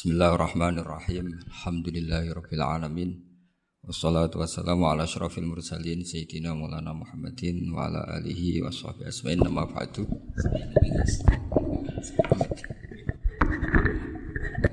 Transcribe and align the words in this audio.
Bismillahirrahmanirrahim. 0.00 1.44
Alhamdulillahirabbil 1.44 2.64
alamin. 2.64 3.20
Wassalatu 3.84 4.40
wassalamu 4.40 4.88
ala 4.88 5.04
asyrafil 5.04 5.44
mursalin 5.44 6.08
sayyidina 6.08 6.56
Maulana 6.56 6.96
Muhammadin 6.96 7.68
wa 7.68 7.84
ala 7.84 8.08
alihi 8.16 8.64
wa 8.64 8.72
sahbihi 8.72 9.04
asma'in 9.04 9.44
nama 9.44 9.68
ba'du. 9.68 10.08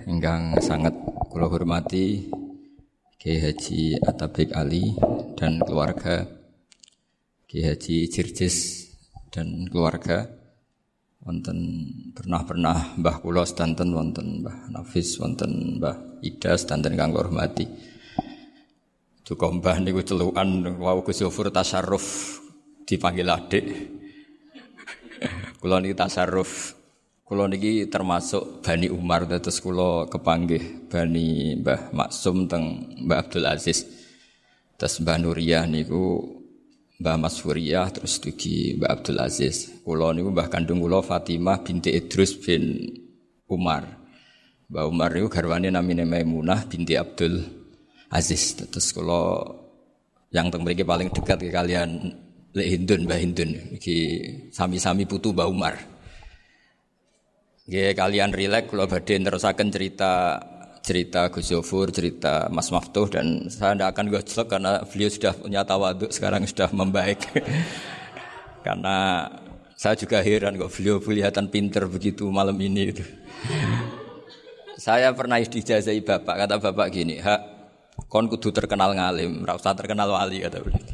Ingkang 0.07 0.63
sangat 0.63 0.95
kula 1.27 1.51
hormati 1.51 2.31
Kiai 3.19 3.51
Haji 3.51 3.99
Atabik 4.07 4.55
Ali 4.55 4.95
dan 5.35 5.59
keluarga 5.59 6.23
Kiai 7.51 7.75
Haji 7.75 8.07
Jirjis 8.07 8.87
dan 9.35 9.67
keluarga 9.67 10.36
wonten 11.27 11.59
pernah-pernah 12.15 12.95
Mbah 13.03 13.19
kula 13.19 13.43
sedanten 13.43 13.91
wonten 13.91 14.39
Mbah 14.39 14.71
Nafis 14.71 15.19
wonten 15.19 15.75
Mbah 15.75 16.23
Ida 16.23 16.55
sedanten 16.55 16.95
kang 16.95 17.11
hormati. 17.11 17.67
Duka 19.27 19.51
Mbah 19.51 19.83
niku 19.83 19.99
celukan 20.07 20.79
wau 20.79 21.03
Gus 21.03 21.19
Yofur 21.19 21.51
tasarruf 21.51 22.39
dipanggil 22.87 23.27
adik. 23.27 23.65
kula 25.59 25.83
niki 25.83 25.99
tasarruf 25.99 26.79
kula 27.27 27.51
niki 27.51 27.91
termasuk 27.91 28.63
Bani 28.63 28.87
Umar 28.87 29.27
terus 29.27 29.59
kula 29.59 30.07
kepanggih 30.07 30.87
Bani 30.87 31.59
Mbah 31.59 31.91
Maksum 31.91 32.47
teng 32.47 32.95
Mbah 33.03 33.27
Abdul 33.27 33.51
Aziz. 33.51 33.83
Terus 34.79 35.03
Mbah 35.03 35.19
Nuriyah 35.19 35.67
niku 35.67 36.36
Mbah 36.97 37.17
Mas 37.21 37.37
Furiyah 37.37 37.93
terus 37.93 38.17
dugi 38.17 38.73
Mbah 38.81 38.89
Abdul 38.97 39.21
Aziz. 39.21 39.69
Kula 39.85 40.17
niku 40.17 40.33
Mbah 40.33 40.49
kandung 40.49 40.81
kula 40.81 41.05
Fatimah 41.05 41.61
binti 41.61 41.93
Idrus 41.93 42.33
bin 42.41 42.89
Umar. 43.45 43.85
Mbah 44.65 44.89
Umar 44.89 45.13
niku 45.13 45.29
garwane 45.29 45.69
namine 45.69 46.09
Maimunah 46.09 46.65
binti 46.65 46.97
Abdul 46.97 47.37
Aziz. 48.09 48.57
Terus 48.57 48.89
kula 48.97 49.45
yang 50.33 50.49
teng 50.49 50.65
paling 50.65 51.13
dekat 51.13 51.37
ke 51.37 51.53
kalian 51.53 52.17
Lek 52.57 52.67
Hindun 52.73 53.05
Mbah 53.05 53.19
Hindun 53.21 53.77
iki 53.77 53.97
sami-sami 54.49 55.05
putu 55.05 55.37
Mbah 55.37 55.45
Umar. 55.45 55.77
Nggih 57.69 57.93
kalian 57.93 58.33
rileks 58.33 58.73
kula 58.73 58.89
badhe 58.89 59.21
nerusaken 59.21 59.69
cerita 59.69 60.41
cerita 60.87 61.27
Gus 61.27 61.51
Yofur, 61.51 61.91
cerita 61.91 62.47
Mas 62.47 62.71
Maftuh 62.71 63.11
dan 63.11 63.51
saya 63.51 63.75
tidak 63.75 63.89
akan 63.91 64.05
gojlok 64.07 64.47
karena 64.47 64.71
beliau 64.87 65.09
sudah 65.11 65.33
punya 65.35 65.61
tawaduk 65.67 66.11
sekarang 66.15 66.47
sudah 66.47 66.71
membaik. 66.71 67.19
karena 68.65 69.27
saya 69.75 69.99
juga 69.99 70.23
heran 70.23 70.55
kok 70.55 70.71
beliau 70.71 71.03
kelihatan 71.03 71.51
pinter 71.51 71.83
begitu 71.91 72.31
malam 72.31 72.55
ini 72.63 72.95
itu. 72.95 73.03
saya 74.79 75.11
pernah 75.11 75.43
dijazai 75.43 75.99
bapak, 75.99 76.47
kata 76.47 76.55
bapak 76.63 76.87
gini, 76.87 77.19
hak 77.19 77.41
kon 78.07 78.31
kudu 78.31 78.55
terkenal 78.55 78.95
ngalim, 78.95 79.43
rasa 79.43 79.75
terkenal 79.75 80.07
wali 80.15 80.39
kata 80.39 80.63
beliau. 80.63 80.87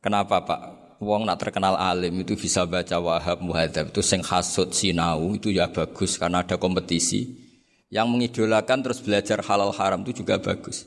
Kenapa 0.00 0.40
pak? 0.40 0.60
Wong 0.96 1.28
nak 1.28 1.36
terkenal 1.36 1.76
alim 1.76 2.24
itu 2.24 2.32
bisa 2.40 2.64
baca 2.64 2.96
wahab 2.96 3.44
muhadzab 3.44 3.92
itu 3.92 4.00
sing 4.00 4.24
hasud 4.24 4.72
sinau 4.72 5.28
itu 5.36 5.52
ya 5.52 5.68
bagus 5.68 6.16
karena 6.16 6.40
ada 6.40 6.56
kompetisi 6.56 7.45
yang 7.90 8.10
mengidolakan 8.10 8.82
terus 8.82 8.98
belajar 9.02 9.42
halal 9.46 9.70
haram 9.74 10.02
itu 10.02 10.22
juga 10.24 10.38
bagus. 10.42 10.86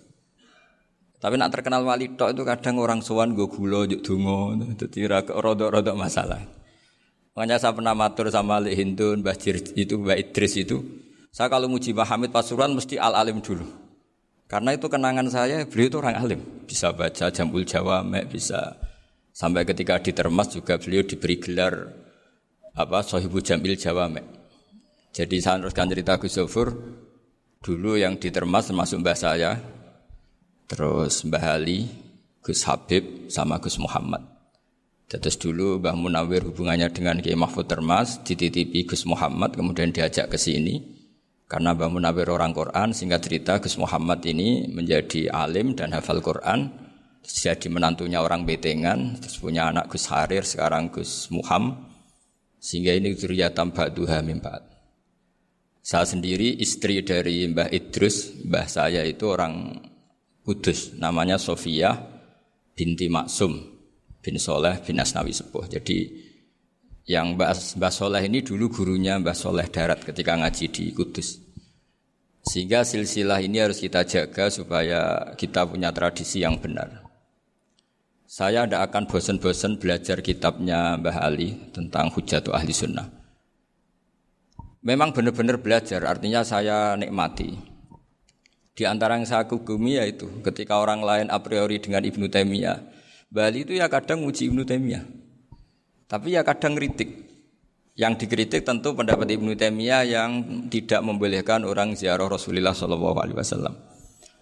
Tapi 1.20 1.36
nak 1.36 1.52
terkenal 1.52 1.84
wali 1.84 2.16
tok 2.16 2.32
itu 2.32 2.48
kadang 2.48 2.80
orang 2.80 3.04
sowan 3.04 3.36
gue 3.36 3.48
gulo 3.52 3.84
juk 3.84 4.00
dungo, 4.04 4.56
jadi 4.80 5.20
rodok-rodok 5.28 5.96
masalah. 5.96 6.40
Makanya 7.36 7.60
saya 7.60 7.76
pernah 7.76 7.92
matur 7.92 8.32
sama 8.32 8.60
Ali 8.60 8.76
Hindun, 8.76 9.20
Mbah 9.20 9.36
itu, 9.76 9.96
Mbah 10.00 10.16
Idris 10.16 10.60
itu. 10.60 10.80
Saya 11.32 11.52
kalau 11.52 11.68
muji 11.68 11.92
Mbah 11.92 12.08
Hamid 12.08 12.32
Pasuruan 12.32 12.72
mesti 12.72 12.96
al 12.96 13.16
alim 13.16 13.44
dulu. 13.44 13.68
Karena 14.50 14.74
itu 14.74 14.88
kenangan 14.88 15.28
saya, 15.30 15.68
beliau 15.68 15.88
itu 15.92 15.98
orang 16.00 16.16
alim. 16.20 16.40
Bisa 16.66 16.90
baca 16.96 17.30
jambul 17.30 17.68
Jawa, 17.68 18.02
bisa 18.26 18.80
sampai 19.36 19.64
ketika 19.68 20.02
di 20.02 20.12
Termas 20.12 20.52
juga 20.52 20.76
beliau 20.82 21.06
diberi 21.06 21.38
gelar 21.40 21.76
apa 22.74 23.04
Sohibu 23.04 23.44
Jamil 23.44 23.76
Jawa 23.80 24.08
jadi 25.16 25.38
saya 25.42 25.62
teruskan 25.62 25.90
cerita 25.90 26.18
Gus 26.22 26.38
Zofur 26.38 26.70
dulu 27.60 28.00
yang 28.00 28.16
ditermas 28.16 28.72
termasuk 28.72 29.04
mbah 29.04 29.18
saya, 29.18 29.60
terus 30.70 31.26
Mbah 31.26 31.58
Ali, 31.58 31.90
Gus 32.46 32.62
Habib, 32.70 33.28
sama 33.34 33.58
Gus 33.58 33.82
Muhammad. 33.82 34.22
Terus 35.10 35.42
dulu 35.42 35.82
Mbah 35.82 35.98
Munawir 35.98 36.46
hubungannya 36.46 36.94
dengan 36.94 37.18
Kiai 37.18 37.34
Mahfud 37.34 37.66
Termas, 37.66 38.22
dititipi 38.22 38.86
Gus 38.86 39.10
Muhammad, 39.10 39.58
kemudian 39.58 39.90
diajak 39.90 40.30
ke 40.30 40.38
sini. 40.38 41.02
Karena 41.50 41.74
Mbah 41.74 41.90
Munawir 41.90 42.30
orang 42.30 42.54
Quran, 42.54 42.94
sehingga 42.94 43.18
cerita 43.18 43.58
Gus 43.58 43.74
Muhammad 43.82 44.22
ini 44.30 44.70
menjadi 44.70 45.34
alim 45.34 45.74
dan 45.74 45.98
hafal 45.98 46.22
Quran, 46.22 46.70
jadi 47.26 47.66
menantunya 47.74 48.22
orang 48.22 48.46
Betengan, 48.46 49.18
terus 49.18 49.42
punya 49.42 49.74
anak 49.74 49.90
Gus 49.90 50.06
Harir, 50.14 50.46
sekarang 50.46 50.94
Gus 50.94 51.34
Muhammad, 51.34 51.82
sehingga 52.62 52.94
ini 52.94 53.18
zuriyatam 53.18 53.74
ba'duha 53.74 54.22
mimpat. 54.22 54.69
Saya 55.90 56.06
sendiri 56.06 56.54
istri 56.62 57.02
dari 57.02 57.50
Mbah 57.50 57.74
Idrus, 57.74 58.46
Mbah 58.46 58.70
saya 58.70 59.02
itu 59.02 59.26
orang 59.26 59.74
Kudus, 60.46 60.94
namanya 61.02 61.42
Sofia 61.42 61.98
binti 62.78 63.10
Maksum 63.10 63.58
bin 64.22 64.38
Soleh 64.38 64.78
bin 64.86 65.02
Asnawi 65.02 65.34
Sepuh. 65.34 65.66
Jadi 65.66 66.06
yang 67.10 67.34
Mbah, 67.34 67.58
Mbah 67.82 67.90
Soleh 67.90 68.22
ini 68.22 68.46
dulu 68.46 68.70
gurunya 68.70 69.18
Mbah 69.18 69.34
Soleh 69.34 69.66
Darat 69.66 70.06
ketika 70.06 70.38
ngaji 70.38 70.70
di 70.70 70.94
Kudus. 70.94 71.42
Sehingga 72.46 72.86
silsilah 72.86 73.42
ini 73.42 73.58
harus 73.58 73.82
kita 73.82 74.06
jaga 74.06 74.54
supaya 74.54 75.34
kita 75.34 75.66
punya 75.66 75.90
tradisi 75.90 76.46
yang 76.46 76.62
benar. 76.62 77.02
Saya 78.30 78.70
tidak 78.70 78.94
akan 78.94 79.10
bosan-bosan 79.10 79.82
belajar 79.82 80.22
kitabnya 80.22 81.02
Mbah 81.02 81.18
Ali 81.18 81.74
tentang 81.74 82.14
Hujatul 82.14 82.54
Ahli 82.54 82.78
Sunnah. 82.78 83.19
Memang 84.80 85.12
benar-benar 85.12 85.60
belajar, 85.60 86.00
artinya 86.08 86.40
saya 86.48 86.96
nikmati. 86.96 87.52
Di 88.72 88.88
antara 88.88 89.20
yang 89.20 89.28
saya 89.28 89.44
kagumi 89.44 90.00
yaitu 90.00 90.32
ketika 90.40 90.80
orang 90.80 91.04
lain 91.04 91.28
a 91.28 91.36
priori 91.44 91.84
dengan 91.84 92.00
Ibnu 92.00 92.32
Taimiyah, 92.32 92.80
Bali 93.28 93.68
itu 93.68 93.76
ya 93.76 93.92
kadang 93.92 94.24
uji 94.24 94.48
Ibnu 94.48 94.64
Taimiyah. 94.64 95.04
Tapi 96.08 96.32
ya 96.32 96.48
kadang 96.48 96.80
kritik. 96.80 97.28
Yang 98.00 98.24
dikritik 98.24 98.64
tentu 98.64 98.96
pendapat 98.96 99.28
Ibnu 99.36 99.60
Taimiyah 99.60 100.08
yang 100.08 100.32
tidak 100.72 101.04
membolehkan 101.04 101.68
orang 101.68 102.00
ziarah 102.00 102.32
Rasulullah 102.32 102.72
Shallallahu 102.72 103.20
alaihi 103.20 103.36
wasallam. 103.36 103.76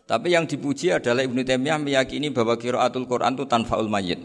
Tapi 0.06 0.38
yang 0.38 0.46
dipuji 0.46 0.94
adalah 0.94 1.26
Ibnu 1.26 1.42
Taimiyah 1.42 1.82
meyakini 1.82 2.30
bahwa 2.30 2.54
kiraatul 2.62 3.10
Quran 3.10 3.34
itu 3.34 3.50
tanfaul 3.50 3.90
mayit. 3.90 4.22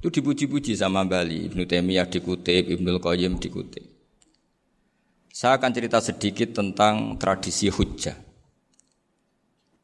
Itu 0.00 0.08
dipuji-puji 0.08 0.72
sama 0.72 1.04
Bali. 1.04 1.52
Ibnu 1.52 1.68
Taimiyah 1.68 2.08
dikutip, 2.08 2.64
Ibnu 2.64 2.96
Qayyim 2.96 3.36
dikutip. 3.36 3.97
Saya 5.38 5.54
akan 5.54 5.70
cerita 5.70 6.02
sedikit 6.02 6.50
tentang 6.50 7.14
tradisi 7.14 7.70
hujjah. 7.70 8.18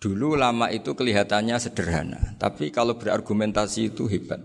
Dulu 0.03 0.35
lama 0.35 0.67
itu 0.75 0.99
kelihatannya 0.99 1.55
sederhana, 1.63 2.35
tapi 2.43 2.75
kalau 2.75 2.99
berargumentasi 2.99 3.95
itu 3.95 4.11
hebat. 4.11 4.43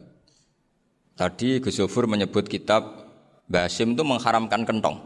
Tadi 1.18 1.66
Gus 1.66 1.82
Yofur 1.82 2.06
menyebut 2.06 2.46
kitab 2.46 3.10
Basim 3.50 3.98
itu 3.98 4.06
mengharamkan 4.06 4.62
kentong. 4.62 5.02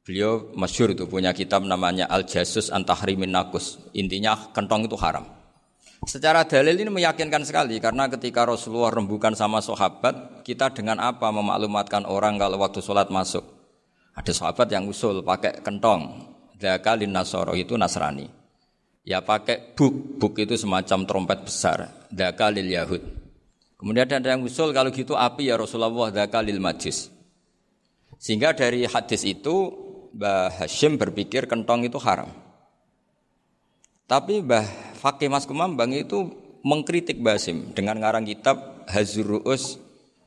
Beliau 0.00 0.48
masyur 0.56 0.96
itu 0.96 1.04
punya 1.04 1.36
kitab 1.36 1.60
namanya 1.68 2.08
Al 2.08 2.24
Jasus 2.24 2.72
Antahrimin 2.72 3.36
Nakus. 3.36 3.76
Intinya 3.92 4.48
kentong 4.56 4.88
itu 4.88 4.96
haram. 4.96 5.28
Secara 6.08 6.48
dalil 6.48 6.72
ini 6.72 6.88
meyakinkan 6.88 7.44
sekali 7.44 7.76
karena 7.84 8.08
ketika 8.08 8.48
Rasulullah 8.48 8.96
rembukan 8.96 9.36
sama 9.36 9.60
sahabat, 9.60 10.40
kita 10.40 10.72
dengan 10.72 11.04
apa 11.04 11.28
memaklumatkan 11.28 12.08
orang 12.08 12.40
kalau 12.40 12.56
waktu 12.64 12.80
sholat 12.80 13.12
masuk? 13.12 13.55
Ada 14.16 14.32
sahabat 14.32 14.72
yang 14.72 14.88
usul 14.88 15.20
pakai 15.20 15.60
kentong. 15.60 16.32
Dakalin 16.56 17.12
Nasoro 17.12 17.52
itu 17.52 17.76
Nasrani. 17.76 18.24
Ya 19.06 19.20
pakai 19.20 19.76
buk, 19.76 20.18
buk 20.18 20.34
itu 20.40 20.56
semacam 20.56 21.04
trompet 21.04 21.44
besar. 21.44 22.08
Dakalil 22.08 22.66
Yahud. 22.66 23.02
Kemudian 23.76 24.08
ada 24.08 24.32
yang 24.32 24.40
usul 24.40 24.72
kalau 24.72 24.88
gitu 24.88 25.12
api 25.14 25.52
ya 25.52 25.60
Rasulullah 25.60 26.08
dakalil 26.08 26.56
Majus. 26.56 27.12
Sehingga 28.16 28.56
dari 28.56 28.88
hadis 28.88 29.22
itu 29.28 29.68
Mbah 30.16 30.64
Hashim 30.64 30.96
berpikir 30.96 31.44
kentong 31.44 31.84
itu 31.84 32.00
haram. 32.00 32.32
Tapi 34.08 34.40
Mbah 34.40 34.96
Fakih 34.96 35.28
Mas 35.28 35.44
Kumambang 35.44 35.92
itu 35.92 36.32
mengkritik 36.64 37.20
Hashim 37.20 37.76
dengan 37.76 38.00
ngarang 38.00 38.24
kitab 38.24 38.88
Hazurus 38.88 39.76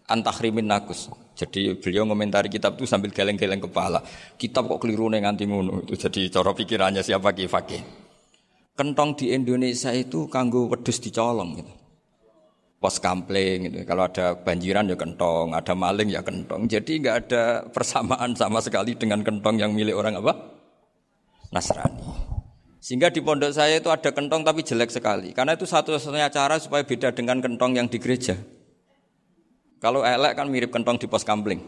Antahrimin 0.05 0.69
Nakus. 0.69 1.09
Jadi 1.39 1.79
beliau 1.79 2.03
komentari 2.03 2.51
kitab 2.51 2.75
itu 2.75 2.83
sambil 2.83 3.15
geleng-geleng 3.15 3.63
kepala. 3.63 4.03
Kitab 4.35 4.67
kok 4.67 4.83
keliru 4.83 5.07
nih 5.07 5.23
nganti 5.23 5.47
ngono. 5.47 5.87
Itu 5.87 5.95
jadi 5.95 6.27
cara 6.27 6.51
pikirannya 6.51 6.99
siapa 6.99 7.31
ki 7.31 7.47
fakih. 7.47 7.81
Kentong 8.75 9.15
di 9.15 9.31
Indonesia 9.31 9.95
itu 9.95 10.27
kanggo 10.27 10.67
wedus 10.67 10.99
dicolong 10.99 11.63
gitu. 11.63 11.71
Pos 12.79 12.99
kampling 12.99 13.71
gitu. 13.71 13.87
Kalau 13.87 14.07
ada 14.07 14.35
banjiran 14.35 14.87
ya 14.91 14.95
kentong, 14.99 15.55
ada 15.55 15.71
maling 15.75 16.11
ya 16.11 16.23
kentong. 16.23 16.67
Jadi 16.67 16.99
nggak 17.03 17.15
ada 17.27 17.43
persamaan 17.71 18.35
sama 18.35 18.59
sekali 18.59 18.95
dengan 18.99 19.23
kentong 19.23 19.59
yang 19.59 19.71
milik 19.71 19.95
orang 19.95 20.19
apa? 20.19 20.59
Nasrani. 21.55 22.03
Sehingga 22.79 23.11
di 23.11 23.19
pondok 23.19 23.51
saya 23.51 23.79
itu 23.79 23.91
ada 23.91 24.11
kentong 24.15 24.47
tapi 24.47 24.63
jelek 24.63 24.91
sekali. 24.91 25.35
Karena 25.35 25.59
itu 25.59 25.67
satu-satunya 25.67 26.31
cara 26.31 26.55
supaya 26.59 26.87
beda 26.87 27.11
dengan 27.11 27.43
kentong 27.43 27.75
yang 27.75 27.91
di 27.91 27.99
gereja. 27.99 28.39
Kalau 29.79 30.03
elek 30.03 30.35
kan 30.35 30.51
mirip 30.51 30.75
kentong 30.75 30.99
di 30.99 31.07
pos 31.07 31.23
kampling. 31.23 31.63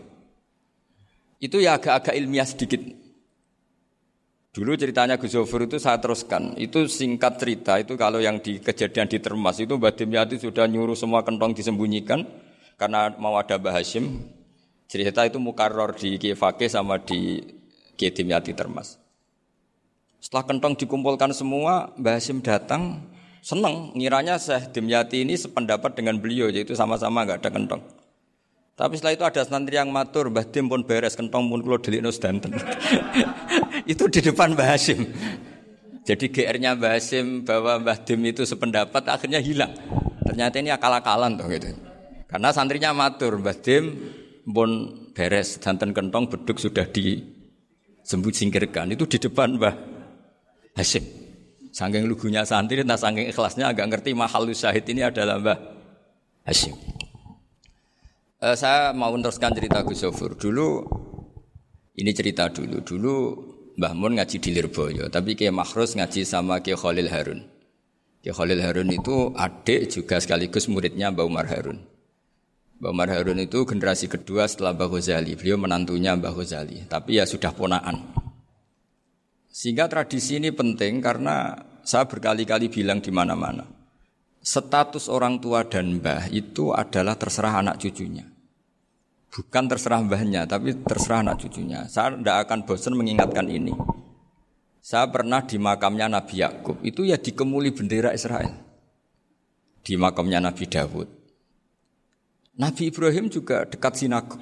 Itu 1.39 1.63
ya 1.63 1.79
agak-agak 1.79 2.13
ilmiah 2.13 2.45
sedikit. 2.45 2.83
Dulu 4.51 4.75
ceritanya 4.75 5.15
Gus 5.15 5.31
Zofur 5.31 5.63
itu 5.63 5.79
saya 5.79 5.95
teruskan. 6.03 6.59
Itu 6.59 6.91
singkat 6.91 7.39
cerita 7.39 7.79
itu 7.79 7.95
kalau 7.95 8.19
yang 8.19 8.43
di 8.43 8.59
kejadian 8.59 9.07
di 9.07 9.23
Termas 9.23 9.63
itu 9.63 9.79
Mbak 9.79 9.95
Dimyati 9.95 10.35
sudah 10.35 10.67
nyuruh 10.67 10.93
semua 10.93 11.23
kentong 11.23 11.55
disembunyikan 11.55 12.27
karena 12.75 13.15
mau 13.15 13.39
ada 13.39 13.55
Mbah 13.55 13.79
Hashim. 13.79 14.27
Cerita 14.91 15.23
itu 15.23 15.39
mukaror 15.39 15.95
di 15.95 16.19
Kifake 16.19 16.67
sama 16.67 16.99
di 16.99 17.39
Dimyati 17.95 18.51
Termas. 18.51 18.99
Setelah 20.19 20.43
kentong 20.43 20.75
dikumpulkan 20.75 21.31
semua, 21.31 21.95
Mbah 21.95 22.19
Hashim 22.19 22.43
datang 22.43 23.07
seneng 23.39 23.95
ngiranya 23.95 24.35
Syekh 24.35 24.75
Dimyati 24.75 25.23
ini 25.23 25.39
sependapat 25.39 25.95
dengan 25.95 26.19
beliau 26.19 26.51
yaitu 26.51 26.75
sama-sama 26.75 27.23
nggak 27.23 27.47
ada 27.47 27.51
kentong. 27.55 28.00
Tapi 28.71 28.97
setelah 28.97 29.13
itu 29.13 29.25
ada 29.27 29.41
santri 29.43 29.75
yang 29.75 29.91
matur, 29.91 30.31
Mbah 30.31 30.47
Dim 30.47 30.71
pun 30.71 30.81
beres 30.87 31.19
kentong 31.19 31.51
pun 31.51 31.59
kulo 31.59 31.77
delikno 31.77 32.09
sedanten. 32.09 32.55
itu 33.91 34.03
di 34.07 34.19
depan 34.23 34.55
Mbah 34.55 34.67
Hasim. 34.73 35.05
Jadi 36.07 36.31
GR-nya 36.31 36.79
Mbah 36.79 36.97
Hasim 36.97 37.43
bahwa 37.43 37.77
Mbah 37.83 37.97
Dim 38.07 38.23
itu 38.25 38.47
sependapat 38.47 39.05
akhirnya 39.11 39.43
hilang. 39.43 39.75
Ternyata 40.25 40.55
ini 40.63 40.71
akal-akalan 40.71 41.35
tuh 41.35 41.51
gitu. 41.51 41.67
Karena 42.31 42.49
santrinya 42.55 42.95
matur, 42.95 43.37
Mbah 43.43 43.57
Dim 43.59 43.85
pun 44.47 44.69
beres 45.11 45.59
danten 45.59 45.91
kentong 45.91 46.31
beduk 46.31 46.57
sudah 46.57 46.87
disembut 46.87 48.33
singkirkan. 48.33 48.89
Itu 48.95 49.05
di 49.05 49.19
depan 49.19 49.59
Mbah 49.59 49.75
Hasim. 50.79 51.03
Sangking 51.71 52.03
lugunya 52.07 52.43
santri, 52.43 52.83
nah 52.83 52.99
sangking 52.99 53.31
ikhlasnya 53.31 53.71
agak 53.71 53.87
ngerti 53.87 54.11
mahal 54.11 54.43
syahid 54.51 54.87
ini 54.87 55.07
adalah 55.07 55.37
Mbah 55.39 55.59
Hasim. 56.47 57.00
Uh, 58.41 58.57
saya 58.57 58.89
mau 58.89 59.13
meneruskan 59.13 59.53
cerita 59.53 59.85
Gus 59.85 60.01
Sofur. 60.01 60.33
Dulu 60.33 60.81
ini 61.93 62.09
cerita 62.09 62.49
dulu. 62.49 62.81
Dulu 62.81 63.15
Mbah 63.77 63.93
Mun 63.93 64.17
ngaji 64.17 64.41
di 64.41 64.49
Lirboyo, 64.49 65.13
tapi 65.13 65.37
Kiai 65.37 65.53
Makhrus 65.53 65.93
ngaji 65.93 66.25
sama 66.25 66.57
Kiai 66.57 66.73
Khalil 66.73 67.05
Harun. 67.13 67.45
Kiai 68.25 68.33
Khalil 68.33 68.65
Harun 68.65 68.89
itu 68.89 69.29
adik 69.37 69.93
juga 69.93 70.17
sekaligus 70.17 70.65
muridnya 70.65 71.13
Mbah 71.13 71.21
Umar 71.21 71.45
Harun. 71.53 71.85
Mbah 72.81 72.89
Umar 72.89 73.13
Harun 73.13 73.45
itu 73.45 73.61
generasi 73.61 74.09
kedua 74.09 74.49
setelah 74.49 74.73
Mbah 74.73 74.89
Ghazali. 74.89 75.37
Beliau 75.37 75.61
menantunya 75.61 76.17
Mbah 76.17 76.33
Ghazali, 76.33 76.89
tapi 76.89 77.21
ya 77.21 77.29
sudah 77.29 77.53
ponaan. 77.53 78.09
Sehingga 79.53 79.85
tradisi 79.85 80.41
ini 80.41 80.49
penting 80.49 80.97
karena 80.97 81.61
saya 81.85 82.09
berkali-kali 82.09 82.73
bilang 82.73 83.05
di 83.05 83.13
mana-mana. 83.13 83.80
Status 84.41 85.05
orang 85.05 85.37
tua 85.37 85.61
dan 85.69 86.01
mbah 86.01 86.25
itu 86.33 86.73
adalah 86.73 87.13
terserah 87.13 87.61
anak 87.61 87.77
cucunya. 87.77 88.25
Bukan 89.31 89.63
terserah 89.69 90.01
mbahnya, 90.01 90.49
tapi 90.49 90.75
terserah 90.81 91.21
anak 91.21 91.45
cucunya. 91.45 91.85
Saya 91.85 92.17
tidak 92.17 92.49
akan 92.49 92.59
bosan 92.65 92.97
mengingatkan 92.97 93.45
ini. 93.47 93.71
Saya 94.81 95.05
pernah 95.13 95.45
di 95.45 95.61
makamnya 95.61 96.09
Nabi 96.09 96.41
Yakub, 96.41 96.81
itu 96.81 97.05
ya 97.05 97.21
dikemuli 97.21 97.69
bendera 97.69 98.17
Israel. 98.17 98.49
Di 99.85 99.93
makamnya 99.93 100.41
Nabi 100.41 100.65
Dawud. 100.65 101.07
Nabi 102.57 102.89
Ibrahim 102.89 103.29
juga 103.29 103.69
dekat 103.69 103.93
sinagog. 104.01 104.41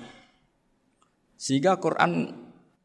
Sehingga 1.35 1.75
Quran 1.75 2.33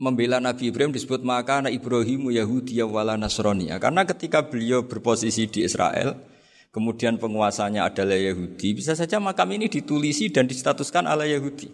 membela 0.03 0.43
Nabi 0.43 0.69
Ibrahim 0.69 0.91
disebut 0.91 1.23
maka 1.23 1.63
anak 1.63 1.79
Ibrahimu 1.79 2.35
Yahudi 2.35 2.83
wala 2.83 3.15
Nasrani. 3.15 3.71
Karena 3.79 4.03
ketika 4.03 4.45
beliau 4.45 4.85
berposisi 4.85 5.47
di 5.47 5.63
Israel, 5.65 6.34
kemudian 6.75 7.23
penguasanya 7.23 7.87
adalah 7.87 8.19
Yahudi, 8.19 8.75
bisa 8.75 8.99
saja 8.99 9.23
makam 9.23 9.47
ini 9.55 9.71
ditulisi 9.71 10.35
dan 10.35 10.51
distatuskan 10.51 11.07
ala 11.07 11.23
Yahudi. 11.23 11.71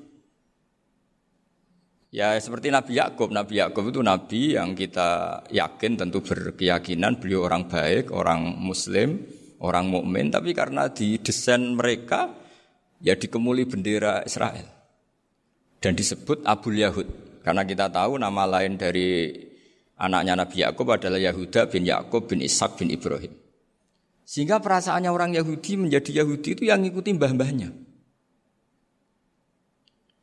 Ya 2.10 2.36
seperti 2.36 2.68
Nabi 2.68 3.00
Yakub, 3.00 3.32
Nabi 3.32 3.62
Yakub 3.62 3.86
itu 3.86 4.02
nabi 4.02 4.58
yang 4.58 4.74
kita 4.74 5.40
yakin 5.46 5.94
tentu 5.94 6.20
berkeyakinan 6.20 7.22
beliau 7.22 7.46
orang 7.46 7.70
baik, 7.70 8.10
orang 8.10 8.60
muslim, 8.60 9.24
orang 9.62 9.86
mukmin, 9.86 10.28
tapi 10.28 10.50
karena 10.50 10.90
di 10.90 11.22
desain 11.22 11.62
mereka 11.62 12.34
ya 13.00 13.14
dikemuli 13.14 13.64
bendera 13.64 14.26
Israel. 14.26 14.66
Dan 15.80 15.96
disebut 15.96 16.44
Abu 16.44 16.76
Yahud. 16.76 17.08
Karena 17.40 17.64
kita 17.64 17.88
tahu 17.88 18.20
nama 18.20 18.44
lain 18.44 18.76
dari 18.76 19.32
anaknya 19.96 20.44
Nabi 20.44 20.60
Yakub 20.60 20.92
adalah 20.92 21.16
Yahuda 21.16 21.72
bin 21.72 21.88
Yakub 21.88 22.28
bin 22.28 22.44
Ishak 22.44 22.76
bin 22.76 22.92
Ibrahim. 22.92 23.32
Sehingga 24.30 24.62
perasaannya 24.62 25.10
orang 25.10 25.34
Yahudi 25.34 25.74
menjadi 25.74 26.22
Yahudi 26.22 26.54
itu 26.54 26.62
yang 26.70 26.86
ngikuti 26.86 27.18
mbah-mbahnya. 27.18 27.74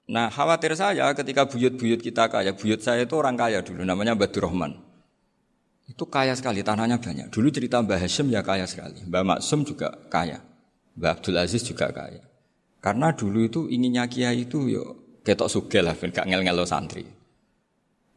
Nah 0.08 0.32
khawatir 0.32 0.72
saya 0.80 1.12
ketika 1.12 1.44
buyut-buyut 1.44 2.00
kita 2.00 2.32
kaya, 2.32 2.56
buyut 2.56 2.80
saya 2.80 3.04
itu 3.04 3.20
orang 3.20 3.36
kaya 3.36 3.60
dulu, 3.60 3.84
namanya 3.84 4.16
Badur 4.16 4.48
Rahman. 4.48 4.80
Itu 5.92 6.08
kaya 6.08 6.32
sekali, 6.40 6.64
tanahnya 6.64 7.04
banyak. 7.04 7.28
Dulu 7.28 7.52
cerita 7.52 7.84
Mbah 7.84 8.00
Hashim 8.00 8.32
ya 8.32 8.40
kaya 8.40 8.64
sekali. 8.64 9.04
Mbah 9.04 9.28
Maksum 9.28 9.68
juga 9.68 9.92
kaya. 10.08 10.40
Mbah 10.96 11.20
Abdul 11.20 11.36
Aziz 11.36 11.68
juga 11.68 11.92
kaya. 11.92 12.24
Karena 12.80 13.12
dulu 13.12 13.44
itu 13.44 13.68
inginnya 13.68 14.08
kiai 14.08 14.48
itu 14.48 14.72
yo 14.72 15.20
ketok 15.28 15.52
sugel 15.52 15.84
lah, 15.84 16.00
gak 16.00 16.24
ngel-ngelo 16.24 16.64
santri. 16.64 17.04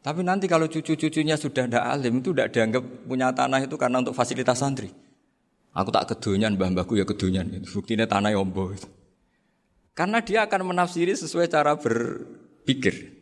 Tapi 0.07 0.23
nanti 0.23 0.47
kalau 0.47 0.71
cucu-cucunya 0.71 1.35
sudah 1.35 1.67
tidak 1.67 1.83
alim 1.83 2.23
itu 2.23 2.31
tidak 2.31 2.55
dianggap 2.55 2.83
punya 3.11 3.35
tanah 3.35 3.67
itu 3.67 3.75
karena 3.75 4.07
untuk 4.07 4.15
fasilitas 4.15 4.55
santri. 4.55 5.10
Aku 5.71 5.95
tak 5.95 6.11
kedonyan, 6.11 6.59
mbah-mbahku 6.59 6.99
ya 6.99 7.07
kedonyan. 7.07 7.63
Buktinya 7.63 8.03
tanah 8.09 8.35
yombo 8.35 8.75
itu. 8.75 8.91
Karena 9.95 10.19
dia 10.19 10.47
akan 10.49 10.75
menafsiri 10.75 11.15
sesuai 11.15 11.47
cara 11.47 11.79
berpikir. 11.79 13.21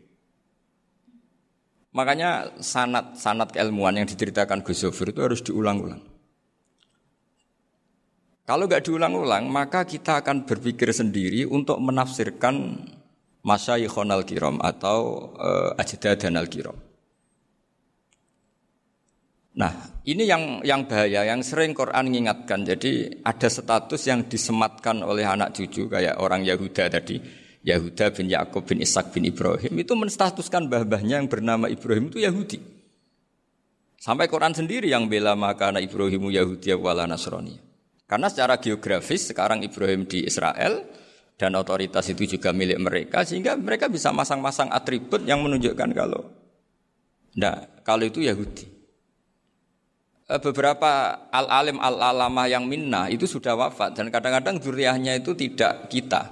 Makanya 1.92 2.56
sanat 2.62 3.18
sanat 3.20 3.52
keilmuan 3.52 3.96
yang 3.96 4.06
diceritakan 4.08 4.64
Gus 4.64 4.86
Zofir 4.86 5.12
itu 5.12 5.20
harus 5.20 5.40
diulang-ulang. 5.44 6.00
Kalau 8.48 8.64
nggak 8.64 8.88
diulang-ulang, 8.88 9.44
maka 9.52 9.84
kita 9.84 10.24
akan 10.24 10.48
berpikir 10.48 10.88
sendiri 10.88 11.44
untuk 11.44 11.76
menafsirkan 11.84 12.80
masyayikhon 13.44 14.08
al-kiram 14.08 14.56
atau 14.64 15.32
uh, 15.36 15.76
ajdadan 15.76 16.40
al-kiram. 16.40 16.87
Nah, 19.58 19.74
ini 20.06 20.22
yang 20.22 20.62
yang 20.62 20.86
bahaya, 20.86 21.26
yang 21.26 21.42
sering 21.42 21.74
Quran 21.74 22.06
mengingatkan. 22.06 22.62
Jadi 22.62 23.20
ada 23.26 23.50
status 23.50 24.06
yang 24.06 24.30
disematkan 24.30 25.02
oleh 25.02 25.26
anak 25.26 25.58
cucu 25.58 25.90
kayak 25.90 26.22
orang 26.22 26.46
Yahuda 26.46 26.86
tadi, 26.86 27.18
Yahuda 27.66 28.14
bin 28.14 28.30
Yakub 28.30 28.62
bin 28.62 28.78
Ishak 28.78 29.10
bin 29.10 29.26
Ibrahim 29.26 29.74
itu 29.82 29.92
menstatuskan 29.98 30.70
bah-bahnya 30.70 31.18
yang 31.18 31.26
bernama 31.26 31.66
Ibrahim 31.66 32.06
itu 32.06 32.22
Yahudi. 32.22 32.58
Sampai 33.98 34.30
Quran 34.30 34.54
sendiri 34.54 34.86
yang 34.86 35.10
bela 35.10 35.34
maka 35.34 35.74
anak 35.74 35.90
Ibrahimu 35.90 36.30
Yahudi 36.30 36.70
wala 36.78 37.10
Nasrani. 37.10 37.58
Karena 38.06 38.30
secara 38.30 38.62
geografis 38.62 39.34
sekarang 39.34 39.66
Ibrahim 39.66 40.06
di 40.06 40.22
Israel 40.22 40.86
dan 41.34 41.58
otoritas 41.58 42.06
itu 42.06 42.38
juga 42.38 42.54
milik 42.54 42.78
mereka 42.78 43.26
sehingga 43.26 43.58
mereka 43.58 43.90
bisa 43.90 44.14
masang-masang 44.14 44.70
atribut 44.70 45.26
yang 45.26 45.42
menunjukkan 45.42 45.90
kalau 45.92 46.30
nah 47.34 47.58
kalau 47.82 48.06
itu 48.06 48.22
Yahudi. 48.22 48.77
Beberapa 50.28 51.24
al-alim 51.32 51.80
al-alamah 51.80 52.44
yang 52.52 52.68
minna 52.68 53.08
itu 53.08 53.24
sudah 53.24 53.56
wafat 53.56 53.96
dan 53.96 54.12
kadang-kadang 54.12 54.60
duriahnya 54.60 55.16
itu 55.16 55.32
tidak 55.32 55.88
kita. 55.88 56.28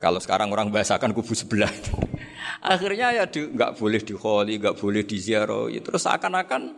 Kalau 0.00 0.16
sekarang 0.16 0.48
orang 0.48 0.72
bahasakan 0.72 1.12
kubu 1.12 1.36
sebelah. 1.36 1.68
Akhirnya 2.64 3.12
ya 3.12 3.28
nggak 3.28 3.76
boleh 3.76 4.00
dikholi, 4.00 4.56
nggak 4.56 4.80
boleh 4.80 5.04
diziarah. 5.04 5.68
Terus 5.68 6.00
seakan-akan 6.00 6.72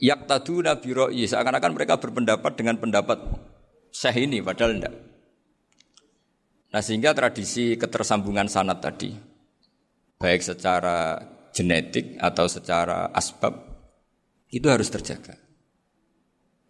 yak 0.00 0.24
tadu 0.24 0.64
nabi 0.64 0.96
ro'i, 0.96 1.28
seakan-akan 1.28 1.76
mereka 1.76 2.00
berpendapat 2.00 2.52
dengan 2.56 2.80
pendapat 2.80 3.20
syekh 3.92 4.24
ini, 4.24 4.40
padahal 4.40 4.80
enggak. 4.80 4.94
Nah 6.72 6.80
sehingga 6.80 7.12
tradisi 7.12 7.76
ketersambungan 7.76 8.48
sanat 8.48 8.80
tadi, 8.80 9.12
baik 10.16 10.40
secara 10.40 11.20
genetik 11.52 12.16
atau 12.16 12.48
secara 12.48 13.12
asbab, 13.12 13.67
itu 14.48 14.66
harus 14.68 14.88
terjaga. 14.88 15.36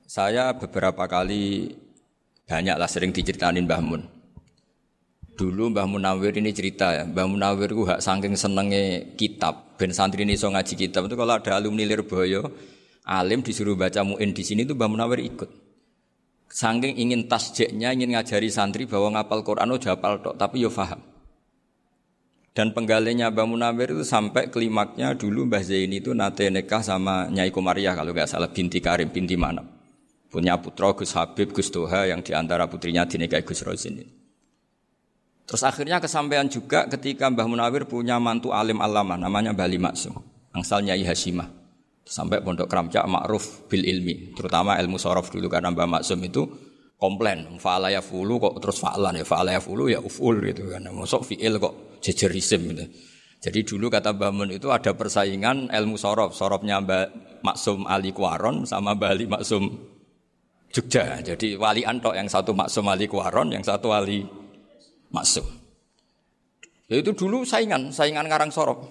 Saya 0.09 0.57
beberapa 0.57 1.05
kali 1.07 1.77
banyaklah 2.49 2.89
sering 2.89 3.13
diceritain 3.13 3.61
Mbah 3.61 3.83
Mun. 3.85 4.03
Dulu 5.39 5.71
Mbah 5.71 5.87
Munawir 5.87 6.35
ini 6.35 6.51
cerita 6.51 6.91
ya, 6.91 7.05
Mbah 7.07 7.29
Munawir 7.31 7.71
itu 7.71 7.87
hak 7.87 8.03
saking 8.03 8.35
senenge 8.35 9.15
kitab, 9.15 9.79
ben 9.79 9.95
santri 9.95 10.27
ini 10.27 10.35
so 10.35 10.51
ngaji 10.51 10.75
kitab 10.75 11.07
itu 11.07 11.15
kalau 11.15 11.39
ada 11.39 11.55
alumni 11.55 11.87
Lirboyo, 11.87 12.51
alim 13.07 13.47
disuruh 13.47 13.79
baca 13.79 14.03
muin 14.03 14.35
di 14.35 14.43
sini 14.43 14.67
itu 14.67 14.75
Mbah 14.75 14.91
Munawir 14.91 15.23
ikut. 15.23 15.51
Saking 16.49 16.97
ingin 16.97 17.29
tasjeknya, 17.29 17.95
ingin 17.95 18.17
ngajari 18.17 18.49
santri 18.51 18.89
bahwa 18.89 19.15
ngapal 19.15 19.45
Quran 19.45 19.69
oh 19.71 19.79
hafal 19.79 20.19
tok, 20.25 20.35
tapi 20.41 20.65
yo 20.65 20.73
faham. 20.73 20.99
Dan 22.59 22.75
penggalinya 22.75 23.31
Mbah 23.31 23.47
Munawir 23.47 23.95
itu 23.95 24.03
sampai 24.03 24.51
klimaknya 24.51 25.15
dulu 25.15 25.47
Mbah 25.47 25.63
Zaini 25.63 26.03
itu 26.03 26.11
nate 26.11 26.51
nikah 26.51 26.83
sama 26.83 27.31
Nyai 27.31 27.55
Komariah 27.55 27.95
kalau 27.95 28.11
nggak 28.11 28.27
salah 28.27 28.51
binti 28.51 28.83
Karim 28.83 29.15
binti 29.15 29.39
Manap. 29.39 29.63
Punya 30.27 30.59
putra 30.59 30.91
Gus 30.91 31.15
Habib 31.15 31.55
Gus 31.55 31.71
Toha 31.71 32.11
yang 32.11 32.19
di 32.19 32.35
antara 32.35 32.67
putrinya 32.67 33.07
dinikahi 33.07 33.47
Gus 33.47 33.63
Rozin 33.63 34.03
ini. 34.03 34.11
Terus 35.47 35.63
akhirnya 35.63 36.03
kesampaian 36.03 36.51
juga 36.51 36.91
ketika 36.91 37.31
Mbah 37.31 37.47
Munawir 37.47 37.87
punya 37.87 38.19
mantu 38.19 38.51
alim 38.51 38.83
alama 38.83 39.15
namanya 39.15 39.55
Bali 39.55 39.79
Maksum, 39.79 40.19
angsal 40.51 40.83
Nyai 40.83 41.07
Hasimah. 41.07 41.47
Sampai 42.03 42.43
pondok 42.43 42.67
keramcak 42.67 43.07
ma'ruf 43.07 43.71
bil 43.71 43.87
ilmi, 43.87 44.35
terutama 44.35 44.75
ilmu 44.83 44.99
sorof 44.99 45.31
dulu 45.31 45.47
karena 45.47 45.71
Mbah 45.71 46.03
Maksum 46.03 46.19
itu 46.27 46.43
komplain 46.99 47.47
fa'ala 47.63 47.95
ya 47.95 48.03
fulu 48.03 48.43
kok 48.43 48.59
terus 48.59 48.83
fa'lan 48.83 49.15
ya 49.15 49.25
fa'ala 49.25 49.55
ya 49.55 49.63
fulu 49.63 49.87
ya 49.87 50.03
uful 50.03 50.43
gitu 50.43 50.67
kan 50.67 50.83
masuk 50.91 51.23
fi'il 51.23 51.57
kok 51.63 52.03
jejer 52.03 52.31
isim 52.35 52.75
gitu. 52.75 52.85
Jadi 53.39 53.63
dulu 53.63 53.87
kata 53.87 54.19
Mbah 54.19 54.35
Mun 54.35 54.51
itu 54.51 54.67
ada 54.75 54.99
persaingan 54.99 55.71
ilmu 55.71 55.95
sorof, 55.95 56.35
sorofnya 56.35 56.83
Mbak 56.83 57.07
Maksum 57.47 57.87
Ali 57.87 58.11
Kuaron 58.11 58.67
sama 58.67 58.99
Bali 58.99 59.31
Maksum 59.31 59.79
Jogja. 60.75 61.23
Jadi 61.23 61.55
wali 61.55 61.87
antok 61.87 62.19
yang 62.19 62.27
satu 62.27 62.51
Maksum 62.51 62.91
Ali 62.91 63.07
Kuaron, 63.07 63.55
yang 63.55 63.63
satu 63.63 63.95
wali 63.95 64.27
Maksum. 65.15 65.47
Ya 66.91 66.99
itu 66.99 67.15
dulu 67.15 67.47
saingan, 67.47 67.95
saingan 67.95 68.27
ngarang 68.27 68.51
sorof. 68.51 68.83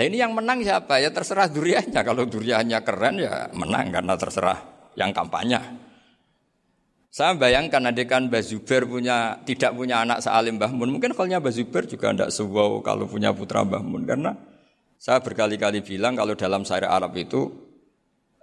Nah 0.00 0.04
ini 0.08 0.16
yang 0.16 0.32
menang 0.32 0.64
siapa? 0.64 0.96
Ya 0.96 1.12
terserah 1.12 1.52
duriannya. 1.52 2.00
Kalau 2.00 2.24
duriannya 2.24 2.78
keren 2.80 3.20
ya 3.20 3.52
menang 3.52 3.92
karena 3.92 4.16
terserah 4.16 4.58
yang 4.96 5.12
kampanye. 5.12 5.60
Saya 7.10 7.34
bayangkan 7.34 7.90
adekan 7.90 8.30
Mbah 8.30 8.38
Zubair 8.38 8.86
punya 8.86 9.42
tidak 9.42 9.74
punya 9.74 10.06
anak 10.06 10.22
sealim 10.22 10.62
Mbah 10.62 10.70
Mun, 10.70 10.94
mungkin 10.94 11.10
kalau 11.10 11.26
Mbah 11.26 11.50
Zubair 11.50 11.82
juga 11.90 12.14
tidak 12.14 12.30
sebuah 12.30 12.86
kalau 12.86 13.10
punya 13.10 13.34
putra 13.34 13.66
Mbah 13.66 13.82
Mun 13.82 14.06
karena 14.06 14.38
saya 14.94 15.18
berkali-kali 15.18 15.82
bilang 15.82 16.14
kalau 16.14 16.38
dalam 16.38 16.62
syair 16.62 16.86
Arab 16.86 17.18
itu 17.18 17.50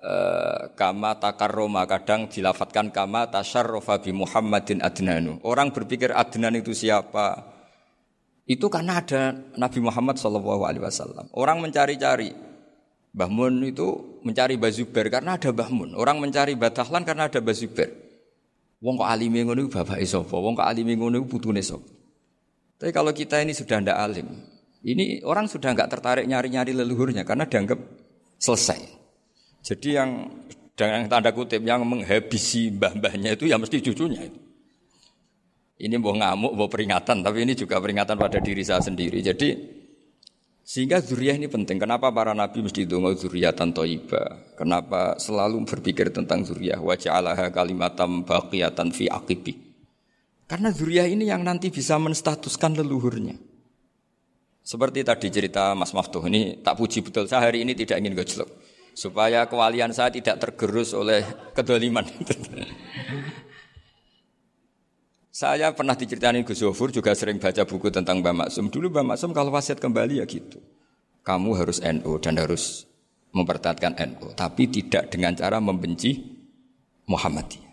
eh, 0.03 0.75
kama 0.75 1.15
takar 1.15 1.47
Roma 1.47 1.87
kadang 1.87 2.27
dilafatkan 2.27 2.91
kama 2.91 3.31
tasharrofa 3.31 4.03
bi 4.03 4.11
Muhammadin 4.11 4.83
adnanu. 4.83 5.39
Orang 5.47 5.71
berpikir 5.71 6.11
Adnan 6.11 6.59
itu 6.59 6.75
siapa? 6.75 7.55
Itu 8.43 8.67
karena 8.67 8.99
ada 8.99 9.31
Nabi 9.55 9.79
Muhammad 9.79 10.19
Shallallahu 10.19 10.67
Alaihi 10.67 10.83
Wasallam. 10.83 11.31
Orang 11.39 11.63
mencari-cari 11.63 12.35
Mbah 13.15 13.31
Mun 13.31 13.63
itu 13.63 14.19
mencari 14.27 14.59
Mbah 14.59 14.75
Zubair 14.75 15.07
karena 15.07 15.39
ada 15.39 15.55
Mbah 15.55 15.71
Mun. 15.71 15.95
Orang 15.95 16.19
mencari 16.19 16.51
Batahlan 16.59 17.07
karena 17.07 17.31
ada 17.31 17.39
Mbah 17.39 17.55
Zubair. 17.55 18.06
Wong 18.77 18.95
kok 19.01 19.09
alime 19.09 19.41
ngono 19.41 19.65
iku 19.65 19.81
bapake 19.81 20.05
sapa? 20.05 20.37
Wong 20.37 20.53
kok 20.53 20.67
alime 20.69 20.93
ngono 20.93 21.21
iku 21.21 21.27
putune 21.37 21.61
sapa? 21.65 21.87
Tapi 22.77 22.93
kalau 22.93 23.09
kita 23.09 23.41
ini 23.41 23.57
sudah 23.57 23.81
ndak 23.81 23.97
alim, 23.97 24.27
ini 24.85 25.25
orang 25.25 25.49
sudah 25.49 25.73
nggak 25.73 25.89
tertarik 25.97 26.25
nyari-nyari 26.29 26.77
leluhurnya 26.77 27.25
karena 27.25 27.49
dianggap 27.49 27.81
selesai. 28.37 28.85
Jadi 29.65 29.97
yang 29.97 30.29
dengan 30.77 31.09
tanda 31.09 31.33
kutip 31.33 31.65
yang 31.65 31.81
menghabisi 31.81 32.69
mbah-mbahnya 32.69 33.33
itu 33.33 33.49
ya 33.49 33.57
mesti 33.57 33.81
cucunya 33.81 34.29
itu. 34.29 34.39
Ini 35.77 35.97
mau 36.01 36.13
ngamuk, 36.13 36.53
mau 36.57 36.69
peringatan, 36.69 37.21
tapi 37.21 37.45
ini 37.45 37.53
juga 37.53 37.77
peringatan 37.77 38.17
pada 38.17 38.41
diri 38.41 38.65
saya 38.65 38.81
sendiri. 38.81 39.21
Jadi 39.21 39.53
sehingga 40.67 40.99
zuriyah 40.99 41.39
ini 41.39 41.47
penting. 41.47 41.79
Kenapa 41.79 42.11
para 42.11 42.35
nabi 42.35 42.59
mesti 42.59 42.83
dongo 42.83 43.15
zuriyatan 43.15 43.71
toiba? 43.71 44.51
Kenapa 44.59 45.15
selalu 45.15 45.63
berpikir 45.63 46.11
tentang 46.11 46.43
zuriyah? 46.43 46.83
Allah 47.07 47.47
kalimatam 47.47 48.27
baqiyatan 48.27 48.91
fi 48.91 49.07
akibi. 49.07 49.55
Karena 50.43 50.67
zuriyah 50.67 51.07
ini 51.07 51.31
yang 51.31 51.47
nanti 51.47 51.71
bisa 51.71 51.95
menstatuskan 51.95 52.75
leluhurnya. 52.75 53.39
Seperti 54.59 55.07
tadi 55.07 55.31
cerita 55.31 55.71
Mas 55.71 55.95
Maftuh 55.95 56.27
ini 56.27 56.59
tak 56.59 56.75
puji 56.75 56.99
betul. 56.99 57.31
Saya 57.31 57.47
hari 57.47 57.63
ini 57.63 57.71
tidak 57.71 58.03
ingin 58.03 58.19
gojlok. 58.19 58.51
Supaya 58.91 59.47
kewalian 59.47 59.95
saya 59.95 60.11
tidak 60.11 60.35
tergerus 60.43 60.91
oleh 60.91 61.23
kedoliman. 61.55 62.03
Saya 65.37 65.69
pernah 65.69 65.93
diceritain 65.93 66.41
Gus 66.41 66.65
Zofur 66.65 66.89
juga 66.89 67.13
sering 67.13 67.37
baca 67.37 67.61
buku 67.61 67.93
tentang 67.93 68.25
Mbak 68.25 68.33
Maksum. 68.41 68.73
Dulu 68.73 68.89
Mbak 68.89 69.05
Maksum 69.05 69.31
kalau 69.37 69.53
wasiat 69.53 69.77
kembali 69.77 70.17
ya 70.17 70.25
gitu. 70.25 70.57
Kamu 71.21 71.53
harus 71.53 71.77
NU 71.77 72.17
dan 72.17 72.41
harus 72.41 72.89
mempertahankan 73.37 74.01
NU, 74.01 74.33
tapi 74.33 74.65
tidak 74.65 75.13
dengan 75.13 75.37
cara 75.37 75.61
membenci 75.61 76.17
Muhammadiyah. 77.05 77.69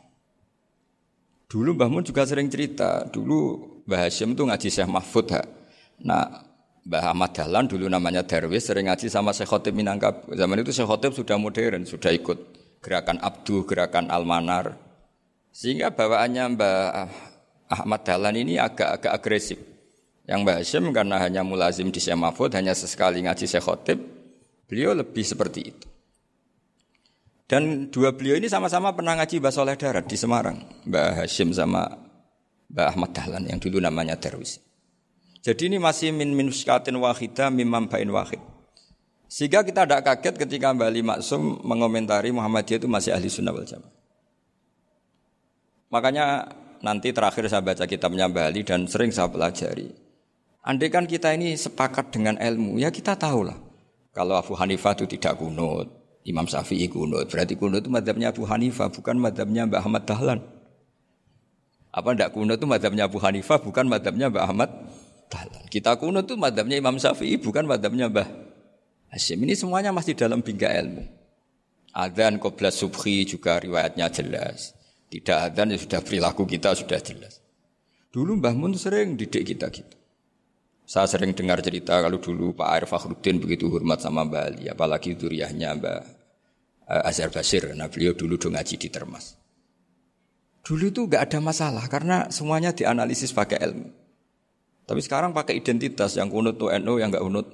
Dulu 1.48 1.72
Mbah 1.72 1.88
Mun 1.88 2.04
juga 2.04 2.28
sering 2.28 2.52
cerita, 2.52 3.08
dulu 3.08 3.80
Mbah 3.88 4.12
Hashim 4.12 4.36
itu 4.36 4.44
ngaji 4.44 4.68
Syekh 4.68 4.90
Mahfud. 4.92 5.32
Ha. 5.32 5.40
Nah, 6.04 6.44
Mbah 6.84 7.16
Ahmad 7.16 7.32
Dahlan 7.32 7.64
dulu 7.64 7.88
namanya 7.88 8.28
Darwis 8.28 8.68
sering 8.68 8.92
ngaji 8.92 9.08
sama 9.08 9.32
Syekh 9.32 9.48
Khotib 9.48 9.72
Minangkab. 9.72 10.28
Zaman 10.36 10.60
itu 10.60 10.68
Syekh 10.68 10.84
Khotib 10.84 11.16
sudah 11.16 11.40
modern, 11.40 11.88
sudah 11.88 12.12
ikut 12.12 12.38
gerakan 12.84 13.24
Abdu, 13.24 13.64
gerakan 13.64 14.12
Almanar. 14.12 14.76
Sehingga 15.48 15.96
bawaannya 15.96 16.44
Mbah 16.60 17.32
Ahmad 17.68 18.04
Dahlan 18.04 18.36
ini 18.36 18.60
agak-agak 18.60 19.12
agresif. 19.12 19.58
Yang 20.24 20.38
Mbak 20.40 20.56
Hashim 20.64 20.84
karena 20.92 21.16
hanya 21.20 21.44
mulazim 21.44 21.92
di 21.92 22.00
Syekh 22.00 22.16
Mahfud, 22.16 22.52
hanya 22.56 22.72
sesekali 22.72 23.20
ngaji 23.24 23.44
Syekh 23.44 23.64
Khotib, 23.64 23.98
beliau 24.64 24.96
lebih 24.96 25.20
seperti 25.20 25.60
itu. 25.68 25.86
Dan 27.44 27.92
dua 27.92 28.16
beliau 28.16 28.40
ini 28.40 28.48
sama-sama 28.48 28.96
pernah 28.96 29.20
ngaji 29.20 29.36
Mbak 29.36 29.52
Soleh 29.52 29.76
Darat 29.76 30.08
di 30.08 30.16
Semarang. 30.16 30.64
Mbak 30.88 31.08
Hashim 31.20 31.52
sama 31.52 31.92
Mbak 32.72 32.86
Ahmad 32.96 33.10
Dahlan 33.12 33.44
yang 33.52 33.60
dulu 33.60 33.84
namanya 33.84 34.16
Darwis. 34.16 34.64
Jadi 35.44 35.68
ini 35.68 35.76
masih 35.76 36.08
min 36.16 36.32
minuskatin 36.32 36.96
wahidah 36.96 37.52
mimam 37.52 37.84
bain 37.84 38.08
wahid. 38.08 38.40
Sehingga 39.28 39.60
kita 39.60 39.84
tidak 39.84 40.08
kaget 40.08 40.40
ketika 40.40 40.72
Mbak 40.72 40.88
Ali 40.88 41.04
Maksum 41.04 41.60
mengomentari 41.68 42.32
Muhammadiyah 42.32 42.80
itu 42.80 42.88
masih 42.88 43.12
ahli 43.12 43.28
sunnah 43.28 43.52
wal 43.52 43.68
jamaah. 43.68 43.92
Makanya 45.92 46.48
Nanti 46.84 47.16
terakhir 47.16 47.48
saya 47.48 47.64
baca 47.64 47.88
kitabnya 47.88 48.28
Bali 48.28 48.60
dan 48.60 48.84
sering 48.84 49.08
saya 49.08 49.32
pelajari. 49.32 49.88
Andai 50.60 50.92
kan 50.92 51.08
kita 51.08 51.32
ini 51.32 51.56
sepakat 51.56 52.12
dengan 52.12 52.36
ilmu, 52.36 52.76
ya 52.76 52.92
kita 52.92 53.16
tahu 53.16 53.48
lah. 53.48 53.56
Kalau 54.12 54.36
Abu 54.36 54.52
Hanifah 54.52 54.92
itu 54.92 55.08
tidak 55.16 55.40
kunut, 55.40 55.88
Imam 56.28 56.44
Syafi'i 56.44 56.92
kunut, 56.92 57.32
berarti 57.32 57.56
kunut 57.56 57.80
itu 57.80 57.88
madhabnya 57.88 58.36
Abu 58.36 58.44
Hanifah, 58.44 58.92
bukan 58.92 59.16
madhabnya 59.16 59.64
Mbak 59.64 59.80
Ahmad 59.80 60.02
Dahlan. 60.04 60.40
Apa 61.88 62.12
ndak 62.12 62.36
kunut 62.36 62.60
itu 62.60 62.68
madhabnya 62.68 63.08
Abu 63.08 63.16
Hanifah, 63.16 63.58
bukan 63.64 63.84
madhabnya 63.88 64.28
Mbak 64.28 64.44
Ahmad 64.44 64.70
Dahlan. 65.32 65.64
Kita 65.72 65.96
kunut 65.96 66.28
itu 66.28 66.36
madhabnya 66.36 66.76
Imam 66.76 67.00
Syafi'i, 67.00 67.40
bukan 67.40 67.64
madhabnya 67.64 68.12
Mbah 68.12 68.28
Hashim. 69.08 69.40
Ini 69.40 69.56
semuanya 69.56 69.88
masih 69.88 70.12
dalam 70.12 70.44
bingga 70.44 70.68
ilmu. 70.68 71.00
Adzan 71.96 72.36
qobla 72.36 72.68
subhi 72.68 73.24
juga 73.24 73.56
riwayatnya 73.56 74.12
jelas. 74.12 74.83
Tidak 75.10 75.38
ada 75.52 75.62
ya 75.68 75.78
sudah 75.78 76.00
perilaku 76.02 76.44
kita 76.48 76.74
sudah 76.74 76.98
jelas. 76.98 77.38
Dulu 78.14 78.38
Mbah 78.38 78.54
Mun 78.54 78.78
sering 78.78 79.18
didik 79.18 79.42
kita 79.42 79.70
gitu. 79.74 79.96
Saya 80.84 81.08
sering 81.08 81.32
dengar 81.32 81.64
cerita 81.64 81.98
kalau 81.98 82.20
dulu 82.20 82.52
Pak 82.52 82.68
Arif 82.68 82.92
Fakhruddin 82.92 83.40
begitu 83.40 83.72
hormat 83.72 84.04
sama 84.04 84.22
Mbak 84.28 84.42
Ali, 84.44 84.64
apalagi 84.68 85.16
duriahnya 85.16 85.80
Mbak 85.80 85.98
eh, 86.92 87.08
Azhar 87.08 87.32
Basir, 87.32 87.72
nah 87.72 87.88
beliau 87.88 88.12
dulu 88.12 88.36
do 88.36 88.52
ngaji 88.52 88.76
di 88.76 88.88
Termas. 88.92 89.34
Dulu 90.60 90.84
itu 90.92 91.08
nggak 91.08 91.22
ada 91.26 91.38
masalah 91.40 91.84
karena 91.88 92.28
semuanya 92.28 92.76
dianalisis 92.76 93.32
pakai 93.32 93.64
ilmu. 93.64 93.88
Tapi 94.84 95.00
sekarang 95.00 95.32
pakai 95.32 95.56
identitas 95.56 96.20
yang 96.20 96.28
kunut 96.28 96.60
tuh 96.60 96.68
NU 96.76 97.00
yang 97.00 97.08
nggak 97.08 97.24
kunut 97.24 97.48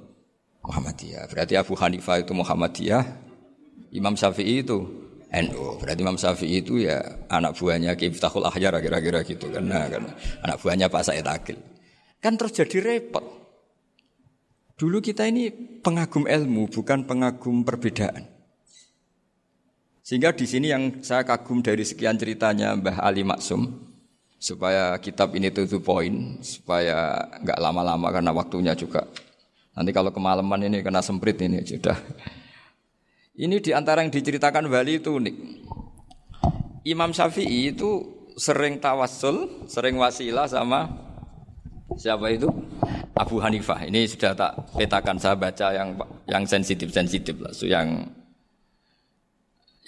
Muhammadiyah. 0.66 1.30
Berarti 1.30 1.54
Abu 1.54 1.78
Hanifah 1.78 2.20
itu 2.20 2.34
Muhammadiyah, 2.34 3.04
Imam 3.94 4.18
Syafi'i 4.18 4.66
itu 4.66 4.99
NU. 5.30 5.78
Berarti 5.78 6.00
Imam 6.02 6.18
Syafi'i 6.18 6.62
itu 6.62 6.82
ya 6.82 6.98
anak 7.30 7.54
buahnya 7.54 7.94
Ki 7.94 8.10
Iftahul 8.10 8.46
Ahyar 8.50 8.74
kira-kira 8.82 9.22
gitu. 9.22 9.46
Nah, 9.62 9.86
kan 9.86 10.02
anak 10.42 10.56
buahnya 10.58 10.90
Pak 10.90 11.02
Said 11.06 11.26
Akil. 11.26 11.58
Kan 12.18 12.34
terus 12.36 12.52
jadi 12.52 12.82
repot. 12.82 13.22
Dulu 14.74 14.98
kita 14.98 15.28
ini 15.28 15.52
pengagum 15.84 16.24
ilmu 16.26 16.72
bukan 16.72 17.06
pengagum 17.06 17.62
perbedaan. 17.62 18.26
Sehingga 20.00 20.34
di 20.34 20.48
sini 20.48 20.72
yang 20.72 21.04
saya 21.06 21.22
kagum 21.22 21.62
dari 21.62 21.86
sekian 21.86 22.18
ceritanya 22.18 22.74
Mbah 22.74 22.98
Ali 22.98 23.22
Maksum 23.22 23.92
supaya 24.40 24.96
kitab 24.98 25.36
ini 25.36 25.52
tuh 25.52 25.68
poin 25.84 26.40
supaya 26.40 27.28
nggak 27.44 27.60
lama-lama 27.60 28.08
karena 28.10 28.32
waktunya 28.34 28.72
juga. 28.74 29.06
Nanti 29.76 29.94
kalau 29.94 30.10
kemalaman 30.10 30.66
ini 30.66 30.82
kena 30.82 30.98
semprit 31.04 31.38
ini 31.38 31.62
sudah 31.62 31.94
ini 33.40 33.56
di 33.64 33.72
antara 33.72 34.04
yang 34.04 34.12
diceritakan 34.12 34.68
Bali 34.68 35.00
itu 35.00 35.16
unik. 35.16 35.36
Imam 36.84 37.12
Syafi'i 37.16 37.72
itu 37.72 38.04
sering 38.36 38.76
tawasul, 38.76 39.64
sering 39.64 39.96
wasilah 39.96 40.44
sama 40.44 40.92
siapa 41.96 42.28
itu? 42.32 42.52
Abu 43.16 43.40
Hanifah. 43.40 43.88
Ini 43.88 44.04
sudah 44.08 44.36
tak 44.36 44.52
petakan 44.76 45.16
saya 45.16 45.36
baca 45.36 45.72
yang 45.72 45.96
yang 46.28 46.44
sensitif 46.44 46.92
sensitif 46.92 47.36
lah, 47.40 47.52
so 47.52 47.64
yang 47.64 48.08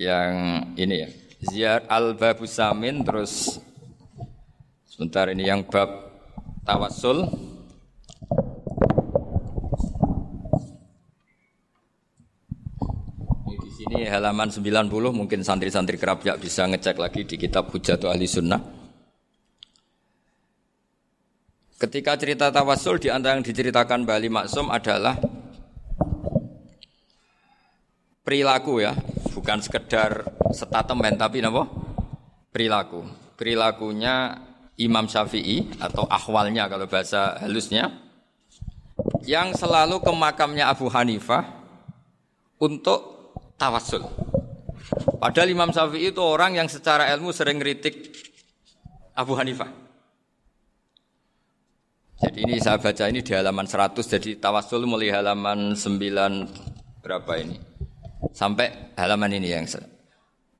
yang 0.01 0.33
ini 0.77 1.05
ya. 1.05 1.09
Ziyar 1.43 1.81
al 1.93 2.15
babus 2.17 2.57
samin 2.57 3.05
terus 3.05 3.59
sebentar 4.89 5.29
ini 5.33 5.49
yang 5.49 5.65
bab 5.67 5.91
tawasul 6.63 7.27
halaman 14.09 14.49
90 14.49 14.89
mungkin 15.13 15.41
santri-santri 15.45 16.01
kerapyak 16.01 16.41
bisa 16.41 16.65
ngecek 16.69 16.97
lagi 16.97 17.29
di 17.29 17.37
kitab 17.37 17.69
Hujatul 17.69 18.11
Ahli 18.11 18.25
Sunnah. 18.25 18.61
Ketika 21.77 22.15
cerita 22.15 22.55
tawasul 22.55 23.03
di 23.03 23.11
antara 23.11 23.35
yang 23.35 23.43
diceritakan 23.43 24.07
Bali 24.07 24.31
Maksum 24.31 24.71
adalah 24.71 25.19
perilaku 28.23 28.87
ya, 28.87 28.95
bukan 29.35 29.59
sekedar 29.59 30.23
statement 30.55 31.19
tapi 31.19 31.43
apa? 31.43 31.67
Perilaku. 32.55 33.03
Perilakunya 33.35 34.39
Imam 34.79 35.11
Syafi'i 35.11 35.75
atau 35.83 36.07
ahwalnya 36.07 36.71
kalau 36.71 36.87
bahasa 36.87 37.43
halusnya 37.43 37.91
yang 39.27 39.51
selalu 39.55 39.99
ke 40.03 40.13
makamnya 40.15 40.71
Abu 40.71 40.87
Hanifah 40.87 41.43
untuk 42.63 43.22
tawasul. 43.63 44.03
Padahal 45.23 45.55
Imam 45.55 45.71
Syafi'i 45.71 46.11
itu 46.11 46.19
orang 46.19 46.59
yang 46.59 46.67
secara 46.67 47.07
ilmu 47.15 47.31
sering 47.31 47.63
kritik 47.63 48.11
Abu 49.15 49.39
Hanifah. 49.39 49.71
Jadi 52.23 52.39
ini 52.43 52.59
saya 52.59 52.79
baca 52.79 53.07
ini 53.07 53.23
di 53.23 53.35
halaman 53.35 53.67
100 53.67 53.99
jadi 53.99 54.39
tawasul 54.39 54.87
mulai 54.87 55.11
halaman 55.15 55.75
9 55.75 57.03
berapa 57.03 57.33
ini? 57.39 57.59
Sampai 58.31 58.95
halaman 58.95 59.31
ini 59.35 59.51
yang 59.51 59.67
saya 59.67 59.91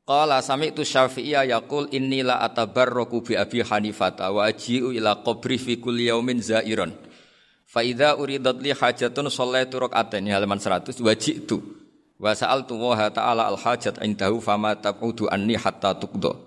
Qala 0.03 0.43
sami'tu 0.43 0.83
Syafi'iyya 0.83 1.47
yaqul 1.47 1.87
inni 1.95 2.27
la 2.27 2.43
atabarraku 2.43 3.23
bi 3.23 3.39
Abi 3.39 3.63
Hanifah 3.63 4.19
wa 4.35 4.51
aji'u 4.51 4.91
ila 4.91 5.23
qabri 5.23 5.55
fi 5.63 5.79
kulli 5.79 6.11
yaumin 6.11 6.43
za'iran. 6.43 6.91
Fa 7.63 7.87
uridat 8.19 8.59
li 8.59 8.75
hajatun 8.75 9.31
shallaitu 9.31 9.79
rak'atain 9.79 10.27
halaman 10.27 10.59
100 10.59 10.99
wa 10.99 11.15
ji'tu 11.15 11.82
wa 12.23 12.31
sa'altu 12.31 12.79
wa 12.79 12.95
ta'ala 13.11 13.51
al 13.51 13.59
hajat 13.59 13.99
indahu 13.99 14.39
fama 14.39 14.79
tab'udu 14.79 15.27
anni 15.27 15.59
hatta 15.59 15.99
tuqda. 15.99 16.39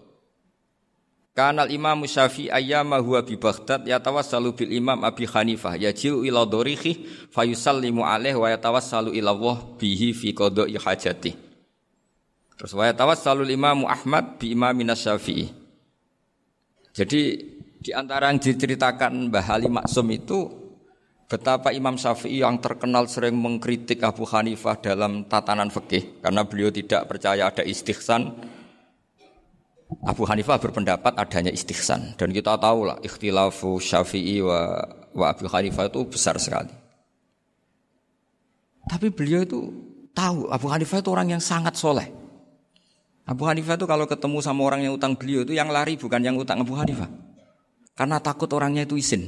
Kanal 1.36 1.68
Imam 1.68 2.00
Syafi'i 2.08 2.48
ayyama 2.48 3.04
huwa 3.04 3.20
bi 3.20 3.36
Baghdad 3.36 3.84
yatawassalu 3.84 4.56
bil 4.56 4.72
Imam 4.72 5.04
Abi 5.04 5.28
Hanifah 5.28 5.76
yaji'u 5.76 6.24
ila 6.24 6.48
dorihi 6.48 7.28
fayusallimu 7.28 8.08
alaih 8.08 8.40
wa 8.40 8.48
yatawassalu 8.48 9.12
ila 9.20 9.36
Allah 9.36 9.58
bihi 9.76 10.16
fi 10.16 10.32
qada'i 10.32 10.80
hajati. 10.80 11.36
Terus 12.56 12.72
wa 12.72 12.88
yatawassalu 12.88 13.52
Imam 13.52 13.84
Ahmad 13.84 14.40
bi 14.40 14.56
Imam 14.56 14.80
Syafi'i. 14.96 15.52
Jadi 16.96 17.22
di 17.84 17.92
antara 17.92 18.32
yang 18.32 18.40
diceritakan 18.40 19.28
Mbah 19.28 19.48
Ali 19.52 19.68
Maksum 19.68 20.08
itu 20.16 20.65
betapa 21.26 21.74
Imam 21.74 21.98
Syafi'i 21.98 22.46
yang 22.46 22.62
terkenal 22.62 23.10
sering 23.10 23.38
mengkritik 23.38 24.02
Abu 24.06 24.30
Hanifah 24.30 24.78
dalam 24.78 25.26
tatanan 25.26 25.74
fikih 25.74 26.22
karena 26.22 26.46
beliau 26.46 26.70
tidak 26.70 27.10
percaya 27.10 27.50
ada 27.50 27.66
istighsan 27.66 28.34
Abu 30.06 30.26
Hanifah 30.26 30.58
berpendapat 30.58 31.14
adanya 31.18 31.54
istihsan 31.54 32.18
dan 32.18 32.30
kita 32.34 32.58
tahu 32.58 32.90
lah 32.90 32.98
ikhtilafu 33.06 33.78
Syafi'i 33.78 34.42
wa, 34.42 34.82
wa 35.14 35.26
Abu 35.30 35.46
Hanifah 35.46 35.94
itu 35.94 36.02
besar 36.10 36.42
sekali. 36.42 36.74
Tapi 38.86 39.10
beliau 39.14 39.42
itu 39.46 39.62
tahu 40.14 40.50
Abu 40.50 40.70
Hanifah 40.70 41.02
itu 41.02 41.10
orang 41.10 41.38
yang 41.38 41.42
sangat 41.42 41.78
soleh. 41.78 42.10
Abu 43.26 43.46
Hanifah 43.46 43.78
itu 43.78 43.86
kalau 43.90 44.06
ketemu 44.06 44.38
sama 44.42 44.62
orang 44.66 44.86
yang 44.86 44.94
utang 44.94 45.18
beliau 45.18 45.42
itu 45.42 45.58
yang 45.58 45.70
lari 45.74 45.98
bukan 45.98 46.22
yang 46.22 46.38
utang 46.38 46.62
Abu 46.62 46.78
Hanifah. 46.78 47.10
Karena 47.98 48.22
takut 48.22 48.50
orangnya 48.54 48.86
itu 48.86 48.98
izin. 48.98 49.22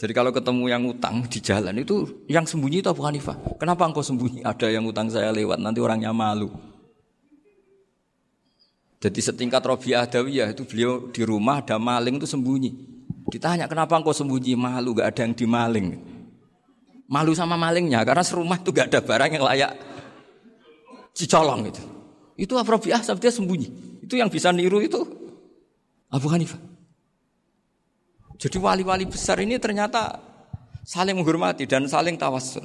Jadi 0.00 0.16
kalau 0.16 0.32
ketemu 0.32 0.64
yang 0.72 0.82
utang 0.88 1.28
di 1.28 1.44
jalan 1.44 1.76
itu 1.76 2.24
yang 2.24 2.48
sembunyi 2.48 2.80
itu 2.80 2.88
Abu 2.88 3.04
Hanifah. 3.04 3.36
Kenapa 3.60 3.84
engkau 3.84 4.00
sembunyi? 4.00 4.40
Ada 4.40 4.72
yang 4.72 4.88
utang 4.88 5.12
saya 5.12 5.28
lewat, 5.28 5.60
nanti 5.60 5.76
orangnya 5.76 6.08
malu. 6.16 6.48
Jadi 8.96 9.20
setingkat 9.20 9.60
Robi 9.60 9.92
Adawiyah 9.92 10.56
itu 10.56 10.64
beliau 10.64 11.12
di 11.12 11.20
rumah 11.20 11.60
ada 11.60 11.76
maling 11.76 12.16
itu 12.16 12.24
sembunyi. 12.24 12.72
Ditanya 13.28 13.68
kenapa 13.68 13.92
engkau 14.00 14.16
sembunyi 14.16 14.56
malu 14.56 14.96
gak 14.96 15.12
ada 15.12 15.20
yang 15.28 15.36
dimaling. 15.36 16.00
Malu 17.04 17.36
sama 17.36 17.60
malingnya 17.60 18.00
karena 18.00 18.24
serumah 18.24 18.56
itu 18.56 18.72
gak 18.72 18.88
ada 18.96 19.00
barang 19.04 19.30
yang 19.36 19.44
layak 19.44 19.72
dicolong 21.12 21.68
itu. 21.68 21.82
Itu 22.40 22.56
Robi 22.56 22.96
Asab 22.96 23.20
dia 23.20 23.28
sembunyi. 23.28 24.00
Itu 24.00 24.16
yang 24.16 24.32
bisa 24.32 24.48
niru 24.48 24.80
itu 24.80 25.04
Abu 26.08 26.32
Hanifah. 26.32 26.79
Jadi 28.40 28.56
wali-wali 28.56 29.04
besar 29.04 29.36
ini 29.44 29.60
ternyata 29.60 30.16
saling 30.80 31.12
menghormati 31.20 31.68
dan 31.68 31.84
saling 31.84 32.16
tawasul. 32.16 32.64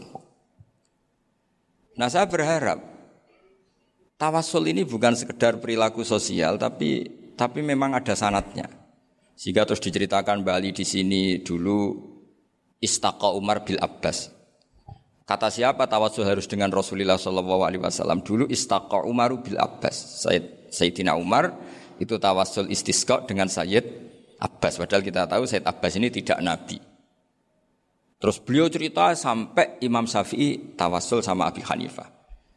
Nah 1.99 2.07
saya 2.07 2.27
berharap 2.31 2.95
Tawasul 4.15 4.71
ini 4.71 4.88
bukan 4.88 5.11
sekedar 5.11 5.59
perilaku 5.59 6.07
sosial, 6.07 6.55
tapi 6.55 7.03
tapi 7.35 7.59
memang 7.59 7.91
ada 7.99 8.15
sanatnya. 8.15 8.71
Sehingga 9.35 9.67
terus 9.67 9.83
diceritakan 9.83 10.39
Bali 10.39 10.71
di 10.71 10.88
sini 10.88 11.43
dulu 11.43 11.91
istaqa 12.79 13.35
Umar 13.35 13.67
bil 13.67 13.75
Abbas. 13.75 14.31
Kata 15.27 15.51
siapa 15.51 15.83
tawasul 15.91 16.23
harus 16.23 16.47
dengan 16.47 16.71
Rasulullah 16.71 17.19
Shallallahu 17.19 17.67
Alaihi 17.67 17.83
Wasallam 17.83 18.23
dulu 18.23 18.47
istaqa 18.47 19.03
Umar 19.03 19.35
bil 19.43 19.59
Abbas. 19.59 20.23
Sayyid 20.23 20.71
Sayyidina 20.71 21.19
Umar 21.19 21.51
itu 21.99 22.15
tawasul 22.15 22.71
istisqa 22.71 23.27
dengan 23.27 23.51
Sayyid 23.51 23.83
Abbas. 24.45 24.77
Padahal 24.77 25.01
kita 25.01 25.25
tahu 25.25 25.49
Sayyid 25.49 25.65
Abbas 25.65 25.93
ini 25.97 26.13
tidak 26.13 26.38
nabi. 26.45 26.77
Terus 28.21 28.38
beliau 28.41 28.69
cerita 28.69 29.12
sampai 29.17 29.81
Imam 29.81 30.05
Syafi'i 30.05 30.77
tawasul 30.77 31.25
sama 31.25 31.49
Abi 31.49 31.65
Hanifah. 31.65 32.08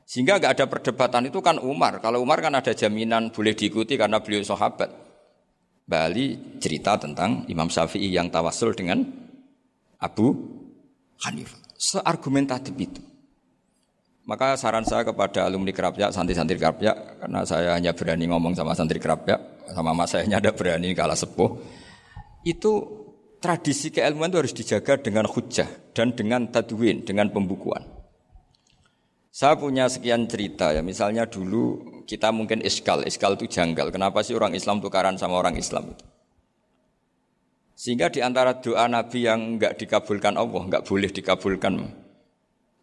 Sehingga 0.09 0.41
nggak 0.41 0.53
ada 0.57 0.67
perdebatan 0.69 1.29
itu 1.29 1.41
kan 1.45 1.61
Umar. 1.61 2.01
Kalau 2.01 2.25
Umar 2.25 2.41
kan 2.41 2.57
ada 2.57 2.73
jaminan 2.73 3.29
boleh 3.29 3.53
diikuti 3.53 3.97
karena 4.01 4.21
beliau 4.25 4.41
sahabat. 4.41 4.89
Bali 5.89 6.57
cerita 6.61 7.01
tentang 7.01 7.49
Imam 7.49 7.69
Syafi'i 7.69 8.13
yang 8.13 8.29
tawasul 8.29 8.77
dengan 8.77 9.05
Abu 10.01 10.37
Hanifah. 11.25 11.61
Seargumentatif 11.77 12.77
itu. 12.77 13.03
Maka 14.29 14.61
saran 14.61 14.85
saya 14.85 15.09
kepada 15.09 15.49
alumni 15.49 15.73
kerapnya, 15.73 16.13
santri-santri 16.13 16.61
kerapnya, 16.61 16.93
karena 17.17 17.41
saya 17.49 17.73
hanya 17.73 17.97
berani 17.97 18.29
ngomong 18.29 18.53
sama 18.53 18.77
santri 18.77 19.01
kerapnya, 19.01 19.41
sama 19.73 19.97
mas 19.97 20.13
saya 20.13 20.29
hanya 20.29 20.37
ada 20.37 20.53
berani 20.53 20.93
kalah 20.93 21.17
sepuh. 21.17 21.57
Itu 22.47 22.73
tradisi 23.39 23.95
keilmuan 23.95 24.31
itu 24.31 24.39
harus 24.39 24.55
dijaga 24.55 24.99
dengan 24.99 25.27
hujah 25.27 25.69
dan 25.95 26.15
dengan 26.15 26.51
tadwin, 26.51 27.07
dengan 27.07 27.31
pembukuan. 27.31 27.83
Saya 29.29 29.55
punya 29.55 29.87
sekian 29.87 30.27
cerita 30.27 30.75
ya, 30.75 30.83
misalnya 30.83 31.29
dulu 31.29 32.03
kita 32.09 32.35
mungkin 32.35 32.59
iskal, 32.65 33.07
iskal 33.07 33.39
itu 33.39 33.47
janggal. 33.47 33.95
Kenapa 33.95 34.27
sih 34.27 34.35
orang 34.35 34.57
Islam 34.59 34.83
tukaran 34.83 35.15
sama 35.15 35.39
orang 35.39 35.55
Islam 35.55 35.95
itu? 35.95 36.05
Sehingga 37.79 38.11
di 38.11 38.19
antara 38.19 38.59
doa 38.59 38.91
Nabi 38.91 39.31
yang 39.31 39.55
enggak 39.55 39.79
dikabulkan 39.79 40.35
Allah, 40.35 40.63
enggak 40.67 40.83
boleh 40.83 41.07
dikabulkan 41.15 41.75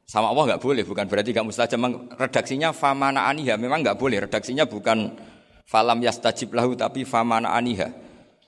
sama 0.05 0.29
Allah 0.29 0.53
enggak 0.53 0.61
boleh, 0.61 0.83
bukan 0.85 1.09
berarti 1.09 1.33
enggak 1.33 1.47
mustajab. 1.49 1.81
Redaksinya 2.13 2.69
famana 2.71 3.25
aniha, 3.25 3.57
memang 3.57 3.81
enggak 3.81 3.97
boleh. 3.97 4.21
Redaksinya 4.29 4.69
bukan 4.69 5.17
falam 5.65 5.97
yastajib 5.97 6.53
lahu, 6.53 6.77
tapi 6.77 7.03
famana 7.03 7.57
aniha. 7.57 7.89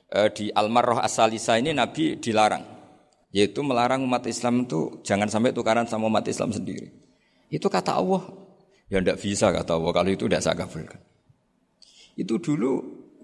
E, 0.07 0.19
di 0.31 0.45
Al-Marroh 0.55 1.03
As-Salisa 1.03 1.59
ini 1.59 1.75
Nabi 1.75 2.15
dilarang, 2.15 2.63
yaitu 3.35 3.59
melarang 3.59 4.03
umat 4.07 4.23
Islam 4.23 4.63
itu 4.63 5.03
jangan 5.03 5.27
sampai 5.27 5.51
tukaran 5.51 5.83
sama 5.83 6.07
umat 6.07 6.23
Islam 6.31 6.55
sendiri. 6.55 6.87
Itu 7.51 7.67
kata 7.67 7.95
Allah. 7.99 8.23
Ya 8.87 9.03
tidak 9.03 9.19
bisa 9.19 9.51
kata 9.51 9.75
Allah 9.75 9.91
kalau 9.91 10.09
itu 10.11 10.25
tidak 10.31 10.43
saya 10.43 10.55
kabulkan. 10.55 10.99
Itu 12.15 12.39
dulu 12.39 12.71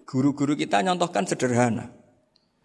guru-guru 0.04 0.60
kita 0.60 0.84
nyontohkan 0.84 1.24
sederhana. 1.24 1.88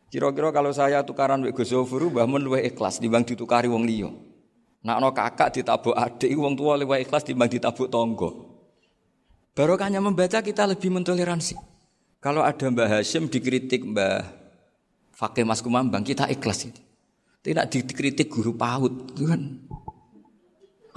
Kira-kira 0.08 0.50
kalau 0.50 0.72
saya 0.72 1.04
tukaran 1.04 1.44
wek 1.44 1.54
Gus 1.54 1.70
Zofuru 1.70 2.10
mbah 2.10 2.26
ikhlas 2.64 2.98
dibanding 2.98 3.36
ditukari 3.36 3.70
wong. 3.70 3.84
Nak 4.78 4.98
no 5.02 5.10
kakak 5.12 5.52
ditabuk 5.58 5.92
adik 5.92 6.32
wong 6.32 6.54
tua 6.56 6.78
luwih 6.80 7.02
ikhlas 7.02 7.22
dibanding 7.26 7.60
ditabuk 7.60 7.92
tonggo. 7.92 8.30
Barokahnya 9.52 9.98
membaca 9.98 10.38
kita 10.38 10.64
lebih 10.70 10.94
mentoleransi. 10.94 11.77
Kalau 12.18 12.42
ada 12.42 12.66
Mbah 12.66 12.98
Hashim 12.98 13.30
dikritik 13.30 13.86
Mbah 13.86 14.26
Fakih 15.14 15.46
Mas 15.46 15.62
Kumambang 15.62 16.02
kita 16.02 16.26
ikhlas 16.26 16.66
itu. 16.66 16.82
Tidak 17.38 17.64
dikritik 17.70 18.26
guru 18.26 18.58
PAUD, 18.58 19.14
itu 19.14 19.24
kan 19.30 19.42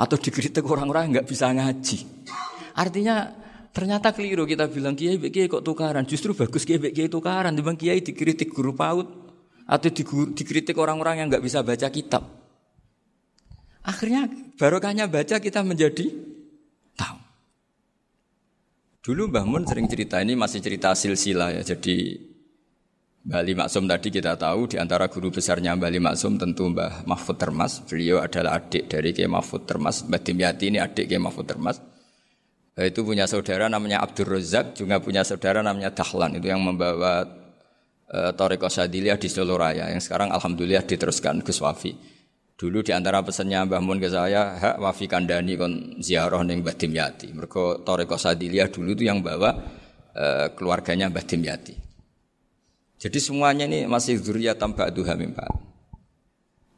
atau 0.02 0.18
dikritik 0.18 0.66
orang-orang 0.66 1.14
nggak 1.14 1.30
bisa 1.30 1.54
ngaji. 1.54 2.26
Artinya 2.74 3.30
ternyata 3.70 4.10
keliru 4.10 4.50
kita 4.50 4.66
bilang 4.66 4.98
kiai 4.98 5.22
kiai 5.30 5.46
kok 5.46 5.62
tukaran. 5.62 6.02
Justru 6.10 6.34
bagus 6.34 6.66
kiai 6.66 6.82
kiai 6.90 7.06
tukaran. 7.06 7.54
Dibang 7.54 7.78
kiai 7.78 8.02
dikritik 8.02 8.50
guru 8.50 8.74
paut 8.74 9.06
atau 9.70 9.90
dikritik 10.34 10.74
orang-orang 10.74 11.22
yang 11.22 11.28
nggak 11.30 11.46
bisa 11.46 11.62
baca 11.62 11.88
kitab. 11.94 12.26
Akhirnya 13.86 14.26
barokahnya 14.58 15.06
baca 15.06 15.38
kita 15.38 15.62
menjadi. 15.62 16.31
Dulu 19.02 19.34
Mbah 19.34 19.50
Mun 19.50 19.66
sering 19.66 19.90
cerita 19.90 20.22
ini 20.22 20.38
masih 20.38 20.62
cerita 20.62 20.94
silsilah 20.94 21.58
ya. 21.58 21.62
Jadi 21.74 22.22
Bali 23.22 23.58
Maksum 23.58 23.90
tadi 23.90 24.14
kita 24.14 24.38
tahu 24.38 24.70
di 24.70 24.78
antara 24.78 25.10
guru 25.10 25.34
besarnya 25.34 25.74
Bali 25.74 25.98
Maksum 25.98 26.38
tentu 26.38 26.70
Mbah 26.70 27.10
Mahfud 27.10 27.34
Termas. 27.42 27.82
Beliau 27.82 28.22
adalah 28.22 28.62
adik 28.62 28.86
dari 28.94 29.10
Kiai 29.10 29.26
Mahfud 29.26 29.66
Termas. 29.66 30.06
Mbah 30.06 30.22
Dimyati 30.22 30.70
ini 30.70 30.78
adik 30.78 31.10
Kiai 31.10 31.18
Mahfud 31.18 31.50
Termas. 31.50 31.82
Itu 32.78 33.02
punya 33.02 33.26
saudara 33.26 33.66
namanya 33.74 34.06
Abdul 34.06 34.38
Razak, 34.38 34.78
juga 34.78 35.02
punya 35.02 35.26
saudara 35.26 35.66
namanya 35.66 35.90
Dahlan. 35.90 36.38
Itu 36.38 36.54
yang 36.54 36.62
membawa 36.62 37.26
uh, 38.06 38.32
Toreko 38.38 38.70
Sadiliyah 38.70 39.18
di 39.18 39.34
Solo 39.34 39.58
Raya. 39.58 39.90
Yang 39.90 40.14
sekarang 40.14 40.30
Alhamdulillah 40.30 40.86
diteruskan 40.86 41.42
Gus 41.42 41.58
Wafi. 41.58 42.21
Dulu 42.62 42.86
di 42.86 42.94
antara 42.94 43.26
pesannya 43.26 43.66
Mbah 43.66 43.82
Mun 43.82 43.98
ke 43.98 44.06
saya, 44.06 44.54
hak 44.54 44.78
Wafi 44.78 45.10
Kandani 45.10 45.58
kon 45.58 45.98
ziarah 45.98 46.46
neng 46.46 46.62
Mbah 46.62 46.78
Dimyati. 46.78 47.34
Mereka 47.34 47.82
Toreko 47.82 48.22
Sadiliyah 48.22 48.70
dulu 48.70 48.94
itu 48.94 49.02
yang 49.10 49.26
bawa 49.26 49.50
uh, 50.14 50.54
keluarganya 50.54 51.10
Mbah 51.10 51.26
Dimyati. 51.26 51.74
Jadi 53.02 53.18
semuanya 53.18 53.66
ini 53.66 53.90
masih 53.90 54.22
zuriyat 54.22 54.62
tambah 54.62 54.94
hamim 54.94 55.34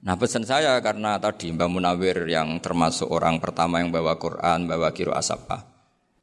Nah 0.08 0.16
pesan 0.16 0.48
saya 0.48 0.80
karena 0.80 1.20
tadi 1.20 1.52
Mbah 1.52 1.68
Munawir 1.68 2.32
yang 2.32 2.64
termasuk 2.64 3.12
orang 3.12 3.44
pertama 3.44 3.84
yang 3.84 3.92
bawa 3.92 4.16
Quran, 4.16 4.64
bawa 4.64 4.88
kiro 4.96 5.12
asapah. 5.12 5.68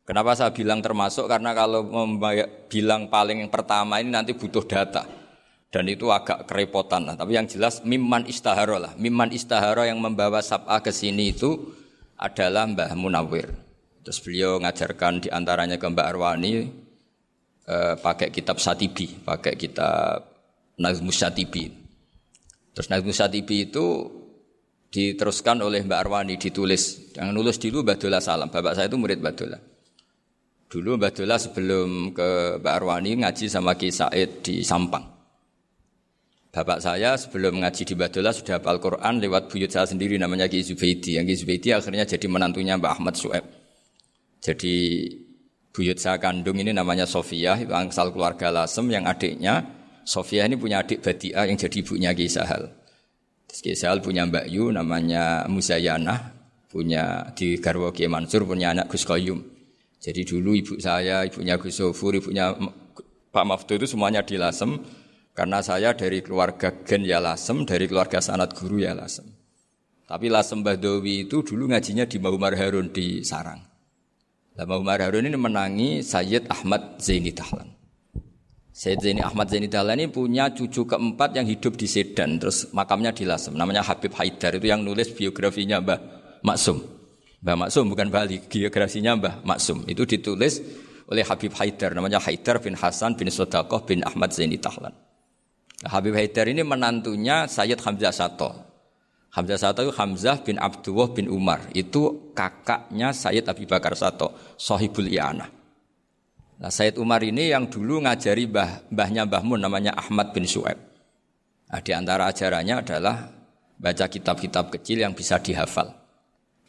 Kenapa 0.08 0.40
saya 0.40 0.56
bilang 0.56 0.80
termasuk? 0.80 1.28
Karena 1.28 1.52
kalau 1.52 1.84
bilang 2.72 3.12
paling 3.12 3.44
yang 3.44 3.52
pertama 3.52 4.00
ini 4.00 4.08
nanti 4.08 4.32
butuh 4.32 4.64
data. 4.64 5.19
Dan 5.70 5.86
itu 5.86 6.10
agak 6.10 6.50
kerepotan 6.50 7.06
lah. 7.06 7.14
Tapi 7.14 7.38
yang 7.38 7.46
jelas 7.46 7.86
mimman 7.86 8.26
istaharo 8.26 8.82
lah. 8.82 8.92
Mimman 8.98 9.30
istaharo 9.30 9.86
yang 9.86 10.02
membawa 10.02 10.42
sab'a 10.42 10.82
ke 10.82 10.90
sini 10.90 11.30
itu 11.30 11.70
adalah 12.18 12.66
Mbah 12.66 12.90
Munawir. 12.98 13.46
Terus 14.02 14.18
beliau 14.18 14.58
ngajarkan 14.58 15.22
di 15.22 15.28
antaranya 15.30 15.78
ke 15.78 15.86
Mbak 15.86 16.06
Arwani 16.10 16.52
eh, 17.70 17.94
pakai 18.02 18.34
kitab 18.34 18.58
Satibi, 18.58 19.22
pakai 19.22 19.54
kitab 19.54 20.26
Nazmus 20.82 21.22
Satibi. 21.22 21.70
Terus 22.74 22.90
Nazmus 22.90 23.22
Satibi 23.22 23.70
itu 23.70 24.10
diteruskan 24.90 25.62
oleh 25.62 25.86
Mbak 25.86 26.00
Arwani 26.02 26.34
ditulis. 26.34 27.14
Yang 27.14 27.28
nulis 27.30 27.56
dulu 27.62 27.86
Mbak 27.86 27.98
Dola 28.02 28.18
Salam. 28.18 28.50
Bapak 28.50 28.74
saya 28.74 28.90
itu 28.90 28.98
murid 28.98 29.22
Mbak 29.22 29.34
Dola. 29.38 29.58
Dulu 30.66 30.98
Mbak 30.98 31.12
Dola 31.22 31.38
sebelum 31.38 32.10
ke 32.10 32.58
Mbak 32.58 32.74
Arwani 32.74 33.22
ngaji 33.22 33.46
sama 33.46 33.78
Ki 33.78 33.94
Said 33.94 34.42
di 34.42 34.66
Sampang. 34.66 35.19
Bapak 36.50 36.82
saya 36.82 37.14
sebelum 37.14 37.62
ngaji 37.62 37.86
di 37.86 37.94
Mbak 37.94 38.10
Dola 38.10 38.34
sudah 38.34 38.58
hafal 38.58 38.82
Quran 38.82 39.22
lewat 39.22 39.54
buyut 39.54 39.70
saya 39.70 39.86
sendiri 39.86 40.18
namanya 40.18 40.50
Ki 40.50 40.66
Zubaidi. 40.66 41.14
Yang 41.14 41.26
Ki 41.30 41.34
Zubaidi 41.46 41.68
akhirnya 41.70 42.02
jadi 42.02 42.26
menantunya 42.26 42.74
Mbak 42.74 42.92
Ahmad 42.98 43.14
Sueb. 43.14 43.46
Jadi 44.42 44.74
buyut 45.70 46.02
saya 46.02 46.18
kandung 46.18 46.58
ini 46.58 46.74
namanya 46.74 47.06
Sofia, 47.06 47.54
itu 47.54 47.70
angsal 47.70 48.10
keluarga 48.10 48.50
Lasem 48.50 48.82
yang 48.90 49.06
adiknya 49.06 49.62
Sofia 50.02 50.42
ini 50.42 50.58
punya 50.58 50.82
adik 50.82 51.06
Badia 51.06 51.46
yang 51.46 51.54
jadi 51.54 51.86
ibunya 51.86 52.10
Ki 52.18 52.26
Sahal. 52.26 52.66
Ki 53.46 53.78
Sahal 53.78 54.02
punya 54.02 54.26
Mbak 54.26 54.50
Yu 54.50 54.74
namanya 54.74 55.46
Musayana, 55.46 56.34
punya 56.66 57.30
di 57.38 57.62
Garwo 57.62 57.94
Ki 57.94 58.10
Mansur 58.10 58.42
punya 58.42 58.74
anak 58.74 58.90
Gus 58.90 59.06
Koyum. 59.06 59.38
Jadi 60.02 60.26
dulu 60.26 60.58
ibu 60.58 60.74
saya, 60.82 61.22
ibunya 61.22 61.54
Gus 61.62 61.78
Sofur, 61.78 62.18
ibunya 62.18 62.50
Pak 63.30 63.44
Maftu 63.46 63.78
itu 63.78 63.86
semuanya 63.86 64.26
di 64.26 64.34
Lasem. 64.34 64.82
Karena 65.40 65.64
saya 65.64 65.96
dari 65.96 66.20
keluarga 66.20 66.68
Gen 66.84 67.00
ya 67.00 67.16
Lasem, 67.16 67.64
dari 67.64 67.88
keluarga 67.88 68.20
sanat 68.20 68.52
guru 68.52 68.84
ya 68.84 68.92
Lasem. 68.92 69.24
Tapi 70.04 70.28
Lasem 70.28 70.60
Bahdowi 70.60 71.24
itu 71.24 71.40
dulu 71.40 71.72
ngajinya 71.72 72.04
di 72.04 72.20
Mahumar 72.20 72.52
Harun 72.60 72.92
di 72.92 73.24
Sarang. 73.24 73.56
Nah, 74.60 74.64
Mahumar 74.68 75.00
Harun 75.00 75.24
ini 75.24 75.40
menangi 75.40 76.04
Sayyid 76.04 76.44
Ahmad 76.44 77.00
Zaini 77.00 77.32
Tahlan. 77.32 77.72
Sayyid 78.68 79.00
Zaini 79.00 79.24
Ahmad 79.24 79.48
Zaini 79.48 79.72
Dahlan 79.72 80.04
ini 80.04 80.12
punya 80.12 80.52
cucu 80.52 80.84
keempat 80.84 81.32
yang 81.32 81.48
hidup 81.48 81.72
di 81.72 81.88
Sedan, 81.88 82.36
terus 82.36 82.68
makamnya 82.76 83.16
di 83.16 83.24
Lasem. 83.24 83.56
Namanya 83.56 83.80
Habib 83.80 84.12
Haidar, 84.20 84.60
itu 84.60 84.68
yang 84.68 84.84
nulis 84.84 85.08
biografinya 85.16 85.80
Mbah 85.80 86.00
Maksum. 86.44 86.84
Mbah 87.40 87.56
Maksum 87.64 87.88
bukan 87.88 88.12
Bali, 88.12 88.44
biografinya 88.44 89.16
Mbah 89.16 89.40
Maksum. 89.48 89.88
Itu 89.88 90.04
ditulis 90.04 90.60
oleh 91.08 91.24
Habib 91.24 91.56
Haidar, 91.56 91.96
namanya 91.96 92.20
Haidar 92.20 92.60
bin 92.60 92.76
Hasan 92.76 93.16
bin 93.16 93.32
Sodakoh 93.32 93.88
bin 93.88 94.04
Ahmad 94.04 94.36
Zaini 94.36 94.60
Dahlan. 94.60 95.08
Habib 95.80 96.12
Haidar 96.12 96.44
ini 96.48 96.60
menantunya 96.60 97.48
Sayyid 97.48 97.80
Hamzah 97.80 98.12
Sato. 98.12 98.50
Hamzah 99.32 99.56
Sato 99.56 99.80
itu 99.86 99.94
Hamzah 99.96 100.44
bin 100.44 100.60
Abdullah 100.60 101.08
bin 101.16 101.32
Umar. 101.32 101.64
Itu 101.72 102.32
kakaknya 102.36 103.16
Sayyid 103.16 103.48
Abi 103.48 103.64
Bakar 103.64 103.96
Sato, 103.96 104.36
Sohibul 104.60 105.08
I'anah. 105.08 105.48
Nah 106.60 106.68
Said 106.68 107.00
Umar 107.00 107.24
ini 107.24 107.48
yang 107.48 107.72
dulu 107.72 108.04
ngajari 108.04 108.44
bah, 108.44 108.84
mbahnya 108.92 109.24
Mbah 109.24 109.40
Mun 109.40 109.64
namanya 109.64 109.96
Ahmad 109.96 110.36
bin 110.36 110.44
Su'eb. 110.44 110.76
Nah, 111.70 111.80
di 111.80 111.92
antara 111.96 112.28
ajarannya 112.28 112.84
adalah 112.84 113.16
baca 113.80 114.06
kitab-kitab 114.10 114.68
kecil 114.76 115.00
yang 115.00 115.16
bisa 115.16 115.40
dihafal. 115.40 115.88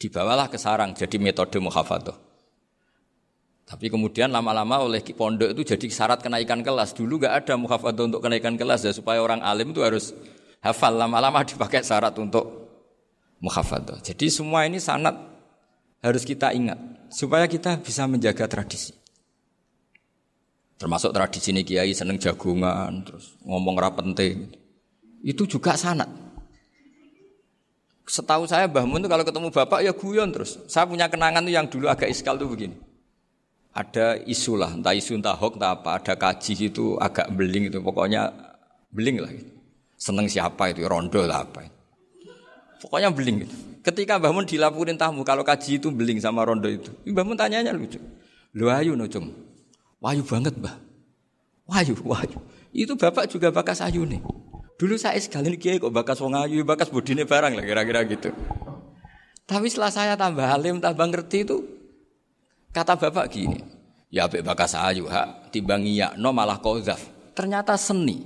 Dibawalah 0.00 0.48
ke 0.48 0.56
sarang 0.56 0.96
jadi 0.96 1.20
metode 1.20 1.60
muhafadzah. 1.60 2.31
Tapi 3.62 3.88
kemudian 3.88 4.28
lama-lama 4.28 4.82
oleh 4.82 5.00
pondok 5.14 5.54
itu 5.54 5.62
jadi 5.74 5.86
syarat 5.88 6.20
kenaikan 6.20 6.60
kelas. 6.60 6.92
Dulu 6.92 7.22
gak 7.24 7.46
ada 7.46 7.54
muhafadzah 7.56 8.04
untuk 8.10 8.20
kenaikan 8.20 8.58
kelas 8.58 8.84
ya 8.84 8.92
supaya 8.92 9.22
orang 9.22 9.40
alim 9.40 9.70
itu 9.70 9.80
harus 9.80 10.12
hafal. 10.60 10.92
Lama-lama 10.98 11.40
dipakai 11.50 11.80
syarat 11.80 12.12
untuk 12.18 12.44
muhafadzah. 13.40 14.02
Jadi 14.02 14.28
semua 14.28 14.66
ini 14.66 14.82
sangat 14.82 15.14
harus 16.02 16.26
kita 16.26 16.50
ingat 16.52 16.76
supaya 17.08 17.46
kita 17.46 17.78
bisa 17.78 18.04
menjaga 18.10 18.50
tradisi. 18.50 18.92
Termasuk 20.82 21.14
tradisi 21.14 21.54
ini 21.54 21.62
kiai 21.62 21.94
seneng 21.94 22.18
jagungan, 22.18 23.06
terus 23.06 23.38
ngomong 23.46 23.78
penting. 24.02 24.50
Itu 25.22 25.46
juga 25.46 25.78
sanat. 25.78 26.10
Setahu 28.02 28.50
saya 28.50 28.66
Mbah 28.66 28.82
Mun 28.82 29.06
kalau 29.06 29.22
ketemu 29.22 29.48
bapak 29.54 29.86
ya 29.86 29.94
guyon 29.94 30.34
terus. 30.34 30.58
Saya 30.66 30.84
punya 30.90 31.06
kenangan 31.06 31.46
tuh 31.46 31.54
yang 31.54 31.70
dulu 31.70 31.86
agak 31.86 32.10
iskal 32.10 32.34
tuh 32.34 32.50
begini. 32.50 32.74
Ada 33.72 34.20
isu 34.28 34.60
lah, 34.60 34.76
entah 34.76 34.92
isu 34.92 35.16
entah 35.16 35.32
hoax 35.32 35.56
entah 35.56 35.72
apa, 35.72 35.96
ada 35.96 36.12
kaji 36.12 36.68
itu 36.68 37.00
agak 37.00 37.32
beling 37.32 37.72
itu, 37.72 37.80
pokoknya 37.80 38.28
beling 38.92 39.24
lah. 39.24 39.32
Gitu. 39.32 39.52
Seneng 39.96 40.28
siapa 40.28 40.68
itu, 40.68 40.84
rondo 40.84 41.24
lah 41.24 41.48
apa. 41.48 41.64
Pokoknya 42.84 43.08
beling 43.08 43.48
gitu. 43.48 43.56
Ketika 43.82 44.20
Mbah 44.20 44.30
Mun 44.30 44.44
dilaporin 44.44 45.00
tamu, 45.00 45.24
kalau 45.24 45.40
kaji 45.40 45.80
itu 45.80 45.88
beling 45.88 46.20
sama 46.20 46.44
rondo 46.44 46.68
itu, 46.68 46.92
Mbah 47.08 47.24
Mun 47.24 47.34
tanyanya 47.40 47.72
lucu. 47.72 47.96
Lu 48.52 48.68
ayu 48.68 48.92
no 48.92 49.08
cung, 49.08 49.32
Wahyu 50.02 50.20
banget, 50.26 50.52
Mbah. 50.58 50.76
Wahyu, 51.64 51.96
wahyu. 52.04 52.38
Itu 52.74 52.98
Bapak 52.98 53.30
juga 53.32 53.48
bakas 53.48 53.80
ayu 53.80 54.04
nih. 54.04 54.20
Dulu 54.76 54.98
saya 54.98 55.16
sekali 55.22 55.54
kiai 55.54 55.78
kok 55.78 55.94
bakas 55.94 56.18
wong 56.18 56.34
ayu, 56.34 56.66
bakas 56.66 56.90
bodine 56.90 57.22
barang 57.22 57.54
lah 57.54 57.62
kira-kira 57.62 58.02
gitu. 58.04 58.34
Tapi 59.46 59.70
setelah 59.70 59.94
saya 59.94 60.14
tambah 60.18 60.42
alim, 60.42 60.82
tambah 60.82 61.06
ngerti 61.06 61.46
itu, 61.46 61.62
kata 62.72 62.96
Bapak 62.96 63.28
gini, 63.28 63.60
ya 64.08 64.26
be 64.26 64.40
bakas 64.40 64.72
ayu, 64.74 65.06
hak, 65.06 65.52
timbang 65.52 65.84
iya, 65.84 66.16
no 66.16 66.32
malah 66.32 66.58
kozaf. 66.58 66.98
Ternyata 67.36 67.76
seni. 67.76 68.24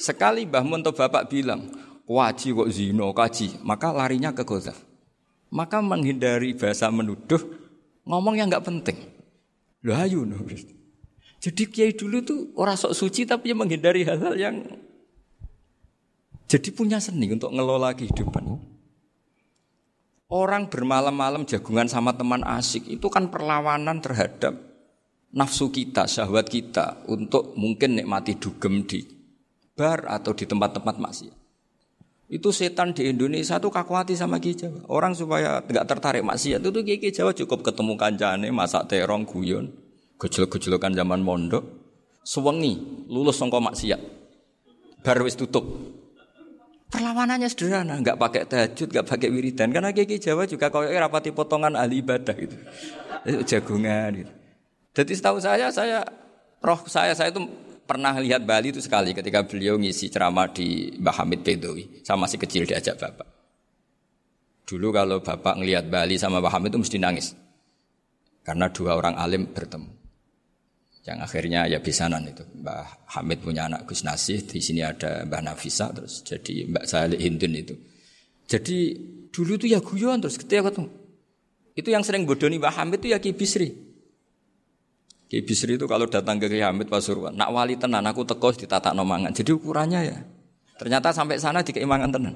Sekali 0.00 0.48
Mbah 0.48 0.64
Munto 0.64 0.96
Bapak 0.96 1.28
bilang, 1.28 1.68
waji 2.08 2.56
kok 2.56 2.70
zino, 2.72 3.12
kaji, 3.12 3.60
maka 3.60 3.92
larinya 3.92 4.32
ke 4.32 4.42
kozaf. 4.48 4.80
Maka 5.52 5.84
menghindari 5.84 6.56
bahasa 6.56 6.88
menuduh, 6.88 7.40
ngomong 8.08 8.40
yang 8.40 8.48
nggak 8.48 8.64
penting. 8.64 8.96
Loh 9.84 9.96
ayu, 9.96 10.24
no. 10.24 10.40
Jadi 11.40 11.62
kiai 11.72 11.92
dulu 11.96 12.20
tuh 12.20 12.40
orang 12.56 12.76
sok 12.76 12.92
suci 12.92 13.24
tapi 13.24 13.56
menghindari 13.56 14.04
hal-hal 14.04 14.36
yang 14.36 14.56
jadi 16.50 16.68
punya 16.74 17.00
seni 17.00 17.30
untuk 17.32 17.48
ngelola 17.54 17.96
kehidupan. 17.96 18.60
Orang 20.30 20.70
bermalam-malam 20.70 21.42
jagungan 21.42 21.90
sama 21.90 22.14
teman 22.14 22.46
asik 22.46 22.86
itu 22.86 23.10
kan 23.10 23.34
perlawanan 23.34 23.98
terhadap 23.98 24.54
nafsu 25.34 25.74
kita, 25.74 26.06
syahwat 26.06 26.46
kita 26.46 27.02
untuk 27.10 27.58
mungkin 27.58 27.98
nikmati 27.98 28.38
dugem 28.38 28.86
di 28.86 29.02
bar 29.74 30.06
atau 30.06 30.30
di 30.30 30.46
tempat-tempat 30.46 31.02
maksiat. 31.02 31.36
Itu 32.30 32.54
setan 32.54 32.94
di 32.94 33.10
Indonesia 33.10 33.58
tuh 33.58 33.74
kakuati 33.74 34.14
sama 34.14 34.38
Ki 34.38 34.54
Jawa. 34.54 34.86
Orang 34.86 35.18
supaya 35.18 35.66
tidak 35.66 35.90
tertarik 35.90 36.22
maksiat 36.22 36.62
itu 36.62 36.78
Ki 36.86 37.10
Jawa 37.10 37.34
cukup 37.34 37.66
ketemu 37.66 37.98
kancane 37.98 38.48
masak 38.54 38.86
terong 38.86 39.26
guyon 39.26 39.66
gejolak-gejolakan 40.20 40.92
zaman 40.92 41.20
mondok, 41.24 41.64
sewengi 42.22 42.76
lulus 43.08 43.40
songko 43.40 43.58
maksiat. 43.58 43.98
Baru 45.00 45.24
wis 45.24 45.34
tutup. 45.34 45.64
Perlawanannya 46.90 47.46
sederhana, 47.46 48.02
nggak 48.02 48.18
pakai 48.18 48.42
tahajud, 48.50 48.90
nggak 48.90 49.06
pakai 49.06 49.30
wiridan. 49.30 49.70
Karena 49.70 49.94
kiki 49.94 50.18
Jawa 50.18 50.42
juga 50.50 50.74
kau 50.74 50.82
rapati 50.82 51.30
potongan 51.30 51.78
ahli 51.78 52.02
ibadah 52.02 52.34
gitu, 52.34 52.56
jagungan. 53.46 54.26
Gitu. 54.26 54.32
Jadi 54.98 55.12
setahu 55.14 55.38
saya, 55.38 55.70
saya 55.70 56.02
roh 56.58 56.82
saya 56.90 57.14
saya 57.14 57.30
itu 57.30 57.46
pernah 57.86 58.14
lihat 58.18 58.42
Bali 58.42 58.74
itu 58.74 58.82
sekali 58.82 59.14
ketika 59.14 59.46
beliau 59.46 59.78
ngisi 59.78 60.10
ceramah 60.10 60.50
di 60.50 60.94
Mbah 60.98 61.22
Hamid 61.22 61.46
Bedowi. 61.46 62.02
Saya 62.02 62.18
masih 62.18 62.42
kecil 62.42 62.66
diajak 62.66 62.98
bapak. 62.98 63.26
Dulu 64.66 64.90
kalau 64.90 65.22
bapak 65.22 65.62
ngelihat 65.62 65.86
Bali 65.86 66.18
sama 66.18 66.42
Mbah 66.42 66.58
Hamid 66.58 66.74
itu 66.74 66.80
mesti 66.82 66.98
nangis. 66.98 67.38
Karena 68.42 68.66
dua 68.66 68.98
orang 68.98 69.14
alim 69.14 69.46
bertemu. 69.46 69.99
Yang 71.00 71.18
akhirnya 71.24 71.64
ya 71.64 71.80
bisanan 71.80 72.28
itu. 72.28 72.44
Mbah 72.60 73.08
Hamid 73.16 73.40
punya 73.40 73.64
anak 73.64 73.88
Gus 73.88 74.04
Nasih, 74.04 74.44
di 74.44 74.60
sini 74.60 74.84
ada 74.84 75.24
Mbah 75.24 75.40
Nafisa, 75.40 75.88
terus 75.96 76.20
jadi 76.20 76.68
Mbak 76.68 76.84
Salih 76.84 77.16
Hindun 77.16 77.52
itu. 77.56 77.74
Jadi 78.44 78.98
dulu 79.32 79.56
itu 79.56 79.66
ya 79.72 79.80
guyon 79.80 80.20
terus 80.20 80.36
ketika 80.36 80.68
ketemu. 80.68 80.92
Itu 81.72 81.88
yang 81.88 82.04
sering 82.04 82.28
bodoni 82.28 82.60
Mbah 82.60 82.76
Hamid 82.76 83.00
itu 83.00 83.16
ya 83.16 83.18
Ki 83.22 83.32
Bisri. 83.32 83.72
Ki 85.30 85.40
Bisri 85.40 85.80
itu 85.80 85.88
kalau 85.88 86.04
datang 86.04 86.36
ke 86.36 86.52
Ki 86.52 86.60
Hamid 86.60 86.92
Pasuruan, 86.92 87.32
nak 87.32 87.48
wali 87.48 87.80
tenan 87.80 88.04
aku 88.04 88.28
teko 88.28 88.52
ditata 88.52 88.92
nomangan. 88.92 89.32
Jadi 89.32 89.56
ukurannya 89.56 90.00
ya. 90.04 90.18
Ternyata 90.76 91.16
sampai 91.16 91.40
sana 91.40 91.64
di 91.64 91.72
keimangan 91.72 92.12
tenan. 92.12 92.34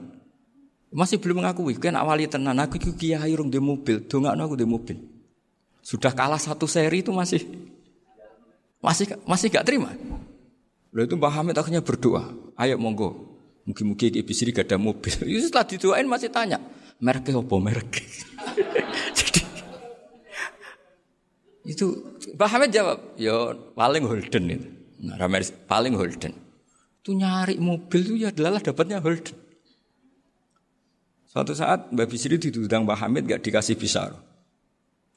Masih 0.94 1.18
belum 1.18 1.42
mengakui, 1.42 1.74
kan 1.76 1.98
awali 1.98 2.30
tenan 2.30 2.54
aku 2.62 2.78
kiai 2.94 3.34
rung 3.34 3.50
di 3.50 3.58
mobil, 3.58 4.06
dongakno 4.06 4.46
aku 4.46 4.56
di 4.56 4.62
mobil. 4.62 4.96
Sudah 5.82 6.14
kalah 6.14 6.38
satu 6.38 6.70
seri 6.70 7.02
itu 7.02 7.10
masih 7.10 7.42
masih 8.84 9.16
masih 9.24 9.48
gak 9.48 9.64
terima. 9.64 9.96
Lalu 10.92 11.08
itu 11.08 11.14
Mbah 11.16 11.32
Hamid 11.40 11.56
akhirnya 11.56 11.80
berdoa, 11.80 12.36
ayo 12.60 12.76
monggo, 12.76 13.34
Mungkin-mungkin 13.64 14.12
Ki 14.12 14.20
Bisri 14.20 14.52
gak 14.52 14.68
ada 14.68 14.76
mobil. 14.76 15.10
Itu 15.24 15.40
setelah 15.48 15.64
didoain 15.64 16.04
masih 16.04 16.28
tanya, 16.28 16.60
mereknya 17.00 17.40
apa 17.40 17.56
merek? 17.56 18.04
Jadi 19.18 19.40
itu 21.64 21.86
Mbah 22.36 22.50
Hamid 22.52 22.70
jawab, 22.76 23.16
ya 23.16 23.56
paling 23.72 24.04
Holden 24.04 24.44
itu. 24.52 24.68
Nah, 25.04 25.16
paling 25.64 25.96
Holden. 25.96 26.36
Itu 27.00 27.16
nyari 27.16 27.56
mobil 27.56 28.00
itu 28.04 28.14
ya 28.20 28.28
adalah 28.28 28.60
dapatnya 28.60 29.00
Holden. 29.00 29.36
Suatu 31.24 31.56
saat 31.56 31.88
Mbak 31.88 32.06
Bisri 32.12 32.36
ditudang 32.36 32.84
Mbah 32.84 33.00
Hamid 33.00 33.24
gak 33.24 33.42
dikasih 33.42 33.80
pisar. 33.80 34.12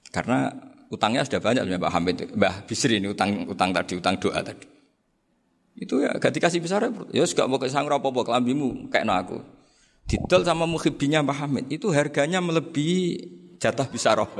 Karena 0.08 0.56
utangnya 0.92 1.24
sudah 1.24 1.40
banyak 1.44 1.64
Mbak 1.68 1.92
Hamid. 1.92 2.18
Mbah 2.36 2.56
Bisri 2.68 3.00
ini 3.00 3.12
utang 3.12 3.48
utang 3.48 3.72
tadi, 3.76 4.00
utang 4.00 4.16
doa 4.20 4.40
tadi. 4.44 4.68
Itu 5.78 6.02
ya 6.02 6.18
gak 6.18 6.34
dikasih 6.34 6.58
besar 6.58 6.90
ya 7.14 7.22
gak 7.22 7.46
mau 7.46 7.62
kesang 7.62 7.86
apa-apa 7.86 8.26
kelambimu 8.26 8.90
kayak 8.90 9.06
no 9.06 9.14
aku. 9.14 9.38
Didol 10.08 10.42
sama 10.48 10.66
muhibinya 10.66 11.22
Mbah 11.22 11.46
Hamid 11.46 11.68
itu 11.70 11.92
harganya 11.92 12.40
melebihi 12.40 13.28
jatah 13.60 13.86
bisa 13.86 14.16
roh. 14.16 14.28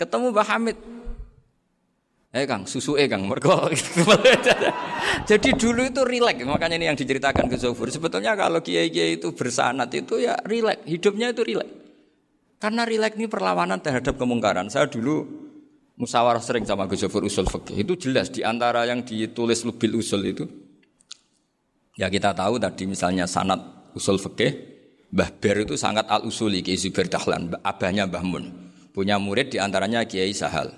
Ketemu 0.00 0.34
Mbah 0.34 0.48
Hamid. 0.50 0.78
Eh 2.28 2.44
Kang, 2.44 2.68
susu 2.68 3.00
eh 3.00 3.08
Kang, 3.08 3.24
mergo. 3.24 3.72
Jadi 5.30 5.48
dulu 5.56 5.88
itu 5.88 6.04
rileks, 6.04 6.44
makanya 6.44 6.76
ini 6.76 6.92
yang 6.92 6.98
diceritakan 6.98 7.48
ke 7.48 7.56
Zofur. 7.56 7.88
Sebetulnya 7.88 8.36
kalau 8.36 8.60
kiai-kiai 8.60 9.16
itu 9.16 9.32
bersanat 9.32 9.88
itu 9.96 10.20
ya 10.20 10.36
rileks, 10.44 10.84
hidupnya 10.84 11.32
itu 11.32 11.40
rileks. 11.40 11.87
Karena 12.58 12.82
rileks 12.82 13.14
ini 13.14 13.30
perlawanan 13.30 13.78
terhadap 13.78 14.18
kemungkaran. 14.18 14.66
Saya 14.66 14.90
dulu 14.90 15.22
musyawarah 15.98 16.42
sering 16.42 16.66
sama 16.66 16.90
Gus 16.90 17.06
Jafar 17.06 17.22
usul 17.22 17.46
fikih. 17.46 17.86
Itu 17.86 17.94
jelas 17.94 18.34
di 18.34 18.42
antara 18.42 18.82
yang 18.86 19.06
ditulis 19.06 19.62
lebih 19.62 19.94
usul 19.98 20.22
itu. 20.26 20.44
Ya 21.98 22.10
kita 22.10 22.34
tahu 22.34 22.58
tadi 22.62 22.86
misalnya 22.86 23.26
sanat 23.26 23.90
usul 23.94 24.18
fikih, 24.18 24.54
Mbah 25.14 25.30
Ber 25.40 25.64
itu 25.64 25.74
sangat 25.74 26.06
al-usuli 26.10 26.60
Kiai 26.60 26.78
Zubair 26.78 27.08
Dahlan, 27.08 27.54
abahnya 27.64 28.06
Mbah 28.06 28.24
Mun. 28.26 28.44
Punya 28.94 29.16
murid 29.16 29.54
di 29.54 29.58
antaranya 29.62 30.04
Kiai 30.04 30.34
Sahal. 30.34 30.74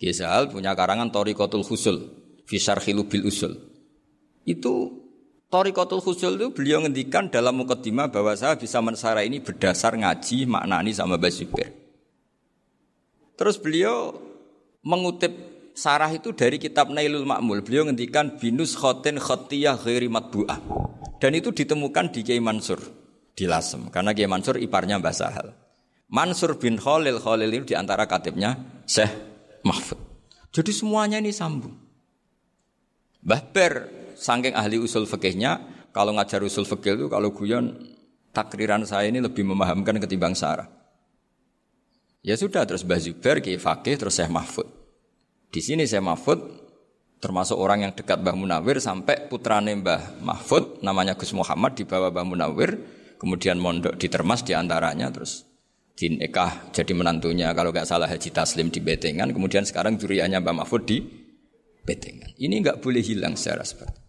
Kiai 0.00 0.16
Sahal 0.16 0.50
punya 0.50 0.74
karangan 0.74 1.12
Torikotul 1.14 1.62
Husul, 1.62 2.10
Fisar 2.48 2.80
Khilubil 2.80 3.28
Usul. 3.28 3.54
Itu 4.48 4.97
Torikotul 5.48 6.04
Husul 6.04 6.36
itu 6.36 6.52
beliau 6.52 6.84
ngendikan 6.84 7.32
dalam 7.32 7.56
mukaddimah 7.64 8.12
bahwa 8.12 8.36
saya 8.36 8.52
bisa 8.60 8.84
mensara 8.84 9.24
ini 9.24 9.40
berdasar 9.40 9.96
ngaji 9.96 10.44
maknani 10.44 10.92
sama 10.92 11.16
Zubair. 11.32 11.72
Terus 13.32 13.56
beliau 13.56 14.12
mengutip 14.84 15.32
sarah 15.72 16.12
itu 16.12 16.36
dari 16.36 16.60
kitab 16.60 16.92
Nailul 16.92 17.24
Ma'mul. 17.24 17.64
Beliau 17.64 17.88
ngendikan 17.88 18.36
binus 18.36 18.76
khotin 18.76 19.16
khotiyah 19.16 19.80
ghairi 19.80 20.12
matbu'ah. 20.12 20.60
Dan 21.16 21.32
itu 21.32 21.48
ditemukan 21.48 22.12
di 22.12 22.20
Kiai 22.26 22.44
Mansur 22.44 22.84
di 23.32 23.48
Lasem. 23.48 23.88
Karena 23.88 24.12
Kiai 24.12 24.28
Mansur 24.28 24.60
iparnya 24.60 25.00
Mbah 25.00 25.16
Sahal. 25.16 25.48
Mansur 26.12 26.60
bin 26.60 26.76
Khalil 26.76 27.16
Khalil 27.24 27.50
itu 27.56 27.72
di 27.72 27.76
antara 27.78 28.04
katibnya 28.04 28.58
Syekh 28.84 29.12
Mahfud. 29.64 29.96
Jadi 30.52 30.76
semuanya 30.76 31.16
ini 31.16 31.32
sambung. 31.32 31.72
Mbah 33.24 33.42
Ber, 33.54 33.74
saking 34.18 34.58
ahli 34.58 34.82
usul 34.82 35.06
fikihnya, 35.06 35.62
kalau 35.94 36.18
ngajar 36.18 36.42
usul 36.42 36.66
fikih 36.66 36.98
itu 36.98 37.06
kalau 37.06 37.30
guyon 37.30 37.78
takriran 38.34 38.82
saya 38.82 39.08
ini 39.08 39.22
lebih 39.22 39.46
memahamkan 39.46 40.02
ketimbang 40.02 40.34
sarah. 40.34 40.66
Ya 42.26 42.34
sudah 42.34 42.66
terus 42.66 42.82
Mbah 42.82 42.98
Zubair, 42.98 43.38
Ki 43.38 43.56
Fakih, 43.56 43.94
terus 43.94 44.18
Syekh 44.18 44.28
Mahfud. 44.28 44.66
Di 45.48 45.62
sini 45.62 45.86
Syekh 45.86 46.02
Mahfud 46.02 46.38
termasuk 47.18 47.58
orang 47.58 47.88
yang 47.88 47.92
dekat 47.94 48.22
Mbah 48.22 48.36
Munawir 48.38 48.78
sampai 48.78 49.26
putrane 49.26 49.74
Mbah 49.74 50.22
Mahfud 50.22 50.82
namanya 50.86 51.18
Gus 51.18 51.34
Muhammad 51.34 51.74
dibawa 51.74 52.14
Mbah 52.14 52.26
Munawir 52.26 52.70
kemudian 53.18 53.58
mondok 53.58 53.98
di 53.98 54.06
Termas 54.06 54.46
di 54.46 54.54
antaranya 54.54 55.10
terus 55.10 55.42
di 55.98 56.14
nikah 56.14 56.70
jadi 56.70 56.94
menantunya 56.94 57.50
kalau 57.58 57.74
nggak 57.74 57.90
salah 57.90 58.06
Haji 58.06 58.30
Taslim 58.30 58.70
di 58.70 58.78
Betengan 58.78 59.34
kemudian 59.34 59.66
sekarang 59.66 59.98
juriannya 59.98 60.38
Mbah 60.38 60.62
Mahfud 60.62 60.86
di 60.86 61.02
Betengan 61.82 62.38
ini 62.38 62.62
nggak 62.62 62.78
boleh 62.78 63.02
hilang 63.02 63.34
secara 63.34 63.66
seperti 63.66 64.07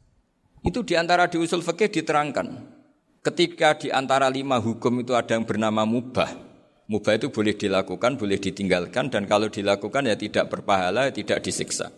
itu 0.65 0.83
di 0.83 0.93
antara 0.99 1.27
di 1.31 1.39
usul 1.39 1.63
fikih 1.63 1.91
diterangkan 1.91 2.47
ketika 3.23 3.75
di 3.79 3.91
antara 3.91 4.27
lima 4.27 4.59
hukum 4.59 5.03
itu 5.03 5.15
ada 5.15 5.35
yang 5.35 5.47
bernama 5.47 5.83
mubah 5.83 6.49
Mubah 6.89 7.21
itu 7.21 7.29
boleh 7.29 7.53
dilakukan, 7.53 8.17
boleh 8.17 8.41
ditinggalkan, 8.41 9.13
dan 9.13 9.29
kalau 9.29 9.45
dilakukan 9.45 10.09
ya 10.09 10.17
tidak 10.17 10.49
berpahala, 10.49 11.13
tidak 11.13 11.45
disiksa. 11.45 11.93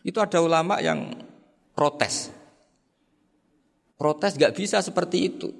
Itu 0.00 0.16
ada 0.24 0.40
ulama 0.40 0.80
yang 0.80 1.12
protes. 1.76 2.32
Protes 4.00 4.40
gak 4.40 4.56
bisa 4.56 4.80
seperti 4.80 5.28
itu. 5.28 5.52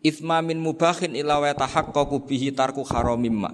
Ithma 0.00 0.40
min 0.40 0.56
mubahin 0.56 1.12
ila 1.12 1.44
wa 1.44 1.52
tahaqqaqu 1.52 2.24
bihi 2.24 2.56
tarku 2.56 2.80
haramimma. 2.88 3.52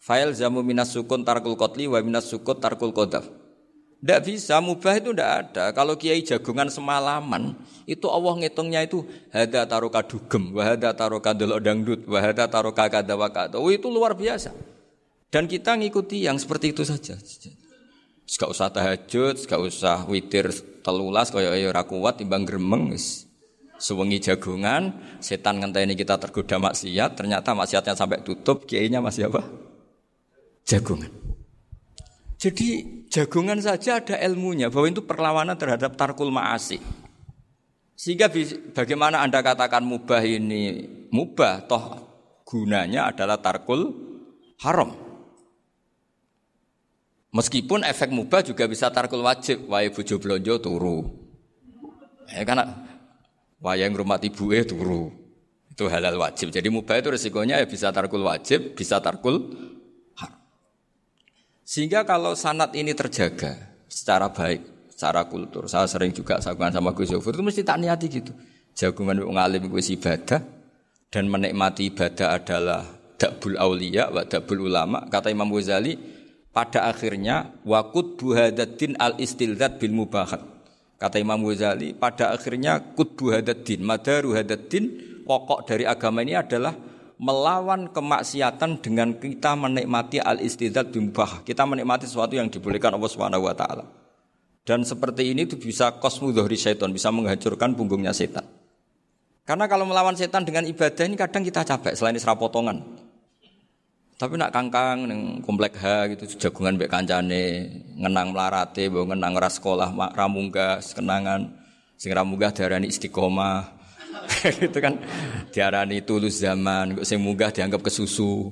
Fail 0.00 0.32
zamu 0.32 0.64
minas 0.64 0.96
sukun 0.96 1.20
tarkul 1.20 1.52
kotli 1.60 1.84
wa 1.84 2.00
minas 2.00 2.32
sukut 2.32 2.56
tarkul 2.56 2.96
kodaf. 2.96 3.28
Tidak 4.06 4.22
bisa, 4.22 4.62
mubah 4.62 5.02
itu 5.02 5.10
tidak 5.10 5.30
ada. 5.50 5.74
Kalau 5.74 5.98
kiai 5.98 6.22
jagungan 6.22 6.70
semalaman, 6.70 7.58
itu 7.90 8.06
Allah 8.06 8.38
ngitungnya 8.38 8.86
itu 8.86 9.02
hada 9.34 9.66
taruka 9.66 9.98
dugem, 9.98 10.54
wahada 10.54 10.94
taruka 10.94 11.34
delok 11.34 11.58
dangdut, 11.58 12.06
wahada 12.06 12.46
taruka 12.46 12.86
kada 12.86 13.18
wakada. 13.18 13.58
Oh, 13.58 13.66
itu 13.66 13.90
luar 13.90 14.14
biasa. 14.14 14.54
Dan 15.26 15.50
kita 15.50 15.74
ngikuti 15.74 16.22
yang 16.22 16.38
seperti 16.38 16.70
itu 16.70 16.86
saja. 16.86 17.18
Gak 18.30 18.46
usah 18.46 18.70
tahajud, 18.70 19.42
gak 19.42 19.58
usah 19.58 20.06
witir 20.06 20.54
telulas 20.86 21.34
kaya 21.34 21.58
ya 21.58 21.66
ora 21.74 21.82
kuat 21.82 22.22
timbang 22.22 22.46
gremeng. 22.46 22.94
Sewengi 23.74 24.22
jagungan, 24.22 25.18
setan 25.18 25.58
ngenteni 25.58 25.98
kita 25.98 26.14
tergoda 26.22 26.62
maksiat, 26.62 27.18
ternyata 27.18 27.58
maksiatnya 27.58 27.98
sampai 27.98 28.22
tutup, 28.22 28.70
kiainya 28.70 29.02
masih 29.02 29.34
apa? 29.34 29.42
Jagungan. 30.62 31.10
Jadi 32.36 32.84
jagungan 33.08 33.56
saja 33.64 33.96
ada 33.96 34.20
ilmunya 34.20 34.68
bahwa 34.68 34.92
itu 34.92 35.00
perlawanan 35.00 35.56
terhadap 35.56 35.96
tarkul 35.96 36.28
maasi. 36.28 36.76
Sehingga 37.96 38.28
bagaimana 38.76 39.24
Anda 39.24 39.40
katakan 39.40 39.80
mubah 39.80 40.20
ini 40.20 40.84
mubah 41.08 41.64
toh 41.64 41.84
gunanya 42.44 43.08
adalah 43.08 43.40
tarkul 43.40 43.96
haram. 44.60 44.92
Meskipun 47.32 47.88
efek 47.88 48.12
mubah 48.12 48.44
juga 48.44 48.68
bisa 48.68 48.92
tarkul 48.92 49.24
wajib, 49.24 49.64
wae 49.72 49.88
bojo 49.88 50.20
blonjo 50.20 50.60
turu. 50.60 50.98
Ya 52.28 52.44
karena 52.44 52.84
wayang 53.64 53.96
rumah 53.96 54.20
ibu 54.20 54.52
eh 54.52 54.64
turu. 54.68 55.08
Itu 55.72 55.88
halal 55.88 56.20
wajib. 56.20 56.52
Jadi 56.52 56.68
mubah 56.68 57.00
itu 57.00 57.08
resikonya 57.12 57.60
ya 57.60 57.66
bisa 57.68 57.92
tarkul 57.92 58.24
wajib, 58.24 58.76
bisa 58.76 59.00
tarkul 59.00 59.56
sehingga 61.66 62.06
kalau 62.06 62.38
sanat 62.38 62.78
ini 62.78 62.94
terjaga 62.94 63.58
secara 63.90 64.30
baik, 64.30 64.94
secara 64.94 65.26
kultur, 65.26 65.66
saya 65.66 65.90
sering 65.90 66.14
juga 66.14 66.38
sakuan 66.38 66.70
sama 66.70 66.94
Gus 66.94 67.10
Yofur 67.10 67.34
itu 67.34 67.42
mesti 67.42 67.66
tak 67.66 67.82
niati 67.82 68.06
gitu. 68.06 68.30
Jagungan 68.78 69.18
ngalim 69.18 69.66
gue 69.66 69.82
ibadah 69.82 70.40
dan 71.10 71.24
menikmati 71.26 71.90
ibadah 71.90 72.38
adalah 72.38 72.86
dakbul 73.18 73.58
aulia 73.58 74.06
wa 74.14 74.22
dakbul 74.22 74.70
ulama. 74.70 75.10
Kata 75.10 75.26
Imam 75.26 75.50
Ghazali, 75.50 75.98
pada 76.54 76.86
akhirnya 76.86 77.50
wakut 77.66 78.14
buhadatin 78.14 78.94
al 79.02 79.18
istilzat 79.18 79.82
bil 79.82 79.90
mubahat. 79.90 80.44
Kata 81.02 81.18
Imam 81.18 81.42
Ghazali, 81.44 81.92
pada 81.98 82.30
akhirnya 82.30 82.94
kut 82.94 83.18
buhadatin, 83.18 83.82
madaru 83.82 84.38
hadatin, 84.38 84.96
pokok 85.26 85.66
dari 85.68 85.84
agama 85.84 86.22
ini 86.22 86.38
adalah 86.38 86.72
melawan 87.16 87.88
kemaksiatan 87.88 88.84
dengan 88.84 89.16
kita 89.16 89.56
menikmati 89.56 90.20
al 90.20 90.40
istidzat 90.40 90.92
bimbah. 90.92 91.44
Kita 91.44 91.64
menikmati 91.64 92.04
sesuatu 92.04 92.36
yang 92.36 92.52
dibolehkan 92.52 92.92
Allah 92.92 93.10
Subhanahu 93.10 93.48
wa 93.48 93.54
taala. 93.56 93.84
Dan 94.66 94.82
seperti 94.82 95.30
ini 95.30 95.46
itu 95.46 95.54
bisa 95.54 95.94
kosmu 95.96 96.34
dohri 96.34 96.58
syaitan, 96.58 96.90
bisa 96.90 97.08
menghancurkan 97.14 97.78
punggungnya 97.78 98.10
setan. 98.10 98.42
Karena 99.46 99.70
kalau 99.70 99.86
melawan 99.86 100.18
setan 100.18 100.42
dengan 100.42 100.66
ibadah 100.66 101.06
ini 101.06 101.14
kadang 101.14 101.46
kita 101.46 101.62
capek 101.62 101.94
selain 101.94 102.18
potongan. 102.18 102.82
Tapi 104.16 104.34
nak 104.40 104.48
kangkang 104.48 105.06
neng 105.06 105.44
komplek 105.44 105.76
H 105.76 106.08
gitu 106.16 106.48
jagungan 106.48 106.80
mbek 106.80 106.88
kancane, 106.88 107.68
ngenang 108.00 108.32
melarate, 108.32 108.88
bawa 108.88 109.12
ngenang 109.12 109.36
ras 109.36 109.60
sekolah 109.60 109.92
ramungga, 110.16 110.80
kenangan 110.80 111.52
sing 112.00 112.16
ramungga 112.16 112.48
darani 112.48 112.88
istiqomah. 112.88 113.75
itu 114.68 114.78
kan 114.78 114.98
diarani 115.50 116.02
tulus 116.02 116.42
zaman, 116.42 117.00
sing 117.06 117.18
munggah 117.22 117.50
dianggap 117.54 117.82
kesusu. 117.82 118.50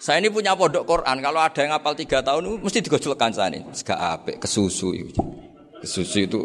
Saya 0.00 0.16
ini 0.16 0.32
punya 0.32 0.56
pondok 0.56 0.88
Quran. 0.88 1.20
Kalau 1.20 1.40
ada 1.44 1.60
yang 1.60 1.76
hafal 1.76 1.92
tiga 1.92 2.24
tahun, 2.24 2.64
mesti 2.64 2.80
digojolkan 2.80 3.36
saya 3.36 3.52
ini. 3.52 3.68
Gak 3.84 4.00
apik, 4.00 4.36
kesusu. 4.40 4.96
Kesusu 5.84 6.18
itu 6.24 6.40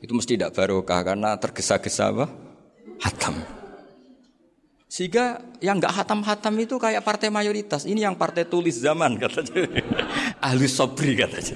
itu 0.00 0.12
mesti 0.16 0.38
tidak 0.38 0.56
barokah 0.56 1.04
karena 1.04 1.36
tergesa-gesa 1.36 2.08
apa? 2.14 2.26
Hatam. 3.04 3.36
Sehingga 4.90 5.38
yang 5.62 5.78
nggak 5.78 6.02
hatam-hatam 6.02 6.54
itu 6.58 6.74
kayak 6.80 7.04
partai 7.06 7.30
mayoritas. 7.30 7.86
Ini 7.86 8.10
yang 8.10 8.16
partai 8.18 8.48
tulis 8.48 8.80
zaman 8.80 9.20
katanya. 9.20 9.70
Ahli 10.46 10.66
sobri 10.66 11.14
katanya. 11.14 11.54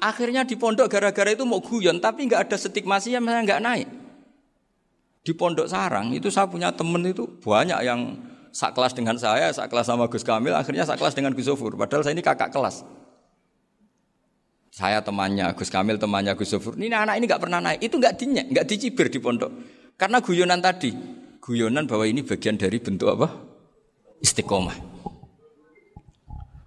Akhirnya 0.00 0.44
di 0.44 0.56
pondok 0.56 0.88
gara-gara 0.88 1.32
itu 1.32 1.44
mau 1.44 1.60
guyon, 1.60 2.00
tapi 2.00 2.28
nggak 2.28 2.48
ada 2.48 2.56
stigmasi 2.56 3.12
yang 3.16 3.24
nggak 3.24 3.60
naik. 3.60 3.88
Di 5.24 5.32
pondok 5.32 5.64
sarang 5.64 6.12
itu 6.12 6.28
saya 6.28 6.44
punya 6.44 6.68
temen 6.68 7.00
itu 7.08 7.24
banyak 7.40 7.80
yang 7.80 8.12
sak 8.52 8.76
kelas 8.76 8.92
dengan 8.92 9.16
saya, 9.16 9.48
sak 9.50 9.72
kelas 9.72 9.88
sama 9.88 10.04
Gus 10.06 10.20
Kamil, 10.20 10.52
akhirnya 10.52 10.84
sak 10.84 11.00
kelas 11.00 11.16
dengan 11.16 11.32
Gus 11.32 11.48
Sofur. 11.48 11.72
Padahal 11.80 12.04
saya 12.04 12.12
ini 12.12 12.20
kakak 12.20 12.52
kelas. 12.52 12.84
Saya 14.68 15.00
temannya, 15.00 15.48
Gus 15.56 15.72
Kamil 15.72 15.96
temannya 15.96 16.36
Gus 16.36 16.52
Sofur. 16.52 16.76
Ini 16.76 16.92
anak 16.92 17.16
ini 17.16 17.24
nggak 17.24 17.40
pernah 17.40 17.58
naik, 17.64 17.80
itu 17.80 17.96
nggak 17.96 18.14
dinyek, 18.20 18.46
nggak 18.52 18.66
dicibir 18.68 19.08
di 19.08 19.16
pondok. 19.16 19.50
Karena 19.96 20.20
guyonan 20.20 20.60
tadi, 20.60 20.92
guyonan 21.40 21.88
bahwa 21.88 22.04
ini 22.04 22.20
bagian 22.20 22.60
dari 22.60 22.76
bentuk 22.76 23.08
apa? 23.16 23.32
Istiqomah. 24.20 24.76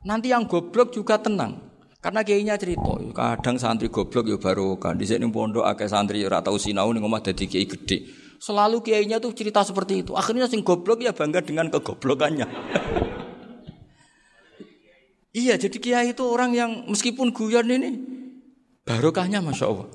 Nanti 0.08 0.34
yang 0.34 0.50
goblok 0.50 0.98
juga 0.98 1.22
tenang. 1.22 1.62
Karena 2.02 2.24
kayaknya 2.24 2.56
cerita, 2.56 2.96
kadang 3.12 3.60
santri 3.60 3.92
goblok 3.92 4.26
ya 4.32 4.38
baru 4.40 4.80
kan. 4.80 4.96
Di 4.96 5.04
sini 5.04 5.28
pondok 5.28 5.68
akeh 5.68 5.92
santri 5.92 6.24
ora 6.24 6.40
tau 6.40 6.56
sinau 6.56 6.90
ning 6.96 7.04
omah 7.04 7.20
dadi 7.20 7.46
kiai 7.46 7.68
gede. 7.68 8.27
Selalu 8.38 8.86
kiainya 8.86 9.18
tuh 9.18 9.34
cerita 9.34 9.66
seperti 9.66 10.06
itu. 10.06 10.14
Akhirnya 10.14 10.46
sing 10.46 10.62
goblok 10.62 11.02
ya 11.02 11.14
bangga 11.14 11.42
dengan 11.42 11.74
kegoblokannya. 11.74 12.46
iya, 15.42 15.58
jadi 15.58 15.78
kiai 15.78 16.14
itu 16.14 16.22
orang 16.22 16.54
yang 16.54 16.72
meskipun 16.86 17.34
guyon 17.34 17.70
ini 17.70 17.98
barokahnya 18.86 19.42
masya 19.42 19.68
Allah. 19.68 19.90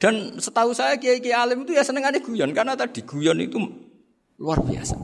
Dan 0.00 0.40
setahu 0.40 0.72
saya 0.72 0.96
kiai-kiai 0.96 1.36
alim 1.36 1.68
itu 1.68 1.76
ya 1.76 1.84
seneng 1.84 2.08
ada 2.08 2.16
guyon 2.16 2.56
karena 2.56 2.72
tadi 2.72 3.04
guyon 3.04 3.36
itu 3.36 3.60
luar 4.40 4.64
biasa. 4.64 4.96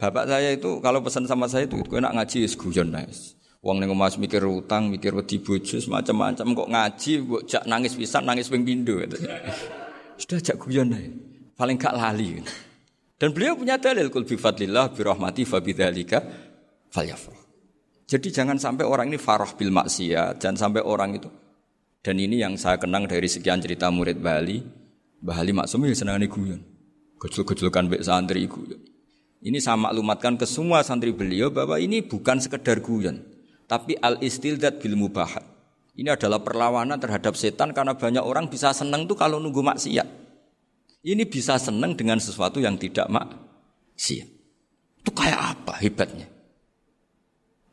Bapak 0.00 0.24
saya 0.24 0.56
itu 0.56 0.80
kalau 0.80 1.04
pesan 1.04 1.28
sama 1.28 1.46
saya 1.46 1.68
itu, 1.68 1.84
itu 1.84 2.00
enak 2.00 2.16
ngaji 2.16 2.48
guyon 2.56 2.88
nice. 2.90 3.36
Wong 3.64 3.80
ning 3.80 3.88
omah 3.88 4.12
mikir 4.20 4.44
utang, 4.44 4.92
mikir 4.92 5.16
wedi 5.16 5.40
bojo 5.40 5.80
macam-macam 5.88 6.46
kok 6.52 6.68
ngaji 6.68 7.12
kok 7.24 7.42
jak 7.48 7.64
nangis 7.64 7.96
pisan, 7.96 8.28
nangis 8.28 8.52
ping 8.52 8.60
pindho 8.60 9.00
gitu. 9.00 9.24
Sudah 10.20 10.38
jak 10.44 10.60
guyon 10.60 10.92
ae. 10.92 11.08
Paling 11.56 11.80
gak 11.80 11.96
lali. 11.96 12.44
Dan 13.16 13.32
beliau 13.32 13.56
punya 13.56 13.80
dalil 13.80 14.12
kul 14.12 14.28
bi 14.28 14.36
fadlillah 14.36 14.92
bi 14.92 15.00
rahmati 15.00 15.48
fa 15.48 15.64
bidzalika 15.64 16.20
falyafrah. 16.92 17.40
Jadi 18.04 18.28
jangan 18.28 18.60
sampai 18.60 18.84
orang 18.84 19.08
ini 19.08 19.16
farah 19.16 19.48
bil 19.56 19.72
maksiat, 19.72 20.44
jangan 20.44 20.68
sampai 20.68 20.84
orang 20.84 21.16
itu. 21.16 21.32
Dan 22.04 22.20
ini 22.20 22.44
yang 22.44 22.60
saya 22.60 22.76
kenang 22.76 23.08
dari 23.08 23.24
sekian 23.24 23.64
cerita 23.64 23.88
murid 23.88 24.20
Bali, 24.20 24.60
Mbah 25.24 25.40
Ali 25.40 25.56
Maksum 25.56 25.88
ya 25.88 25.96
senang 25.96 26.20
guyon. 26.28 26.60
Gejul-gejulkan 27.16 27.88
bek 27.88 28.04
santri 28.04 28.44
guyon. 28.44 28.76
Ini 29.40 29.56
saya 29.56 29.80
maklumatkan 29.80 30.36
ke 30.36 30.44
semua 30.44 30.84
santri 30.84 31.16
beliau 31.16 31.48
bahwa 31.48 31.80
ini 31.80 32.04
bukan 32.04 32.44
sekedar 32.44 32.84
guyon. 32.84 33.33
Tapi 33.64 33.96
al 33.98 34.20
istildat 34.20 34.80
bil 34.80 34.96
mubahat. 34.96 35.42
Ini 35.94 36.10
adalah 36.12 36.42
perlawanan 36.42 36.98
terhadap 36.98 37.38
setan 37.38 37.70
karena 37.70 37.94
banyak 37.94 38.22
orang 38.22 38.50
bisa 38.50 38.74
senang 38.74 39.06
tuh 39.06 39.14
kalau 39.14 39.38
nunggu 39.38 39.62
maksiat. 39.62 40.08
Ini 41.04 41.22
bisa 41.28 41.60
senang 41.60 41.94
dengan 41.94 42.18
sesuatu 42.18 42.58
yang 42.58 42.74
tidak 42.80 43.06
maksiat. 43.06 44.28
Itu 45.04 45.10
kayak 45.12 45.40
apa 45.54 45.76
hebatnya? 45.78 46.26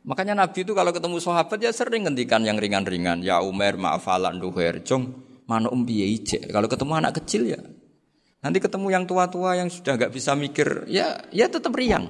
Makanya 0.02 0.34
Nabi 0.34 0.66
itu 0.66 0.74
kalau 0.74 0.90
ketemu 0.90 1.18
sahabat 1.22 1.62
ya 1.62 1.70
sering 1.70 2.10
ngendikan 2.10 2.42
yang 2.42 2.58
ringan-ringan. 2.58 3.22
Ya 3.22 3.40
Umar, 3.40 3.78
maafalan, 3.78 4.42
duher, 4.42 4.82
jong, 4.82 5.14
mana 5.46 5.70
umbi 5.70 6.02
ije. 6.02 6.42
Kalau 6.50 6.66
ketemu 6.66 6.94
anak 6.98 7.22
kecil 7.22 7.46
ya. 7.54 7.62
Nanti 8.42 8.58
ketemu 8.58 8.90
yang 8.90 9.06
tua-tua 9.06 9.54
yang 9.54 9.70
sudah 9.70 10.02
nggak 10.02 10.14
bisa 10.18 10.34
mikir, 10.34 10.90
ya 10.90 11.22
ya 11.30 11.46
tetap 11.46 11.78
riang. 11.78 12.10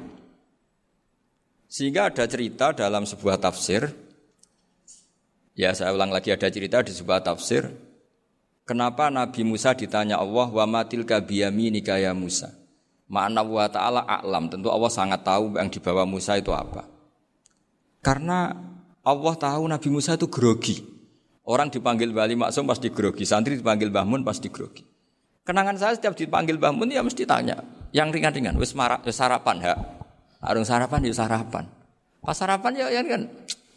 Sehingga 1.72 2.12
ada 2.12 2.28
cerita 2.28 2.76
dalam 2.76 3.08
sebuah 3.08 3.40
tafsir, 3.40 3.88
ya 5.56 5.72
saya 5.72 5.96
ulang 5.96 6.12
lagi 6.12 6.28
ada 6.28 6.52
cerita 6.52 6.84
di 6.84 6.92
sebuah 6.92 7.24
tafsir, 7.24 7.64
kenapa 8.68 9.08
Nabi 9.08 9.48
Musa 9.48 9.72
ditanya 9.72 10.20
Allah, 10.20 10.52
wa 10.52 10.68
matil 10.68 11.08
kabiyami 11.08 11.72
nikaya 11.72 12.12
Musa. 12.12 12.52
Ma'ana 13.08 13.40
wa 13.48 13.72
ta'ala 13.72 14.04
a'lam, 14.04 14.52
tentu 14.52 14.68
Allah 14.68 14.92
sangat 14.92 15.24
tahu 15.24 15.56
yang 15.56 15.72
dibawa 15.72 16.04
Musa 16.04 16.36
itu 16.36 16.52
apa. 16.52 16.84
Karena 18.04 18.52
Allah 19.00 19.34
tahu 19.40 19.64
Nabi 19.72 19.88
Musa 19.96 20.20
itu 20.20 20.28
grogi. 20.28 20.84
Orang 21.48 21.72
dipanggil 21.72 22.12
Bali 22.12 22.36
Maksum 22.36 22.68
pasti 22.68 22.92
grogi, 22.92 23.24
santri 23.24 23.56
dipanggil 23.56 23.88
Bahmun 23.88 24.28
pasti 24.28 24.52
grogi. 24.52 24.84
Kenangan 25.48 25.80
saya 25.80 25.96
setiap 25.96 26.20
dipanggil 26.20 26.60
Bahmun 26.60 26.92
ya 26.92 27.00
mesti 27.00 27.24
tanya, 27.24 27.64
yang 27.96 28.12
ringan-ringan, 28.12 28.60
wis 28.60 28.76
sarapan 29.16 29.58
ya, 29.64 29.76
Arung 30.42 30.66
sarapan 30.66 31.06
ya 31.06 31.14
sarapan. 31.14 31.66
Pas 32.22 32.38
sarapan 32.38 32.74
ya, 32.78 32.86
ya 32.90 33.02
kan 33.06 33.30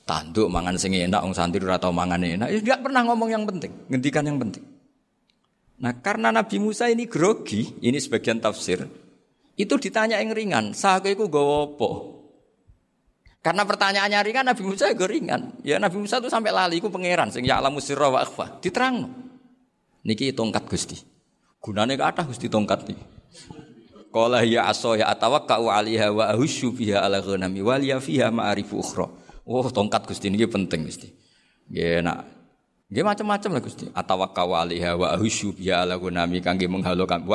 tanduk 0.04 0.52
mangan 0.52 0.76
sing 0.76 0.92
enak 0.92 1.20
wong 1.24 1.32
santri 1.32 1.60
ora 1.64 1.80
tau 1.80 1.92
mangan 1.92 2.20
enak. 2.20 2.48
Ya 2.48 2.58
enggak 2.60 2.80
pernah 2.84 3.04
ngomong 3.08 3.28
yang 3.32 3.44
penting, 3.44 3.72
ngendikan 3.88 4.24
yang 4.24 4.40
penting. 4.40 4.64
Nah, 5.80 5.92
karena 6.00 6.30
Nabi 6.30 6.62
Musa 6.62 6.86
ini 6.88 7.04
grogi, 7.04 7.66
ini 7.82 7.98
sebagian 7.98 8.38
tafsir. 8.38 8.86
Itu 9.54 9.76
ditanya 9.76 10.22
yang 10.22 10.32
ringan, 10.32 10.72
sake 10.72 11.14
iku 11.14 11.28
gowo 11.28 11.76
apa? 11.76 11.90
Karena 13.44 13.62
pertanyaannya 13.68 14.20
ringan, 14.24 14.44
Nabi 14.48 14.62
Musa 14.64 14.88
juga 14.88 15.04
ringan. 15.04 15.60
Ya 15.60 15.76
Nabi 15.76 16.00
Musa 16.00 16.16
itu 16.22 16.32
sampai 16.32 16.48
lali, 16.48 16.80
iku 16.80 16.88
pangeran 16.88 17.28
sing 17.28 17.44
ya 17.44 17.60
alamu 17.60 17.82
sirra 17.82 18.08
wa 18.08 18.24
akhfa. 18.24 18.62
Diterang. 18.64 19.04
Niki 20.04 20.32
tongkat 20.32 20.64
Gusti. 20.68 20.96
Gunane 21.60 21.96
kathah 21.96 22.24
Gusti 22.28 22.48
tongkat 22.48 22.88
iki. 22.88 23.04
Qala 24.14 24.46
ya 24.46 24.70
aso 24.70 24.94
ya 24.94 25.10
atawakkau 25.10 25.66
'alaiha 25.66 26.14
wa 26.14 26.30
ahusyu 26.30 26.70
fiha 26.70 27.02
ala 27.02 27.18
ghanami 27.18 27.66
wa 27.66 27.74
liya 27.74 27.98
fiha 27.98 28.30
ma'arifu 28.30 28.78
ukhra. 28.78 29.10
Oh, 29.42 29.66
tongkat 29.66 30.06
Gusti 30.06 30.30
ini 30.30 30.46
penting 30.46 30.86
Gusti. 30.86 31.10
Nggih 31.66 31.98
nak 32.06 32.22
Nggih 32.94 33.02
macam-macam 33.02 33.58
lah 33.58 33.62
Gusti. 33.66 33.90
Atawakkau 33.90 34.54
'alaiha 34.54 34.94
wa 34.94 35.18
ahusyu 35.18 35.50
fiha 35.58 35.82
ala 35.82 35.98
ghanami 35.98 36.38
kangge 36.38 36.70
menghalokan. 36.70 37.26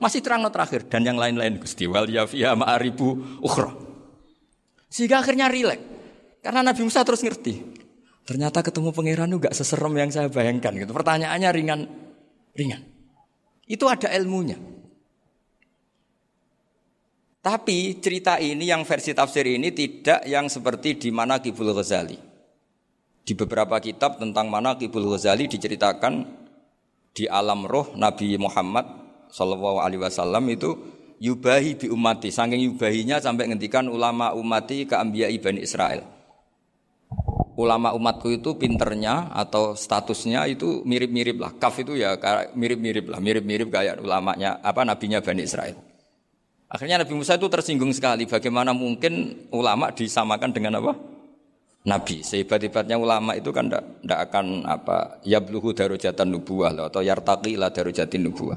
Masih 0.00 0.24
terang 0.24 0.40
terakhir 0.48 0.88
dan 0.88 1.04
yang 1.04 1.20
lain-lain 1.20 1.60
Gusti. 1.60 1.84
Wal 1.84 2.08
ya 2.08 2.24
fiha 2.24 2.56
ma'arifu 2.56 3.44
ukhra. 3.44 3.76
Sehingga 4.88 5.20
akhirnya 5.20 5.52
rileks. 5.52 5.84
Karena 6.40 6.64
Nabi 6.64 6.80
Musa 6.80 7.04
terus 7.04 7.20
ngerti. 7.20 7.60
Ternyata 8.24 8.64
ketemu 8.64 8.88
pangeran 8.88 9.28
itu 9.28 9.38
gak 9.44 9.52
seserem 9.52 9.92
yang 10.00 10.08
saya 10.08 10.32
bayangkan 10.32 10.72
gitu. 10.80 10.96
Pertanyaannya 10.96 11.50
ringan 11.52 11.80
ringan. 12.56 12.80
Itu 13.68 13.84
ada 13.92 14.08
ilmunya. 14.16 14.56
Tapi 17.42 17.98
cerita 17.98 18.38
ini 18.38 18.70
yang 18.70 18.86
versi 18.86 19.10
tafsir 19.10 19.42
ini 19.50 19.74
tidak 19.74 20.22
yang 20.30 20.46
seperti 20.46 20.94
di 20.94 21.10
mana 21.10 21.42
Kibul 21.42 21.74
Ghazali. 21.74 22.14
Di 23.26 23.34
beberapa 23.34 23.82
kitab 23.82 24.22
tentang 24.22 24.46
mana 24.46 24.78
Kibul 24.78 25.10
Ghazali 25.10 25.50
diceritakan 25.50 26.22
di 27.10 27.26
alam 27.26 27.66
roh 27.66 27.98
Nabi 27.98 28.38
Muhammad 28.38 28.86
Shallallahu 29.34 29.82
Alaihi 29.82 29.98
Wasallam 30.06 30.46
itu 30.54 30.70
yubahi 31.18 31.82
bi 31.82 31.90
umati, 31.90 32.30
saking 32.30 32.62
yubahinya 32.62 33.18
sampai 33.18 33.50
ngendikan 33.50 33.90
ulama 33.90 34.30
umati 34.38 34.86
ke 34.86 34.94
Ambiya 34.94 35.26
Ibani 35.26 35.66
Israel. 35.66 36.06
Ulama 37.58 37.90
umatku 37.92 38.32
itu 38.32 38.54
pinternya 38.54 39.34
atau 39.34 39.74
statusnya 39.74 40.46
itu 40.46 40.86
mirip-mirip 40.86 41.42
lah. 41.42 41.52
Kaf 41.58 41.74
itu 41.82 41.98
ya 41.98 42.14
mirip-mirip 42.54 43.10
lah, 43.10 43.18
mirip-mirip 43.18 43.66
kayak 43.66 43.98
ulamanya 43.98 44.62
apa 44.62 44.86
nabinya 44.86 45.18
Bani 45.18 45.42
Israel. 45.42 45.91
Akhirnya 46.72 47.04
Nabi 47.04 47.12
Musa 47.12 47.36
itu 47.36 47.52
tersinggung 47.52 47.92
sekali. 47.92 48.24
Bagaimana 48.24 48.72
mungkin 48.72 49.44
ulama 49.52 49.92
disamakan 49.92 50.56
dengan 50.56 50.80
apa? 50.80 50.96
Nabi. 51.84 52.24
Sehebat-hebatnya 52.24 52.96
ulama 52.96 53.36
itu 53.36 53.52
kan 53.52 53.68
tidak 53.68 54.20
akan 54.32 54.64
apa 54.64 55.20
yabluhu 55.20 55.76
darujatan 55.76 56.32
nubuah 56.32 56.72
atau 56.88 57.04
yartaqi 57.04 57.60
la 57.60 57.68
darujatin 57.68 58.24
nubuah. 58.24 58.56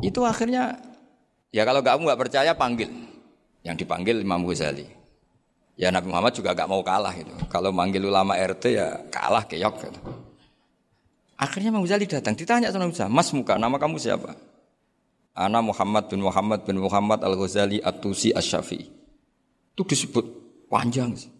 Itu 0.00 0.24
akhirnya 0.24 0.80
ya 1.52 1.68
kalau 1.68 1.84
kamu 1.84 2.08
nggak 2.08 2.20
percaya 2.24 2.56
panggil. 2.56 2.88
Yang 3.60 3.84
dipanggil 3.84 4.24
Imam 4.24 4.48
Ghazali. 4.48 4.88
Ya 5.76 5.92
Nabi 5.92 6.08
Muhammad 6.08 6.36
juga 6.36 6.54
gak 6.54 6.70
mau 6.70 6.84
kalah 6.86 7.16
itu. 7.16 7.32
Kalau 7.50 7.72
manggil 7.74 8.04
ulama 8.06 8.38
RT 8.38 8.64
ya 8.70 9.00
kalah 9.08 9.44
keok 9.48 9.74
gitu. 9.80 10.00
Akhirnya 11.34 11.74
Imam 11.74 11.82
Ghazali 11.82 12.06
datang, 12.06 12.38
ditanya 12.38 12.70
sama 12.70 12.86
Musa, 12.86 13.10
Mas 13.10 13.32
Muka, 13.34 13.58
nama 13.58 13.74
kamu 13.74 13.98
siapa? 13.98 14.36
Ana 15.34 15.58
Muhammad 15.58 16.06
bin 16.06 16.22
Muhammad 16.22 16.62
bin 16.62 16.78
Muhammad 16.78 17.18
Al-Ghazali 17.26 17.82
At-Tusi 17.82 18.30
Asy-Syafi'i. 18.30 18.86
Itu 19.74 19.82
disebut 19.82 20.22
panjang 20.70 21.10
sih. 21.18 21.30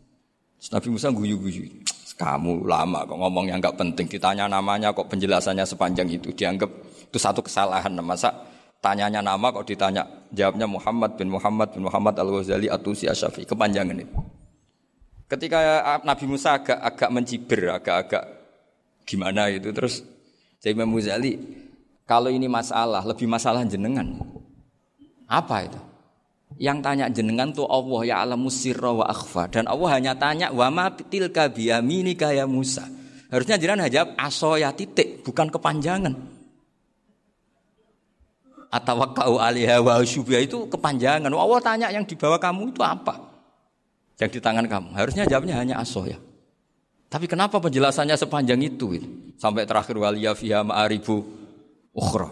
Nabi 0.75 0.89
Musa 0.91 1.15
guyu-guyu. 1.15 1.87
Kamu 2.15 2.63
lama 2.67 3.03
kok 3.07 3.19
ngomong 3.19 3.51
yang 3.51 3.59
nggak 3.59 3.75
penting. 3.75 4.07
Ditanya 4.07 4.47
namanya 4.47 4.95
kok 4.95 5.11
penjelasannya 5.11 5.67
sepanjang 5.67 6.07
itu. 6.11 6.31
Dianggap 6.31 6.71
itu 7.11 7.19
satu 7.19 7.43
kesalahan. 7.43 7.91
Masa 8.03 8.31
tanyanya 8.79 9.19
nama 9.23 9.51
kok 9.51 9.67
ditanya 9.67 10.07
jawabnya 10.31 10.67
Muhammad 10.67 11.19
bin 11.19 11.31
Muhammad 11.31 11.75
bin 11.75 11.83
Muhammad 11.87 12.15
Al 12.19 12.31
Ghazali 12.31 12.67
Atusi 12.71 13.11
Asyafi 13.11 13.47
kepanjangan 13.47 13.99
itu. 13.99 14.15
Ketika 15.27 15.59
Nabi 16.07 16.25
Musa 16.31 16.55
agak 16.59 16.79
agak 16.79 17.11
mencibir, 17.11 17.67
agak-agak 17.71 18.25
gimana 19.03 19.51
itu 19.51 19.75
terus 19.75 20.07
Imam 20.63 20.95
Ghazali 20.95 21.35
kalau 22.05 22.29
ini 22.29 22.45
masalah 22.49 23.01
lebih 23.05 23.25
masalah 23.25 23.65
jenengan. 23.65 24.21
Apa 25.25 25.65
itu? 25.65 25.81
Yang 26.61 26.79
tanya 26.85 27.07
jenengan 27.11 27.51
tuh 27.51 27.67
Allah 27.67 28.01
ya 28.07 28.17
alamu 28.23 28.47
sirra 28.53 28.95
wa 28.95 29.09
akhfa 29.11 29.51
dan 29.51 29.67
Allah 29.67 29.89
hanya 29.91 30.13
tanya 30.15 30.55
wa 30.55 30.71
ma 30.71 30.93
tilka 30.93 31.51
biyaminika 31.51 32.31
ya 32.31 32.47
Musa. 32.47 32.87
Harusnya 33.33 33.59
jenengan 33.59 33.91
jawab 33.91 34.15
aso 34.15 34.55
ya 34.55 34.71
titik 34.71 35.25
bukan 35.27 35.51
kepanjangan. 35.51 36.15
Atau 38.71 38.95
kau 39.15 39.39
alihah 39.39 39.83
wa 39.83 39.99
itu 40.05 40.59
kepanjangan. 40.71 41.31
Allah 41.31 41.61
tanya 41.65 41.89
yang 41.91 42.07
di 42.07 42.15
bawah 42.15 42.39
kamu 42.39 42.71
itu 42.75 42.83
apa? 42.85 43.19
Yang 44.21 44.39
di 44.39 44.41
tangan 44.45 44.67
kamu. 44.71 44.95
Harusnya 44.95 45.25
jawabnya 45.27 45.59
hanya 45.59 45.83
aso 45.83 46.07
ya. 46.07 46.21
Tapi 47.11 47.31
kenapa 47.31 47.63
penjelasannya 47.63 48.15
sepanjang 48.19 48.59
itu? 48.63 48.99
Sampai 49.39 49.67
terakhir 49.67 49.95
waliya 49.95 50.35
fiha 50.35 50.67
ma'aribu 50.67 51.44
ukhra. 51.95 52.29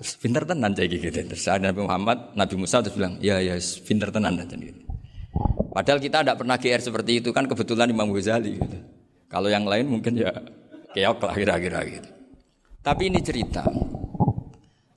Terus 0.00 0.12
pinter 0.18 0.42
tenan 0.42 0.74
cek 0.74 0.88
gitu. 0.90 1.08
Terus 1.12 1.46
ada 1.46 1.70
Nabi 1.70 1.84
Muhammad, 1.86 2.34
Nabi 2.34 2.54
Musa 2.58 2.82
terus 2.82 2.96
bilang, 2.98 3.20
ya 3.22 3.38
ya 3.38 3.54
pinter 3.84 4.10
tenan 4.10 4.40
dan 4.40 4.58
gitu. 4.58 4.80
Padahal 5.74 5.98
kita 5.98 6.22
tidak 6.22 6.36
pernah 6.38 6.56
GR 6.58 6.82
seperti 6.82 7.12
itu 7.22 7.30
kan 7.34 7.46
kebetulan 7.46 7.90
Imam 7.90 8.10
Ghazali 8.10 8.58
gitu. 8.58 8.78
Kalau 9.26 9.50
yang 9.50 9.66
lain 9.66 9.90
mungkin 9.90 10.14
ya 10.14 10.30
keok 10.94 11.18
lah 11.18 11.34
kira-kira 11.34 11.80
gitu. 11.86 12.10
Tapi 12.84 13.02
ini 13.10 13.18
cerita. 13.24 13.66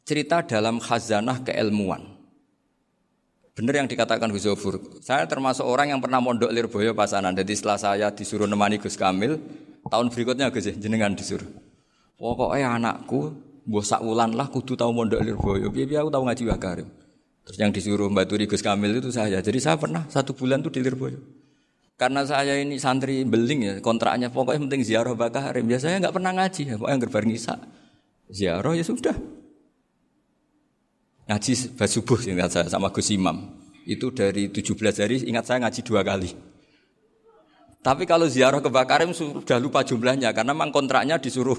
Cerita 0.07 0.45
dalam 0.45 0.77
khazanah 0.77 1.43
keilmuan. 1.43 2.17
Benar 3.57 3.81
yang 3.81 3.89
dikatakan 3.89 4.29
Gus 4.29 4.45
Zofur. 4.45 4.77
Saya 5.01 5.25
termasuk 5.25 5.65
orang 5.65 5.89
yang 5.89 5.99
pernah 6.03 6.21
mondok 6.21 6.53
Lirboyo 6.53 6.93
pasanan. 6.93 7.33
Jadi 7.33 7.57
setelah 7.57 7.81
saya 7.81 8.07
disuruh 8.13 8.45
nemani 8.45 8.77
Gus 8.77 8.93
Kamil, 8.93 9.41
tahun 9.89 10.13
berikutnya 10.13 10.53
Gus 10.53 10.69
jenengan 10.77 11.17
disuruh. 11.17 11.49
Pokoknya 12.21 12.77
anakku 12.77 13.33
Mbok 13.67 13.83
sak 13.83 13.99
wulan 13.99 14.31
lah 14.31 14.47
kudu 14.47 14.79
tahu 14.79 14.95
mondok 14.95 15.19
Lirboyo. 15.19 15.67
Piye 15.67 15.99
aku 15.99 16.07
tahu 16.07 16.23
ngaji 16.23 16.43
Wakarim. 16.47 16.87
Terus 17.43 17.57
yang 17.59 17.71
disuruh 17.75 18.07
Mbak 18.07 18.25
Turi 18.31 18.47
Gus 18.47 18.63
Kamil 18.63 19.03
itu 19.03 19.11
saya. 19.11 19.43
Jadi 19.43 19.59
saya 19.59 19.75
pernah 19.75 20.07
satu 20.07 20.31
bulan 20.31 20.63
tuh 20.63 20.71
di 20.71 20.79
Lirboyo. 20.79 21.19
Karena 21.97 22.21
saya 22.23 22.61
ini 22.61 22.77
santri 22.77 23.25
beling 23.25 23.59
ya, 23.65 23.73
kontraknya 23.81 24.29
pokoknya 24.29 24.69
penting 24.69 24.81
ziarah 24.85 25.17
Bakarim. 25.17 25.65
Biasanya 25.65 25.97
nggak 26.07 26.15
pernah 26.15 26.31
ngaji, 26.31 26.61
ya, 26.69 26.75
pokoknya 26.77 26.97
gerbar 27.01 27.23
ngisa. 27.25 27.55
Ziarah 28.29 28.73
ya 28.77 28.85
sudah. 28.85 29.17
Ngaji 31.27 31.51
pas 31.75 31.89
subuh 31.91 32.19
ingat 32.23 32.53
saya 32.53 32.67
sama 32.71 32.93
Gus 32.93 33.11
Imam. 33.11 33.59
Itu 33.83 34.13
dari 34.13 34.47
17 34.47 34.77
hari 35.01 35.27
ingat 35.27 35.49
saya 35.49 35.57
ngaji 35.65 35.81
dua 35.83 36.05
kali. 36.05 36.31
Tapi 37.83 38.03
kalau 38.05 38.29
ziarah 38.29 38.61
ke 38.63 38.69
Bakarim 38.71 39.11
sudah 39.11 39.57
lupa 39.59 39.83
jumlahnya 39.83 40.31
karena 40.31 40.53
memang 40.53 40.71
kontraknya 40.71 41.17
disuruh 41.19 41.57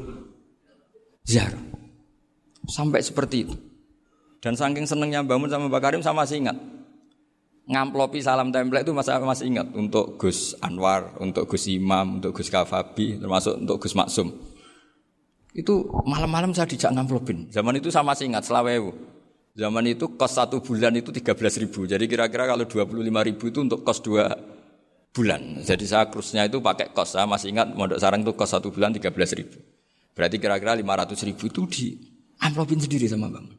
ziarah. 1.26 1.67
Sampai 2.68 3.00
seperti 3.00 3.48
itu. 3.48 3.56
Dan 4.38 4.54
saking 4.54 4.86
senengnya 4.86 5.24
bangun 5.24 5.50
sama 5.50 5.66
Mbak 5.66 5.82
Karim 5.82 6.02
sama 6.04 6.22
masih 6.22 6.46
ingat. 6.46 6.56
Ngamplopi 7.68 8.22
salam 8.24 8.48
template 8.48 8.86
itu 8.86 8.94
masih, 8.96 9.20
masih 9.20 9.44
ingat 9.50 9.68
untuk 9.76 10.16
Gus 10.16 10.56
Anwar, 10.64 11.16
untuk 11.20 11.44
Gus 11.48 11.68
Imam, 11.68 12.20
untuk 12.22 12.32
Gus 12.32 12.48
Kafabi, 12.48 13.20
termasuk 13.20 13.60
untuk 13.60 13.76
Gus 13.82 13.92
Maksum. 13.92 14.32
Itu 15.52 15.90
malam-malam 16.06 16.54
saya 16.56 16.64
dijak 16.70 16.94
ngamplopin. 16.94 17.50
Zaman 17.52 17.76
itu 17.76 17.92
sama 17.92 18.14
masih 18.14 18.30
ingat 18.30 18.46
selawewu. 18.46 18.94
Zaman 19.58 19.84
itu 19.90 20.14
kos 20.14 20.38
satu 20.38 20.62
bulan 20.62 20.94
itu 20.94 21.10
13 21.10 21.34
ribu. 21.58 21.82
Jadi 21.82 22.06
kira-kira 22.06 22.46
kalau 22.46 22.62
25 22.62 22.94
ribu 23.02 23.44
itu 23.50 23.58
untuk 23.58 23.82
kos 23.82 23.98
dua 24.06 24.30
bulan. 25.10 25.58
Jadi 25.66 25.82
saya 25.82 26.06
krusnya 26.06 26.46
itu 26.46 26.62
pakai 26.62 26.94
kos. 26.94 27.18
Saya 27.18 27.26
masih 27.26 27.50
ingat 27.50 27.74
mondok 27.74 27.98
sarang 27.98 28.22
itu 28.22 28.38
kos 28.38 28.54
satu 28.54 28.70
bulan 28.70 28.94
13 28.94 29.10
ribu. 29.34 29.58
Berarti 30.14 30.38
kira-kira 30.38 30.78
500 30.78 31.26
ribu 31.26 31.50
itu 31.50 31.60
di 31.66 31.86
amplopin 32.42 32.80
sendiri 32.80 33.06
sama 33.10 33.30
Bang. 33.30 33.50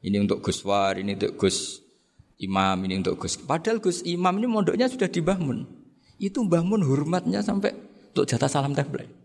Ini 0.00 0.16
untuk 0.22 0.40
Gus 0.40 0.64
War, 0.64 0.96
ini 0.96 1.14
untuk 1.14 1.36
Gus 1.36 1.84
Imam, 2.40 2.80
ini 2.88 2.96
untuk 2.98 3.20
Gus. 3.20 3.36
Padahal 3.36 3.84
Gus 3.84 4.00
Imam 4.08 4.32
ini 4.40 4.48
mondoknya 4.48 4.88
sudah 4.88 5.12
di 5.12 5.20
Bahmun. 5.20 5.68
Itu 6.16 6.48
Bahmun 6.48 6.80
hormatnya 6.84 7.44
sampai 7.44 7.72
untuk 8.12 8.24
jatah 8.24 8.48
salam 8.48 8.72
template. 8.72 9.20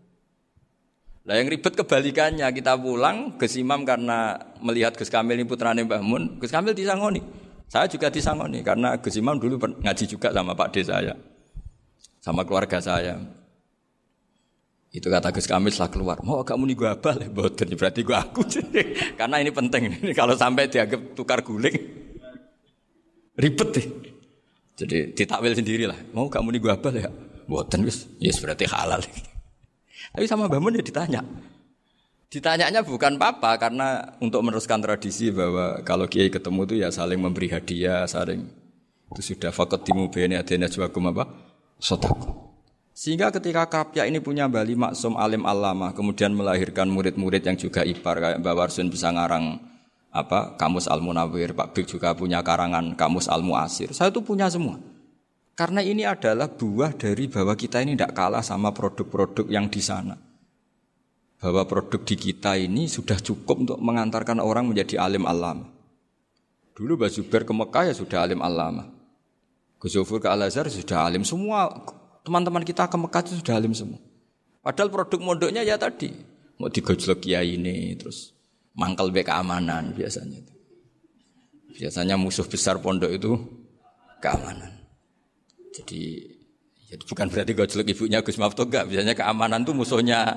Lah 1.26 1.42
yang 1.42 1.50
ribet 1.50 1.74
kebalikannya 1.74 2.46
kita 2.54 2.78
pulang 2.78 3.34
Gus 3.34 3.58
Imam 3.58 3.82
karena 3.82 4.38
melihat 4.62 4.94
Gus 4.94 5.10
Kamil 5.10 5.42
ini 5.42 5.48
putrane 5.48 5.82
Mbah 5.82 5.98
Mun, 5.98 6.38
Gus 6.38 6.54
Kamil 6.54 6.70
disangoni. 6.70 7.18
Saya 7.66 7.90
juga 7.90 8.06
disangoni 8.14 8.62
karena 8.62 8.94
Gus 9.02 9.18
Imam 9.18 9.34
dulu 9.34 9.58
ngaji 9.58 10.04
juga 10.06 10.30
sama 10.30 10.54
Pak 10.54 10.68
D 10.70 10.86
saya. 10.86 11.18
Sama 12.22 12.46
keluarga 12.46 12.78
saya. 12.78 13.18
Itu 14.96 15.12
kata 15.12 15.28
Gus 15.28 15.44
Kamil 15.44 15.68
setelah 15.68 15.92
keluar. 15.92 16.16
Mau 16.24 16.40
kamu 16.40 16.72
nih 16.72 16.76
gue 16.80 16.88
abal 16.88 17.16
boten. 17.28 17.68
Berarti 17.76 18.00
gue 18.00 18.16
aku. 18.16 18.40
Karena 19.20 19.36
ini 19.44 19.52
penting. 19.52 19.92
Ini 20.00 20.16
kalau 20.16 20.32
sampai 20.32 20.72
dianggap 20.72 21.12
tukar 21.12 21.44
guling, 21.44 21.76
ribet 23.36 23.68
deh. 23.76 23.86
Jadi 24.76 25.12
ditakwil 25.12 25.52
sendiri 25.52 25.84
lah. 25.84 26.00
Mau 26.16 26.32
kamu 26.32 26.56
nih 26.56 26.60
gue 26.64 26.72
abal 26.72 26.94
ya, 26.96 27.12
boten 27.44 27.84
wis. 27.84 28.08
Yes 28.16 28.40
berarti 28.40 28.64
halal. 28.64 29.04
Tapi 30.16 30.24
sama 30.24 30.48
Mbak 30.48 30.80
ya 30.80 30.82
ditanya. 30.88 31.20
Ditanyanya 32.32 32.80
bukan 32.80 33.20
papa 33.20 33.60
karena 33.60 34.16
untuk 34.24 34.40
meneruskan 34.40 34.80
tradisi 34.80 35.28
bahwa 35.28 35.84
kalau 35.84 36.08
kiai 36.08 36.32
ketemu 36.32 36.64
itu 36.64 36.74
ya 36.80 36.88
saling 36.88 37.20
memberi 37.20 37.52
hadiah, 37.52 38.08
saling 38.08 38.48
itu 39.12 39.20
sudah 39.20 39.52
fakat 39.52 39.84
timu 39.84 40.08
bene 40.08 40.40
adena 40.40 40.72
juakum 40.72 41.12
apa? 41.12 41.28
Sotaku. 41.76 42.45
Sehingga 42.96 43.28
ketika 43.28 43.68
Kapya 43.68 44.08
ini 44.08 44.24
punya 44.24 44.48
Bali 44.48 44.72
Maksum 44.72 45.20
Alim 45.20 45.44
Alama, 45.44 45.92
kemudian 45.92 46.32
melahirkan 46.32 46.88
murid-murid 46.88 47.44
yang 47.44 47.60
juga 47.60 47.84
ipar 47.84 48.16
kayak 48.16 48.40
Mbak 48.40 48.54
Warsun 48.56 48.88
bisa 48.88 49.12
ngarang 49.12 49.60
apa 50.08 50.56
Kamus 50.56 50.88
Al 50.88 51.04
Munawir, 51.04 51.52
Pak 51.52 51.76
Bik 51.76 51.92
juga 51.92 52.16
punya 52.16 52.40
karangan 52.40 52.96
Kamus 52.96 53.28
Al 53.28 53.44
Muasir. 53.44 53.92
Saya 53.92 54.08
itu 54.08 54.24
punya 54.24 54.48
semua. 54.48 54.80
Karena 55.52 55.84
ini 55.84 56.08
adalah 56.08 56.48
buah 56.48 56.96
dari 56.96 57.28
bahwa 57.28 57.52
kita 57.52 57.84
ini 57.84 58.00
tidak 58.00 58.16
kalah 58.16 58.40
sama 58.40 58.72
produk-produk 58.72 59.44
yang 59.52 59.68
di 59.68 59.84
sana. 59.84 60.16
Bahwa 61.36 61.68
produk 61.68 62.00
di 62.00 62.16
kita 62.16 62.56
ini 62.56 62.88
sudah 62.88 63.20
cukup 63.20 63.56
untuk 63.60 63.76
mengantarkan 63.76 64.40
orang 64.40 64.72
menjadi 64.72 65.04
alim 65.04 65.28
alama. 65.28 65.68
Dulu 66.72 66.96
Mbak 66.96 67.12
Zubair 67.12 67.44
ke 67.44 67.52
Mekah 67.52 67.92
ya 67.92 67.94
sudah 67.96 68.24
alim 68.24 68.40
alama. 68.40 68.88
Gus 69.76 69.92
ke 69.92 70.28
Al-Azhar 70.32 70.72
sudah 70.72 71.04
alim 71.04 71.20
semua 71.28 71.68
Teman-teman 72.26 72.66
kita 72.66 72.90
ke 72.90 72.96
Mekah 72.98 73.22
itu 73.22 73.38
sudah 73.38 73.54
alim 73.54 73.70
semua. 73.70 74.02
Padahal 74.58 74.90
produk 74.90 75.22
mondoknya 75.22 75.62
ya 75.62 75.78
tadi. 75.78 76.10
Mau 76.58 76.66
digojlok 76.66 77.22
kiai 77.22 77.54
ini, 77.54 77.94
terus 77.94 78.34
mangkal 78.74 79.14
be 79.14 79.22
keamanan 79.22 79.94
biasanya. 79.94 80.42
Biasanya 81.70 82.18
musuh 82.18 82.42
besar 82.42 82.82
pondok 82.82 83.14
itu 83.14 83.30
keamanan. 84.18 84.74
Jadi 85.70 86.26
ya 86.90 86.98
bukan 86.98 87.30
berarti 87.30 87.52
gojlok 87.54 87.86
ibunya 87.94 88.18
Gus 88.26 88.42
Mafto 88.42 88.66
enggak. 88.66 88.90
Biasanya 88.90 89.14
keamanan 89.14 89.62
itu 89.62 89.70
musuhnya 89.70 90.34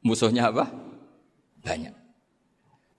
musuhnya 0.00 0.48
apa? 0.48 0.64
Banyak. 1.60 1.92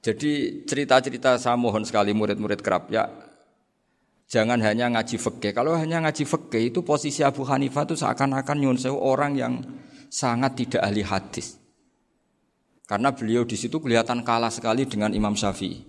Jadi 0.06 0.66
cerita-cerita 0.70 1.42
saya 1.42 1.58
mohon 1.58 1.82
sekali 1.82 2.14
murid-murid 2.14 2.62
kerap 2.62 2.94
ya 2.94 3.10
Jangan 4.32 4.64
hanya 4.64 4.88
ngaji 4.88 5.20
fikih. 5.20 5.52
Kalau 5.52 5.76
hanya 5.76 6.00
ngaji 6.08 6.24
fikih 6.24 6.72
itu 6.72 6.88
posisi 6.88 7.20
Abu 7.20 7.44
Hanifah 7.44 7.84
itu 7.84 8.00
seakan-akan 8.00 8.64
nyun 8.64 8.80
orang 8.96 9.36
yang 9.36 9.60
sangat 10.08 10.56
tidak 10.56 10.88
ahli 10.88 11.04
hadis. 11.04 11.60
Karena 12.88 13.12
beliau 13.12 13.44
di 13.44 13.60
situ 13.60 13.84
kelihatan 13.84 14.24
kalah 14.24 14.48
sekali 14.48 14.88
dengan 14.88 15.12
Imam 15.12 15.36
Syafi'i. 15.36 15.84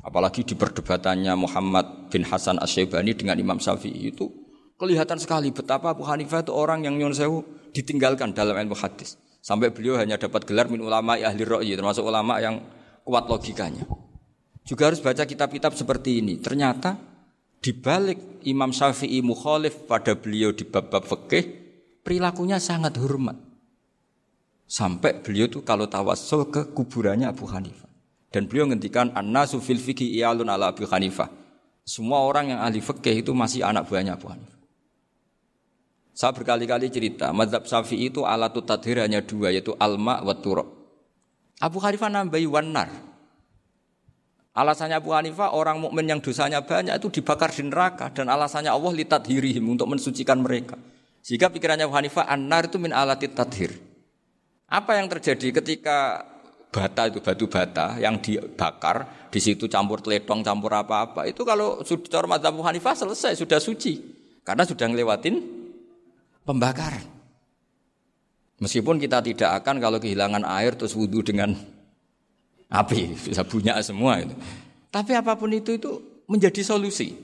Apalagi 0.00 0.48
di 0.48 0.56
perdebatannya 0.56 1.36
Muhammad 1.36 2.08
bin 2.08 2.24
Hasan 2.24 2.56
Asy-Syaibani 2.56 3.12
dengan 3.12 3.36
Imam 3.36 3.60
Syafi'i 3.60 4.16
itu 4.16 4.32
kelihatan 4.80 5.20
sekali 5.20 5.52
betapa 5.52 5.92
Abu 5.92 6.08
Hanifah 6.08 6.40
itu 6.40 6.56
orang 6.56 6.88
yang 6.88 6.96
nyun 6.96 7.12
ditinggalkan 7.76 8.32
dalam 8.32 8.56
ilmu 8.56 8.80
hadis. 8.80 9.20
Sampai 9.44 9.76
beliau 9.76 10.00
hanya 10.00 10.16
dapat 10.16 10.48
gelar 10.48 10.72
min 10.72 10.80
ulama 10.80 11.20
ahli 11.20 11.44
ra'yi 11.44 11.76
termasuk 11.76 12.00
ulama 12.00 12.40
yang 12.40 12.64
kuat 13.04 13.28
logikanya. 13.28 13.84
Juga 14.64 14.88
harus 14.88 15.04
baca 15.04 15.22
kitab-kitab 15.28 15.76
seperti 15.76 16.24
ini. 16.24 16.40
Ternyata 16.40 17.15
di 17.60 17.72
balik 17.74 18.42
Imam 18.46 18.70
Syafi'i 18.70 19.20
mukhalif 19.24 19.88
pada 19.90 20.14
beliau 20.14 20.54
di 20.54 20.62
bab-bab 20.62 21.02
fikih, 21.02 21.44
perilakunya 22.06 22.62
sangat 22.62 22.94
hormat. 23.02 23.34
Sampai 24.66 25.22
beliau 25.22 25.46
tuh 25.46 25.62
kalau 25.62 25.86
tawassul 25.86 26.50
ke 26.50 26.74
kuburannya 26.74 27.30
Abu 27.30 27.46
Hanifah. 27.46 27.86
Dan 28.30 28.50
beliau 28.50 28.66
ngendikan 28.66 29.14
an-nasu 29.14 29.62
fil 29.62 29.78
fiqhi 29.78 30.18
iyalun 30.18 30.50
ala 30.50 30.74
Abu 30.74 30.86
Hanifah. 30.86 31.30
Semua 31.86 32.26
orang 32.26 32.50
yang 32.50 32.60
ahli 32.60 32.82
fikih 32.82 33.22
itu 33.22 33.30
masih 33.30 33.62
anak 33.62 33.86
buahnya 33.86 34.18
Abu 34.18 34.26
Hanifah. 34.26 34.58
Saya 36.16 36.32
berkali-kali 36.32 36.88
cerita, 36.88 37.28
mazhab 37.30 37.68
Syafi'i 37.68 38.08
itu 38.08 38.24
alat 38.24 38.56
tadhir 38.64 39.04
hanya 39.04 39.20
dua, 39.20 39.52
yaitu 39.52 39.76
alma 39.76 40.24
wa 40.24 40.34
turab. 40.34 40.66
Abu 41.60 41.76
Hanifah 41.76 42.08
nambahi 42.08 42.48
wanar. 42.48 42.88
Alasannya 44.56 44.96
Abu 44.96 45.12
Hanifah 45.12 45.52
orang 45.52 45.84
mukmin 45.84 46.08
yang 46.08 46.24
dosanya 46.24 46.64
banyak 46.64 46.96
itu 46.96 47.20
dibakar 47.20 47.52
di 47.52 47.60
neraka 47.68 48.08
dan 48.08 48.32
alasannya 48.32 48.72
Allah 48.72 48.88
litat 48.88 49.28
hirihim 49.28 49.68
untuk 49.68 49.84
mensucikan 49.84 50.40
mereka. 50.40 50.80
Jika 51.20 51.52
pikirannya 51.52 51.84
Abu 51.84 51.92
Hanifah 51.92 52.24
anar 52.24 52.64
itu 52.64 52.80
min 52.80 52.96
alatit 52.96 53.36
tadhir. 53.36 53.76
Apa 54.64 54.96
yang 54.96 55.12
terjadi 55.12 55.60
ketika 55.60 56.24
bata 56.72 57.12
itu 57.12 57.20
batu 57.20 57.44
bata 57.52 58.00
yang 58.00 58.16
dibakar 58.16 59.28
di 59.28 59.44
situ 59.44 59.68
campur 59.68 60.00
teletong 60.00 60.40
campur 60.40 60.72
apa-apa 60.72 61.28
itu 61.28 61.44
kalau 61.44 61.84
sudah 61.84 62.24
Abu 62.40 62.64
Hanifah 62.64 62.96
selesai 62.96 63.36
sudah 63.36 63.60
suci 63.60 64.00
karena 64.40 64.64
sudah 64.64 64.88
ngelewatin 64.88 65.36
pembakaran. 66.48 67.04
Meskipun 68.56 68.96
kita 68.96 69.20
tidak 69.20 69.52
akan 69.60 69.84
kalau 69.84 70.00
kehilangan 70.00 70.48
air 70.48 70.72
terus 70.80 70.96
wudhu 70.96 71.20
dengan 71.20 71.52
api, 72.70 73.14
bisa 73.14 73.42
punya 73.46 73.78
semua 73.82 74.22
itu. 74.22 74.34
Tapi 74.90 75.12
apa 75.14 75.36
pun 75.36 75.50
itu 75.52 75.76
itu 75.76 75.90
menjadi 76.26 76.62
solusi. 76.62 77.14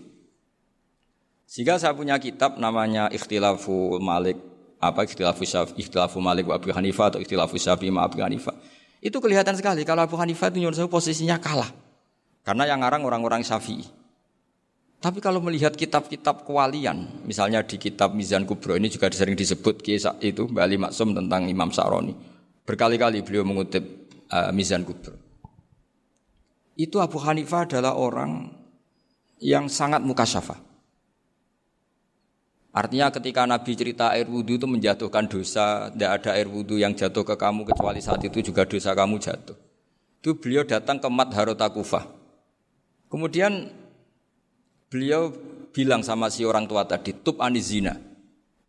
Sehingga 1.46 1.76
saya 1.76 1.92
punya 1.92 2.16
kitab 2.16 2.56
namanya 2.56 3.12
Ikhtilafu 3.12 4.00
Malik 4.00 4.40
apa 4.82 5.04
Ikhtilafu 5.04 5.44
Syafi, 5.44 5.78
Ikhtilafu 5.78 6.18
Malik 6.18 6.48
wa 6.48 6.56
Abu 6.56 6.72
Hanifah 6.72 7.12
atau 7.12 7.20
Ikhtilafu 7.20 7.60
Syafi 7.60 7.92
ma 7.92 8.08
Abu 8.08 8.18
Hanifah. 8.24 8.56
Itu 9.02 9.18
kelihatan 9.20 9.58
sekali 9.58 9.82
kalau 9.84 10.06
Abu 10.06 10.16
Hanifah 10.16 10.48
itu 10.54 10.62
nyuruh 10.62 10.88
posisinya 10.88 11.36
kalah. 11.42 11.68
Karena 12.42 12.66
yang 12.66 12.82
ngarang 12.82 13.06
orang-orang 13.06 13.46
Syafi'i. 13.46 13.86
Tapi 15.02 15.18
kalau 15.18 15.42
melihat 15.42 15.74
kitab-kitab 15.74 16.46
kewalian, 16.46 17.26
misalnya 17.26 17.62
di 17.62 17.78
kitab 17.78 18.14
Mizan 18.14 18.46
Kubro 18.46 18.78
ini 18.78 18.86
juga 18.86 19.10
sering 19.10 19.34
disebut 19.34 19.82
kisah 19.82 20.18
itu 20.22 20.46
Bali 20.46 20.78
Maksum 20.78 21.14
tentang 21.14 21.46
Imam 21.50 21.70
Saroni. 21.74 22.14
Berkali-kali 22.62 23.22
beliau 23.26 23.42
mengutip 23.42 23.82
uh, 24.30 24.50
Mizan 24.54 24.86
Kubro 24.86 25.21
itu 26.76 26.96
Abu 26.98 27.20
Hanifah 27.20 27.68
adalah 27.68 27.96
orang 27.96 28.52
yang 29.42 29.68
sangat 29.68 30.00
mukasyafah. 30.00 30.72
Artinya 32.72 33.12
ketika 33.12 33.44
Nabi 33.44 33.76
cerita 33.76 34.16
air 34.16 34.24
wudhu 34.24 34.56
itu 34.56 34.64
menjatuhkan 34.64 35.28
dosa, 35.28 35.92
tidak 35.92 36.24
ada 36.24 36.30
air 36.40 36.48
wudhu 36.48 36.80
yang 36.80 36.96
jatuh 36.96 37.20
ke 37.20 37.36
kamu 37.36 37.68
kecuali 37.68 38.00
saat 38.00 38.24
itu 38.24 38.40
juga 38.40 38.64
dosa 38.64 38.96
kamu 38.96 39.20
jatuh. 39.20 39.56
Itu 40.24 40.40
beliau 40.40 40.64
datang 40.64 40.96
ke 40.96 41.08
Mat 41.12 41.36
Harota 41.36 41.68
Kufah. 41.68 42.08
Kemudian 43.12 43.68
beliau 44.88 45.36
bilang 45.68 46.00
sama 46.00 46.32
si 46.32 46.48
orang 46.48 46.64
tua 46.64 46.88
tadi, 46.88 47.12
tub 47.12 47.44
anizina. 47.44 47.92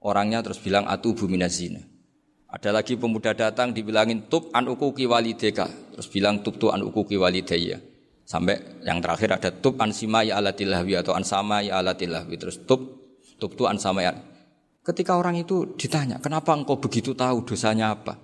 Orangnya 0.03 0.43
terus 0.43 0.59
bilang 0.59 0.83
atu 0.83 1.15
buminazina. 1.15 1.79
Ada 2.51 2.75
lagi 2.75 2.99
pemuda 2.99 3.31
datang 3.31 3.71
dibilangin 3.71 4.27
tub 4.27 4.51
an 4.51 4.67
ukuki 4.67 5.07
walideka. 5.07 5.71
Terus 5.95 6.11
bilang 6.11 6.43
tub 6.43 6.59
tu 6.59 6.67
an 6.67 6.83
ukuki 6.83 7.15
walidaya. 7.15 7.92
Sampai 8.23 8.59
yang 8.87 9.03
terakhir 9.03 9.35
ada 9.35 9.49
tub 9.51 9.75
an 9.83 9.91
simai 9.91 10.31
alatilahwi 10.31 10.95
atau 10.95 11.11
an 11.11 11.27
samai 11.27 11.67
alatilahwi. 11.67 12.39
Terus 12.39 12.63
tub 12.63 13.03
tub 13.35 13.51
tu 13.59 13.67
an 13.67 13.75
samai. 13.75 14.07
Ketika 14.83 15.15
orang 15.15 15.39
itu 15.39 15.75
ditanya, 15.79 16.19
kenapa 16.19 16.51
engkau 16.55 16.75
begitu 16.75 17.15
tahu 17.15 17.47
dosanya 17.47 17.95
apa? 17.95 18.19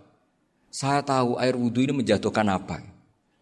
Saya 0.67 0.99
tahu 1.03 1.39
air 1.39 1.55
wudhu 1.55 1.87
ini 1.87 2.03
menjatuhkan 2.03 2.47
apa. 2.51 2.99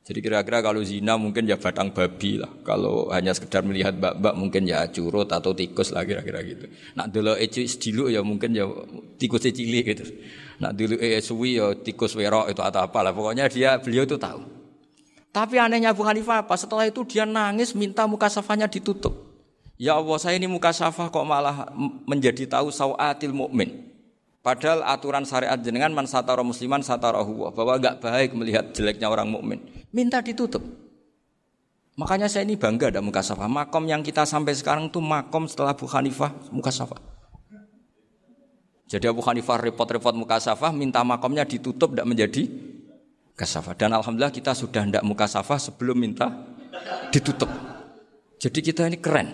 Jadi 0.07 0.23
kira-kira 0.23 0.63
kalau 0.63 0.79
zina 0.87 1.19
mungkin 1.19 1.43
ya 1.43 1.59
batang 1.59 1.91
babi 1.91 2.39
lah. 2.39 2.47
Kalau 2.63 3.11
hanya 3.11 3.35
sekedar 3.35 3.59
melihat 3.67 3.91
bak-bak 3.99 4.39
mungkin 4.39 4.63
ya 4.63 4.87
curut 4.87 5.27
atau 5.27 5.51
tikus 5.51 5.91
lah 5.91 6.07
kira-kira 6.07 6.39
gitu. 6.47 6.71
Nak 6.95 7.11
dulu 7.11 7.35
eci 7.35 7.67
dulu 7.91 8.07
ya 8.07 8.23
mungkin 8.23 8.55
ya 8.55 8.71
tikus 9.19 9.43
cilik 9.43 9.83
gitu. 9.83 10.07
Nak 10.63 10.71
dulu 10.79 10.95
suwi 11.19 11.59
ya 11.59 11.75
tikus 11.75 12.15
werok 12.15 12.47
itu 12.55 12.63
atau 12.63 12.87
apa 12.87 13.03
lah. 13.03 13.11
Pokoknya 13.11 13.51
dia 13.51 13.75
beliau 13.83 14.07
itu 14.07 14.15
tahu. 14.15 14.39
Tapi 15.37 15.61
anehnya 15.61 15.93
Abu 15.93 16.01
Hanifah 16.01 16.41
apa? 16.41 16.57
Setelah 16.57 16.89
itu 16.89 17.05
dia 17.05 17.21
nangis 17.21 17.77
minta 17.77 18.09
muka 18.09 18.25
safahnya 18.25 18.65
ditutup. 18.65 19.13
Ya 19.77 19.93
Allah, 19.93 20.17
saya 20.17 20.33
ini 20.33 20.49
muka 20.49 20.73
safah 20.73 21.13
kok 21.13 21.21
malah 21.29 21.69
menjadi 22.09 22.49
tahu 22.49 22.73
sawatil 22.73 23.37
mukmin. 23.37 23.85
Padahal 24.41 24.81
aturan 24.81 25.29
syariat 25.29 25.61
jenengan 25.61 25.93
man 25.93 26.09
satara 26.09 26.41
musliman 26.41 26.81
satara 26.81 27.21
huwa 27.21 27.53
bahwa 27.53 27.77
enggak 27.77 28.01
baik 28.01 28.33
melihat 28.33 28.73
jeleknya 28.73 29.13
orang 29.13 29.29
mukmin. 29.29 29.61
Minta 29.93 30.25
ditutup. 30.25 30.65
Makanya 32.01 32.25
saya 32.25 32.41
ini 32.41 32.57
bangga 32.57 32.89
ada 32.89 33.05
muka 33.05 33.21
safah. 33.21 33.45
Makom 33.45 33.85
yang 33.85 34.01
kita 34.01 34.25
sampai 34.25 34.57
sekarang 34.57 34.89
itu 34.89 34.97
makom 34.97 35.45
setelah 35.45 35.77
Abu 35.77 35.85
Hanifah 35.85 36.33
muka 36.49 36.73
safah. 36.73 36.97
Jadi 38.89 39.05
Abu 39.05 39.21
Hanifah 39.21 39.61
repot-repot 39.61 40.17
muka 40.17 40.41
safah 40.41 40.73
minta 40.73 41.05
makomnya 41.05 41.45
ditutup 41.45 41.93
tidak 41.93 42.09
menjadi 42.09 42.66
kasafah. 43.37 43.77
Dan 43.77 43.93
alhamdulillah 43.93 44.33
kita 44.33 44.57
sudah 44.57 44.83
tidak 44.83 45.05
muka 45.05 45.29
safah 45.29 45.61
sebelum 45.61 45.93
minta 45.93 46.33
ditutup. 47.13 47.47
Jadi 48.41 48.59
kita 48.65 48.89
ini 48.89 48.97
keren. 48.97 49.29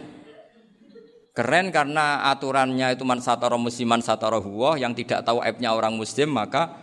Keren 1.34 1.74
karena 1.74 2.30
aturannya 2.30 2.94
itu 2.94 3.02
man 3.08 3.18
satara 3.18 3.58
musliman 3.58 4.04
satara 4.06 4.38
huwa 4.38 4.78
yang 4.78 4.94
tidak 4.94 5.26
tahu 5.26 5.42
aibnya 5.42 5.74
orang 5.74 5.98
muslim 5.98 6.30
maka 6.30 6.78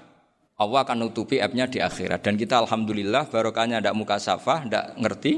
Allah 0.58 0.82
akan 0.82 1.06
nutupi 1.06 1.38
aibnya 1.38 1.70
di 1.70 1.78
akhirat. 1.78 2.24
Dan 2.26 2.34
kita 2.34 2.58
alhamdulillah 2.58 3.30
barokahnya 3.30 3.78
tidak 3.78 3.94
muka 3.94 4.18
safah, 4.18 4.66
tidak 4.66 4.84
ngerti 4.98 5.32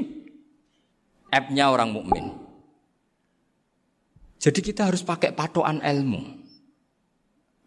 aibnya 1.29 1.69
orang 1.69 1.93
mukmin. 1.93 2.35
Jadi 4.43 4.59
kita 4.59 4.91
harus 4.91 5.05
pakai 5.05 5.31
patokan 5.31 5.79
ilmu. 5.79 6.42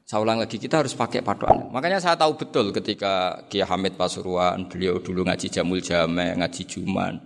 Saya 0.07 0.23
ulang 0.23 0.39
lagi, 0.39 0.63
kita 0.63 0.87
harus 0.87 0.95
pakai 0.95 1.19
patokan. 1.19 1.67
Makanya 1.75 1.99
saya 1.99 2.15
tahu 2.15 2.39
betul 2.39 2.71
ketika 2.71 3.43
Kiai 3.51 3.67
Hamid 3.67 3.99
Pasuruan, 3.99 4.71
beliau 4.71 5.03
dulu 5.03 5.27
ngaji 5.27 5.51
Jamul 5.51 5.83
Jame, 5.83 6.31
ngaji 6.39 6.63
Juman, 6.63 7.19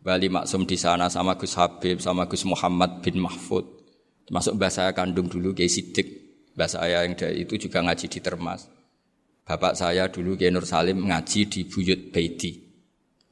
Bali 0.00 0.32
Maksum 0.32 0.64
di 0.64 0.80
sana 0.80 1.12
sama 1.12 1.36
Gus 1.36 1.52
Habib, 1.60 2.00
sama 2.00 2.24
Gus 2.24 2.48
Muhammad 2.48 3.04
bin 3.04 3.20
Mahfud. 3.20 3.68
Termasuk 4.24 4.56
bahasa 4.56 4.88
saya 4.88 4.96
kandung 4.96 5.28
dulu 5.28 5.52
Kiai 5.52 5.68
Sidik, 5.68 6.08
bahasa 6.56 6.80
saya 6.80 7.04
yang 7.04 7.12
dari 7.20 7.44
itu 7.44 7.68
juga 7.68 7.84
ngaji 7.84 8.08
di 8.08 8.18
Termas. 8.24 8.64
Bapak 9.44 9.76
saya 9.76 10.08
dulu 10.08 10.32
Kiai 10.32 10.48
Nur 10.48 10.64
Salim 10.64 11.04
ngaji 11.04 11.40
di 11.52 11.68
Buyut 11.68 12.16
Beiti. 12.16 12.64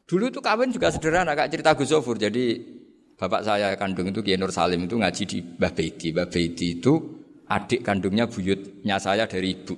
Dulu 0.04 0.28
itu 0.28 0.44
kawin 0.44 0.76
juga 0.76 0.92
sederhana, 0.92 1.32
kak 1.32 1.48
cerita 1.48 1.72
Gus 1.72 1.88
Zofur. 1.88 2.20
Jadi 2.20 2.52
bapak 3.16 3.48
saya 3.48 3.72
kandung 3.80 4.12
itu 4.12 4.20
Kiai 4.20 4.36
Nur 4.36 4.52
Salim 4.52 4.84
itu 4.84 5.00
ngaji 5.00 5.22
di 5.24 5.40
Mbah 5.40 5.72
Beiti. 5.72 6.12
Mbah 6.12 6.28
Beiti 6.28 6.76
itu 6.76 7.19
adik 7.50 7.82
kandungnya 7.82 8.30
buyutnya 8.30 8.96
saya 9.02 9.26
dari 9.26 9.58
ibu. 9.58 9.74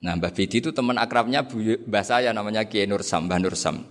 Nah 0.00 0.16
Mbah 0.16 0.32
Bidi 0.32 0.62
itu 0.62 0.70
teman 0.70 0.96
akrabnya 0.96 1.44
buyut, 1.44 1.84
mbah 1.84 2.06
saya 2.06 2.32
namanya 2.32 2.64
Kiai 2.64 2.88
Nursam, 2.88 3.28
Mbah 3.28 3.40
Nursam. 3.42 3.84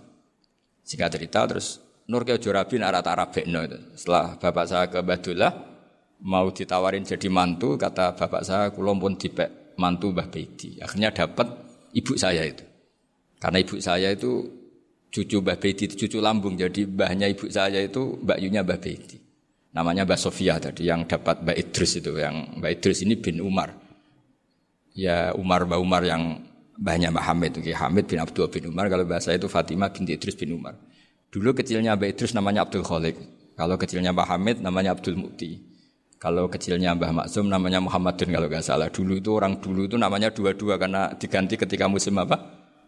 Singkat 0.82 1.20
cerita 1.20 1.46
terus 1.46 1.78
Nur 2.10 2.26
Kiai 2.26 2.40
narat 2.80 3.06
Arabekno 3.06 3.62
itu. 3.62 3.78
Setelah 3.94 4.34
bapak 4.40 4.64
saya 4.66 4.84
ke 4.90 4.98
Badullah 5.06 5.52
mau 6.26 6.50
ditawarin 6.50 7.06
jadi 7.06 7.30
mantu, 7.30 7.78
kata 7.78 8.18
bapak 8.18 8.42
saya 8.42 8.74
kulon 8.74 8.98
pun 8.98 9.14
dipek 9.14 9.76
mantu 9.78 10.10
Mbah 10.10 10.26
Bidi. 10.32 10.82
Akhirnya 10.82 11.14
dapat 11.14 11.46
ibu 11.94 12.18
saya 12.18 12.42
itu. 12.42 12.66
Karena 13.38 13.62
ibu 13.62 13.78
saya 13.78 14.10
itu 14.10 14.50
cucu 15.14 15.38
Mbah 15.38 15.62
Bedi, 15.62 15.86
cucu 15.86 16.18
lambung. 16.18 16.58
Jadi 16.58 16.90
mbahnya 16.90 17.30
ibu 17.30 17.46
saya 17.46 17.78
itu 17.86 18.18
Mbak 18.18 18.38
Yunya 18.42 18.66
Mbah 18.66 18.82
Bedi 18.82 19.19
namanya 19.70 20.02
Mbak 20.06 20.18
Sofia 20.18 20.58
tadi 20.58 20.86
yang 20.90 21.06
dapat 21.06 21.42
Mbak 21.46 21.56
Idris 21.56 21.92
itu 22.02 22.12
yang 22.18 22.58
Mbak 22.58 22.70
Idris 22.80 22.98
ini 23.06 23.14
bin 23.18 23.38
Umar. 23.42 23.74
Ya 24.94 25.30
Umar 25.38 25.66
Mbak 25.66 25.80
Umar 25.80 26.02
yang 26.02 26.42
banyak 26.74 27.10
Mbak 27.14 27.24
Hamid 27.24 27.52
okay. 27.62 27.74
Hamid 27.76 28.04
bin 28.10 28.18
Abdul 28.18 28.50
bin 28.50 28.64
Umar. 28.70 28.90
Kalau 28.90 29.06
bahasa 29.06 29.30
itu 29.34 29.46
Fatimah 29.46 29.90
binti 29.94 30.14
Idris 30.18 30.34
bin 30.34 30.54
Umar. 30.54 30.74
Dulu 31.30 31.54
kecilnya 31.54 31.94
Mbak 31.94 32.18
Idris 32.18 32.34
namanya 32.34 32.66
Abdul 32.66 32.82
Khalik 32.82 33.16
kalau 33.54 33.78
kecilnya 33.78 34.10
Mbak 34.10 34.26
Hamid 34.26 34.56
namanya 34.64 34.98
Abdul 34.98 35.14
Mukti 35.14 35.70
kalau 36.20 36.52
kecilnya 36.52 36.92
Mbah 36.92 37.16
Maksum 37.16 37.48
namanya 37.48 37.80
Muhammadun 37.80 38.28
kalau 38.28 38.46
nggak 38.52 38.60
salah. 38.60 38.92
Dulu 38.92 39.16
itu 39.16 39.32
orang 39.32 39.56
dulu 39.56 39.88
itu 39.88 39.96
namanya 39.96 40.28
dua-dua 40.28 40.76
karena 40.76 41.16
diganti 41.16 41.56
ketika 41.56 41.88
musim 41.88 42.12
apa? 42.20 42.36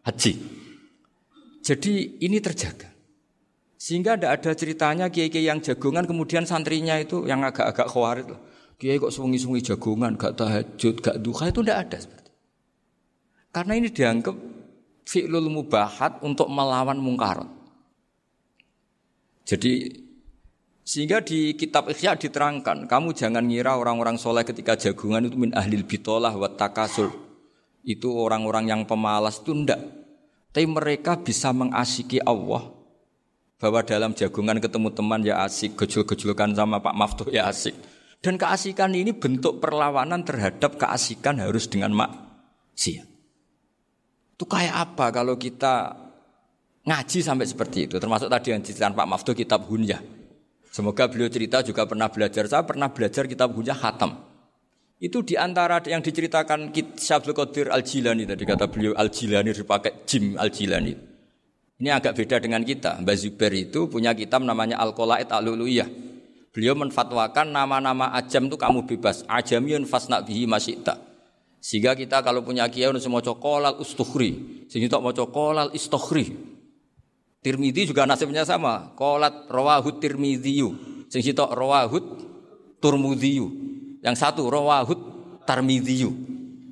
Haji. 0.04 0.32
Jadi 1.64 2.20
ini 2.20 2.36
terjaga 2.44 2.92
sehingga 3.82 4.14
tidak 4.14 4.32
ada 4.38 4.50
ceritanya 4.54 5.06
kiai-kiai 5.10 5.50
yang 5.50 5.58
jagongan 5.58 6.06
kemudian 6.06 6.46
santrinya 6.46 6.94
itu 7.02 7.26
yang 7.26 7.42
agak-agak 7.42 7.90
khawarit 7.90 8.30
loh. 8.30 8.38
Kiai 8.78 8.94
kok 9.02 9.10
sungi-sungi 9.10 9.58
jagongan, 9.58 10.14
gak 10.14 10.38
tahajud, 10.38 11.02
gak 11.02 11.18
duha 11.18 11.50
itu 11.50 11.66
tidak 11.66 11.78
ada 11.90 11.98
seperti. 11.98 12.30
Karena 13.50 13.72
ini 13.74 13.90
dianggap 13.90 14.36
fi'lul 15.02 15.50
mubahat 15.50 16.22
untuk 16.22 16.46
melawan 16.46 16.94
mungkarat. 16.94 17.50
Jadi 19.50 19.98
sehingga 20.86 21.18
di 21.18 21.58
kitab 21.58 21.90
Ikhya 21.90 22.14
diterangkan, 22.14 22.86
kamu 22.86 23.18
jangan 23.18 23.42
ngira 23.50 23.74
orang-orang 23.74 24.14
soleh 24.14 24.46
ketika 24.46 24.78
jagungan 24.78 25.26
itu 25.26 25.34
min 25.34 25.50
ahlil 25.58 25.82
bitolah 25.82 26.30
wa 26.30 26.46
takasur. 26.54 27.10
Itu 27.82 28.14
orang-orang 28.14 28.70
yang 28.70 28.86
pemalas 28.86 29.42
itu 29.42 29.50
ndak. 29.58 29.82
Tapi 30.54 30.70
mereka 30.70 31.18
bisa 31.18 31.50
mengasiki 31.50 32.22
Allah 32.22 32.81
bahwa 33.62 33.78
dalam 33.86 34.10
jagungan 34.10 34.58
ketemu 34.58 34.90
teman 34.90 35.22
ya 35.22 35.46
asik, 35.46 35.78
gejol-gejolkan 35.78 36.50
sama 36.58 36.82
Pak 36.82 36.94
Maftuh 36.98 37.30
ya 37.30 37.46
asik. 37.46 37.78
Dan 38.18 38.34
keasikan 38.34 38.90
ini 38.90 39.14
bentuk 39.14 39.62
perlawanan 39.62 40.26
terhadap 40.26 40.74
keasikan 40.74 41.38
harus 41.38 41.70
dengan 41.70 41.94
maksiat. 41.94 43.06
Itu 44.34 44.44
kayak 44.50 44.74
apa 44.74 45.14
kalau 45.14 45.38
kita 45.38 45.94
ngaji 46.82 47.18
sampai 47.22 47.46
seperti 47.46 47.86
itu. 47.86 48.02
Termasuk 48.02 48.26
tadi 48.26 48.50
yang 48.50 48.66
diceritakan 48.66 48.98
Pak 48.98 49.06
Maftu 49.06 49.30
kitab 49.30 49.62
Hunyah. 49.70 50.02
Semoga 50.74 51.06
beliau 51.06 51.30
cerita 51.30 51.62
juga 51.62 51.86
pernah 51.86 52.10
belajar. 52.10 52.50
Saya 52.50 52.66
pernah 52.66 52.90
belajar 52.90 53.30
kitab 53.30 53.54
Hunyah 53.54 53.78
Hatam. 53.78 54.26
Itu 54.98 55.22
di 55.22 55.38
antara 55.38 55.78
yang 55.86 56.02
diceritakan 56.02 56.74
Syabdul 56.98 57.34
Qadir 57.34 57.70
Al-Jilani 57.70 58.26
tadi 58.26 58.42
kata 58.42 58.66
beliau 58.70 58.94
Al-Jilani 58.98 59.54
dipakai 59.54 60.02
Jim 60.06 60.34
Al-Jilani. 60.34 61.11
Ini 61.82 61.98
agak 61.98 62.14
beda 62.14 62.38
dengan 62.38 62.62
kita. 62.62 63.02
Mbak 63.02 63.16
Zubair 63.18 63.50
itu 63.58 63.90
punya 63.90 64.14
kitab 64.14 64.46
namanya 64.46 64.78
Al-Qolaid 64.78 65.26
Al-Luluyah. 65.26 65.90
Beliau 66.54 66.78
menfatwakan 66.78 67.50
nama-nama 67.50 68.14
ajam 68.14 68.46
itu 68.46 68.54
kamu 68.54 68.86
bebas. 68.86 69.26
Ajamiyun 69.26 69.82
fasna 69.90 70.22
bihi 70.22 70.46
masyikta. 70.46 70.94
Sehingga 71.58 71.98
kita 71.98 72.22
kalau 72.22 72.46
punya 72.46 72.70
kiai 72.70 72.86
harus 72.86 73.02
mau 73.10 73.18
cokolal 73.18 73.82
ustukhri. 73.82 74.62
Sehingga 74.70 74.94
tak 74.94 75.02
mau 75.02 75.10
cokolal 75.10 75.74
istukhri. 75.74 76.30
Tirmidhi 77.42 77.90
juga 77.90 78.06
nasibnya 78.06 78.46
sama. 78.46 78.94
Kolat 78.94 79.50
rawahut 79.50 79.98
tirmidhiyu. 79.98 80.78
Sehingga 81.10 81.34
tak 81.34 81.50
rawahut 81.50 82.04
turmudhiyu. 82.78 83.50
Yang 84.06 84.22
satu 84.22 84.46
rawahut 84.46 85.02
tarmidhiyu. 85.50 86.14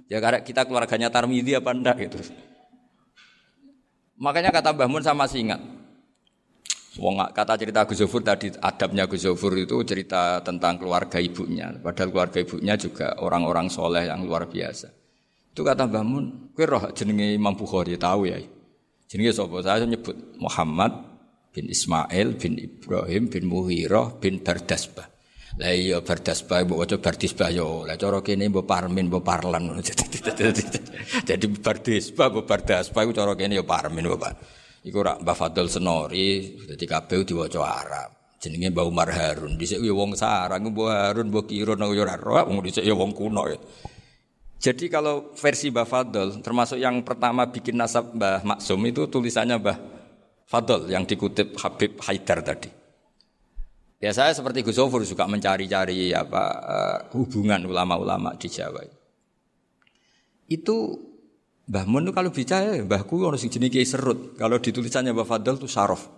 Ya 0.07 0.23
karena 0.23 0.39
kita 0.39 0.71
keluarganya 0.71 1.11
tarmidhi 1.11 1.59
apa 1.59 1.75
enggak 1.75 1.99
gitu. 1.99 2.23
Makanya 4.21 4.53
kata 4.53 4.77
Mbah 4.77 4.89
Mun 4.93 5.01
sama 5.01 5.25
masih 5.25 5.49
ingat. 5.49 5.61
Wong 7.01 7.17
kata 7.33 7.57
cerita 7.57 7.89
Gus 7.89 8.05
Zofur 8.05 8.21
tadi 8.21 8.53
adabnya 8.61 9.09
Gus 9.09 9.25
Zofur 9.25 9.57
itu 9.57 9.81
cerita 9.89 10.45
tentang 10.45 10.77
keluarga 10.77 11.17
ibunya. 11.17 11.73
Padahal 11.81 12.13
keluarga 12.13 12.39
ibunya 12.45 12.77
juga 12.77 13.17
orang-orang 13.25 13.73
soleh 13.73 14.05
yang 14.05 14.21
luar 14.29 14.45
biasa. 14.45 14.93
Itu 15.51 15.65
kata 15.65 15.89
Mbah 15.89 16.05
Mun, 16.05 16.25
kowe 16.53 16.67
roh 16.69 16.85
jenenge 16.93 17.33
Imam 17.33 17.57
Bukhari 17.57 17.97
tahu 17.97 18.29
ya. 18.29 18.37
Jenenge 19.09 19.33
sapa? 19.33 19.65
Saya 19.65 19.89
nyebut 19.89 20.37
Muhammad 20.37 20.93
bin 21.51 21.67
Ismail 21.73 22.37
bin 22.37 22.61
Ibrahim 22.61 23.27
bin 23.27 23.49
Muhirah 23.49 24.21
bin 24.21 24.45
Bardasbah. 24.45 25.09
Lah 25.59 25.75
iya 25.75 25.99
Bardasbah 25.99 26.63
mbok 26.63 26.79
waca 26.87 26.97
Bardisbah 27.03 27.51
yo. 27.51 27.83
Lah 27.83 27.99
cara 27.99 28.23
kene 28.23 28.47
mbok 28.47 28.69
Parmin 28.71 29.11
mbok 29.11 29.27
Parlan. 29.27 29.67
Jadi 31.29 31.47
Bardisbah 31.59 32.31
mbok 32.31 32.47
Bardasbah 32.47 33.03
iku 33.03 33.13
cara 33.17 33.35
kene 33.35 33.59
yo 33.59 33.67
Parmin 33.67 34.07
mbok 34.07 34.23
Iku 34.81 35.05
rak 35.05 35.21
Mbah 35.21 35.37
Fadl 35.37 35.69
Senori, 35.69 36.57
dadi 36.65 36.89
kabeh 36.89 37.21
diwaca 37.21 37.61
Arab. 37.61 38.11
Jenenge 38.41 38.73
Mbah 38.73 38.89
Umar 38.89 39.13
Harun. 39.13 39.61
Dhisik 39.61 39.85
ya 39.85 39.93
wong 39.93 40.17
sarang, 40.17 40.73
Mbah 40.73 41.13
Harun, 41.13 41.29
Mbah 41.29 41.45
Kirun 41.45 41.85
ya 41.85 42.01
ora 42.01 42.17
roh, 42.17 42.41
wong 42.49 42.65
dhisik 42.65 42.89
ya 42.89 42.97
wong 42.97 43.13
kuno 43.13 43.45
ya. 43.45 43.61
Jadi 44.57 44.89
kalau 44.89 45.37
versi 45.37 45.69
Mbah 45.69 45.85
Fadl, 45.85 46.41
termasuk 46.41 46.81
yang 46.81 47.05
pertama 47.05 47.53
bikin 47.53 47.77
nasab 47.77 48.17
Mbah 48.17 48.41
Maksum 48.41 48.81
itu 48.89 49.05
tulisannya 49.13 49.61
Mbah 49.61 49.77
Fadl 50.49 50.89
yang 50.89 51.05
dikutip 51.05 51.61
Habib 51.61 52.01
Haidar 52.01 52.41
tadi. 52.41 52.80
Ya 54.01 54.17
saya 54.17 54.33
seperti 54.33 54.65
Gus 54.65 54.81
Zofur 54.81 55.05
juga 55.05 55.29
mencari-cari 55.29 56.09
apa 56.17 56.43
uh, 56.65 56.99
hubungan 57.13 57.61
ulama-ulama 57.69 58.33
di 58.41 58.49
Jawa. 58.49 58.81
Itu 60.49 60.97
Mbah 61.71 61.87
Mun 61.87 62.09
itu 62.09 62.13
kalau 62.17 62.35
bicara, 62.35 62.83
mbahku 62.83 63.23
orang 63.23 63.39
sing 63.39 63.53
jenis 63.53 63.95
serut. 63.95 64.35
Kalau 64.35 64.59
ditulisannya 64.59 65.15
Mbah 65.15 65.29
Fadl 65.29 65.55
itu 65.55 65.71
sarof. 65.71 66.09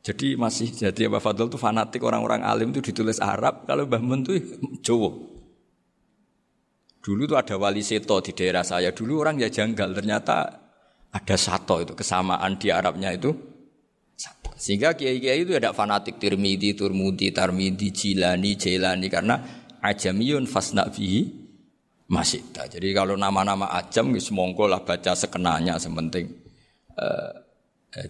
Jadi 0.00 0.34
masih 0.34 0.74
jadi 0.74 1.06
Mbah 1.06 1.22
Fadl 1.22 1.46
itu 1.46 1.60
fanatik 1.60 2.02
orang-orang 2.02 2.42
alim 2.42 2.74
itu 2.74 2.80
ditulis 2.90 3.20
Arab. 3.20 3.68
Kalau 3.68 3.86
Mbah 3.86 4.02
Mun 4.02 4.24
itu 4.24 4.40
Jawa. 4.90 5.12
Dulu 7.04 7.28
itu 7.28 7.36
ada 7.36 7.54
wali 7.60 7.84
seto 7.84 8.18
di 8.24 8.32
daerah 8.34 8.64
saya. 8.64 8.90
Dulu 8.90 9.20
orang 9.20 9.38
ya 9.38 9.52
janggal. 9.52 9.94
Ternyata 9.94 10.36
ada 11.12 11.36
sato 11.36 11.78
itu 11.78 11.92
kesamaan 11.92 12.56
di 12.58 12.72
Arabnya 12.72 13.12
itu. 13.14 13.49
Sehingga 14.60 14.92
kiai-kiai 14.92 15.48
itu 15.48 15.56
ada 15.56 15.72
fanatik 15.72 16.20
Tirmidhi, 16.20 16.76
Turmudi, 16.76 17.32
Tarmidi, 17.32 17.88
Jilani, 17.88 18.60
Jailani 18.60 19.08
karena 19.08 19.40
ajamiyun 19.80 20.44
fasna 20.44 20.84
masih 22.10 22.42
tak. 22.50 22.74
Jadi 22.74 22.90
kalau 22.90 23.14
nama-nama 23.14 23.70
ajam 23.70 24.10
wis 24.12 24.34
monggo 24.34 24.66
lah 24.66 24.82
baca 24.82 25.14
sekenanya 25.14 25.78
sementing. 25.78 26.26
Uh, 26.98 27.32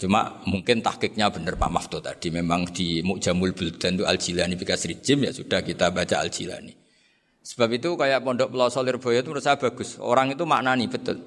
cuma 0.00 0.40
mungkin 0.48 0.80
tahkiknya 0.80 1.28
benar 1.30 1.60
Pak 1.60 1.70
Mafto 1.70 2.00
tadi 2.00 2.32
memang 2.32 2.72
di 2.72 3.04
Mujamul 3.04 3.52
Buldan 3.52 4.00
itu 4.00 4.04
Al-Jilani 4.08 4.56
Bikasri 4.56 4.98
Jim 5.04 5.24
ya 5.28 5.32
sudah 5.36 5.60
kita 5.60 5.92
baca 5.92 6.16
Al-Jilani. 6.24 6.72
Sebab 7.40 7.68
itu 7.76 7.96
kayak 7.96 8.24
Pondok 8.24 8.52
Pelosok 8.52 8.82
Lirboyo 8.84 9.20
itu 9.20 9.28
menurut 9.32 9.44
saya 9.44 9.56
bagus. 9.56 9.96
Orang 10.00 10.32
itu 10.32 10.44
maknani 10.48 10.88
betul 10.88 11.20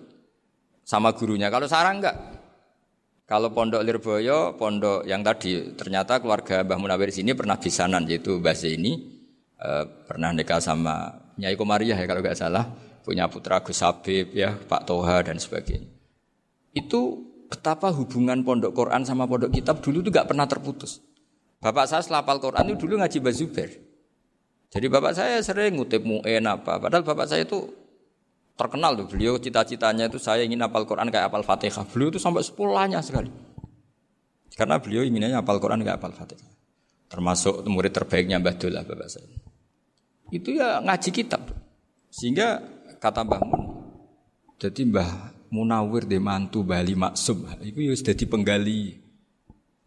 sama 0.85 1.13
gurunya. 1.13 1.49
Kalau 1.53 1.65
sarang 1.69 2.01
enggak. 2.01 2.42
Kalau 3.33 3.49
Pondok 3.49 3.81
Lirboyo, 3.81 4.53
pondok 4.61 5.09
yang 5.09 5.25
tadi 5.25 5.73
ternyata 5.73 6.21
keluarga 6.21 6.61
Mbah 6.61 6.77
Munawir 6.77 7.09
sini 7.09 7.33
pernah 7.33 7.57
bisanan 7.57 8.05
yaitu 8.05 8.37
Mbah 8.37 8.53
ini 8.61 8.93
uh, 9.57 9.89
pernah 10.05 10.29
nikah 10.29 10.61
sama 10.61 11.17
Nyai 11.41 11.57
Komariah 11.57 11.97
ya 11.97 12.05
kalau 12.05 12.21
nggak 12.21 12.37
salah, 12.37 12.69
punya 13.01 13.25
putra 13.25 13.57
Gus 13.65 13.81
Habib 13.81 14.37
ya, 14.37 14.53
Pak 14.53 14.85
Toha 14.85 15.25
dan 15.25 15.41
sebagainya. 15.41 15.89
Itu 16.77 17.25
betapa 17.49 17.89
hubungan 17.89 18.45
pondok 18.45 18.69
Quran 18.69 19.01
sama 19.01 19.25
pondok 19.25 19.49
kitab 19.49 19.81
dulu 19.81 20.05
itu 20.05 20.13
nggak 20.13 20.29
pernah 20.29 20.45
terputus. 20.45 21.01
Bapak 21.57 21.89
saya 21.89 22.05
selapal 22.05 22.37
Quran 22.37 22.69
itu 22.69 22.85
dulu 22.85 23.01
ngaji 23.01 23.17
Bazuber. 23.17 23.69
Jadi 24.69 24.85
bapak 24.93 25.17
saya 25.17 25.41
sering 25.41 25.81
ngutip 25.81 26.05
mu'en 26.05 26.45
apa. 26.45 26.77
Padahal 26.77 27.01
bapak 27.01 27.25
saya 27.25 27.49
itu 27.49 27.65
terkenal 28.53 28.97
tuh. 28.97 29.07
Beliau 29.09 29.37
cita-citanya 29.37 30.09
itu 30.09 30.17
saya 30.21 30.45
ingin 30.45 30.61
apal 30.61 30.85
Quran 30.87 31.09
kayak 31.09 31.29
apal 31.29 31.41
Fatihah. 31.45 31.85
Beliau 31.89 32.13
itu 32.13 32.19
sampai 32.21 32.45
sepulahnya 32.45 33.01
sekali. 33.01 33.29
Karena 34.53 34.77
beliau 34.77 35.01
inginnya 35.01 35.41
apal 35.41 35.57
Quran 35.57 35.81
kayak 35.81 35.97
apal 35.97 36.13
Fatihah. 36.13 36.51
Termasuk 37.09 37.61
murid 37.69 37.93
terbaiknya 37.93 38.41
Mbah 38.41 38.57
Dullah 38.57 38.81
bapak 38.81 39.05
saya 39.05 39.53
itu 40.33 40.57
ya 40.57 40.81
ngaji 40.81 41.09
kitab. 41.13 41.45
Sehingga 42.09 42.61
kata 42.97 43.21
Mbah 43.21 43.41
Mun, 43.45 43.61
jadi 44.57 44.81
Mbah 44.89 45.09
Munawir 45.53 46.09
di 46.09 46.17
mantu 46.17 46.65
Bali 46.65 46.97
Maksum, 46.97 47.45
itu 47.61 47.85
ya 47.85 47.93
sudah 47.93 48.17
penggali, 48.25 48.97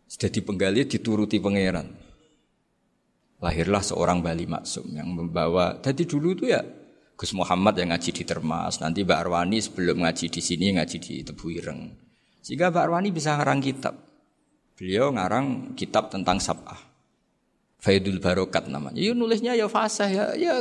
sudah 0.07 0.31
penggali 0.31 0.87
dituruti 0.87 1.43
pangeran. 1.43 1.91
Lahirlah 3.43 3.83
seorang 3.83 4.23
Bali 4.23 4.47
Maksum 4.47 4.95
yang 4.95 5.11
membawa. 5.11 5.83
Jadi 5.83 6.07
dulu 6.07 6.39
itu 6.39 6.47
ya 6.51 6.62
Gus 7.17 7.33
Muhammad 7.33 7.81
yang 7.81 7.97
ngaji 7.97 8.12
di 8.12 8.25
Termas, 8.29 8.77
nanti 8.85 9.01
Mbak 9.01 9.19
Arwani 9.25 9.57
sebelum 9.57 10.05
ngaji 10.05 10.29
di 10.29 10.41
sini 10.45 10.77
ngaji 10.77 10.97
di 11.01 11.14
Tebu 11.25 11.49
Ireng. 11.49 11.89
Sehingga 12.45 12.69
Mbak 12.69 12.83
Arwani 12.85 13.09
bisa 13.09 13.41
ngarang 13.41 13.64
kitab. 13.64 13.97
Beliau 14.77 15.09
ngarang 15.17 15.73
kitab 15.73 16.12
tentang 16.12 16.37
sabah. 16.37 16.77
Faidul 17.81 18.21
Barokat 18.21 18.69
namanya. 18.69 19.01
Ya 19.01 19.17
nulisnya 19.17 19.57
ya 19.57 19.64
fasih 19.64 20.12
ya. 20.12 20.27
ya. 20.37 20.55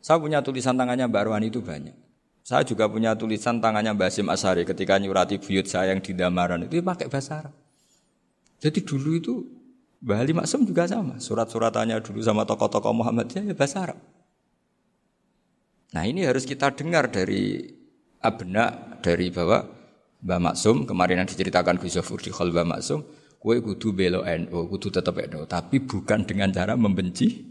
Saya 0.00 0.16
punya 0.16 0.40
tulisan 0.40 0.72
tangannya 0.72 1.04
Mbak 1.04 1.20
Arwani 1.20 1.52
itu 1.52 1.60
banyak. 1.60 1.92
Saya 2.40 2.64
juga 2.64 2.88
punya 2.88 3.12
tulisan 3.12 3.60
tangannya 3.60 3.92
Mbak 3.92 4.08
Asim 4.08 4.28
Asari 4.32 4.64
ketika 4.64 4.96
nyurati 4.96 5.36
buyut 5.36 5.68
saya 5.68 5.92
yang 5.92 6.00
di 6.00 6.16
Damaran 6.16 6.64
itu 6.64 6.80
pakai 6.80 7.12
bahasa 7.12 7.44
Arab. 7.44 7.54
Jadi 8.64 8.80
dulu 8.80 9.10
itu 9.20 9.44
Mbak 10.00 10.16
Ali 10.16 10.32
Maksum 10.32 10.64
juga 10.64 10.88
sama. 10.88 11.20
Surat-suratannya 11.20 12.00
dulu 12.00 12.24
sama 12.24 12.48
tokoh-tokoh 12.48 12.92
Muhammadiyah 12.96 13.52
ya 13.52 13.54
bahasa 13.56 13.84
Arab. 13.84 14.00
Nah 15.94 16.02
ini 16.04 16.26
harus 16.26 16.42
kita 16.42 16.74
dengar 16.74 17.08
dari 17.08 17.70
abna 18.18 18.98
dari 18.98 19.30
bahwa 19.30 19.62
Mbak 20.24 20.40
Maksum 20.40 20.76
kemarin 20.90 21.22
yang 21.22 21.28
diceritakan 21.30 21.78
Gus 21.78 21.94
Zafur 21.94 22.18
di 22.18 22.34
Khol 22.34 22.50
Maksum 22.50 23.04
Kue 23.44 23.60
kudu 23.60 23.92
belo 23.92 24.24
NU, 24.24 24.56
kudu 24.72 24.88
tetap 24.88 25.20
NU, 25.20 25.44
tapi 25.44 25.76
bukan 25.84 26.24
dengan 26.24 26.48
cara 26.48 26.80
membenci 26.80 27.44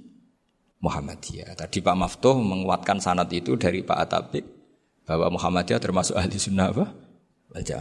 Muhammadiyah. 0.82 1.54
Tadi 1.54 1.86
Pak 1.86 1.94
Maftuh 1.94 2.34
menguatkan 2.42 2.98
sanat 2.98 3.30
itu 3.30 3.54
dari 3.62 3.86
Pak 3.86 4.10
Atabik 4.10 4.42
bahwa 5.06 5.38
Muhammadiyah 5.38 5.78
termasuk 5.78 6.18
ahli 6.18 6.34
sunnah 6.42 6.74
apa? 6.74 6.90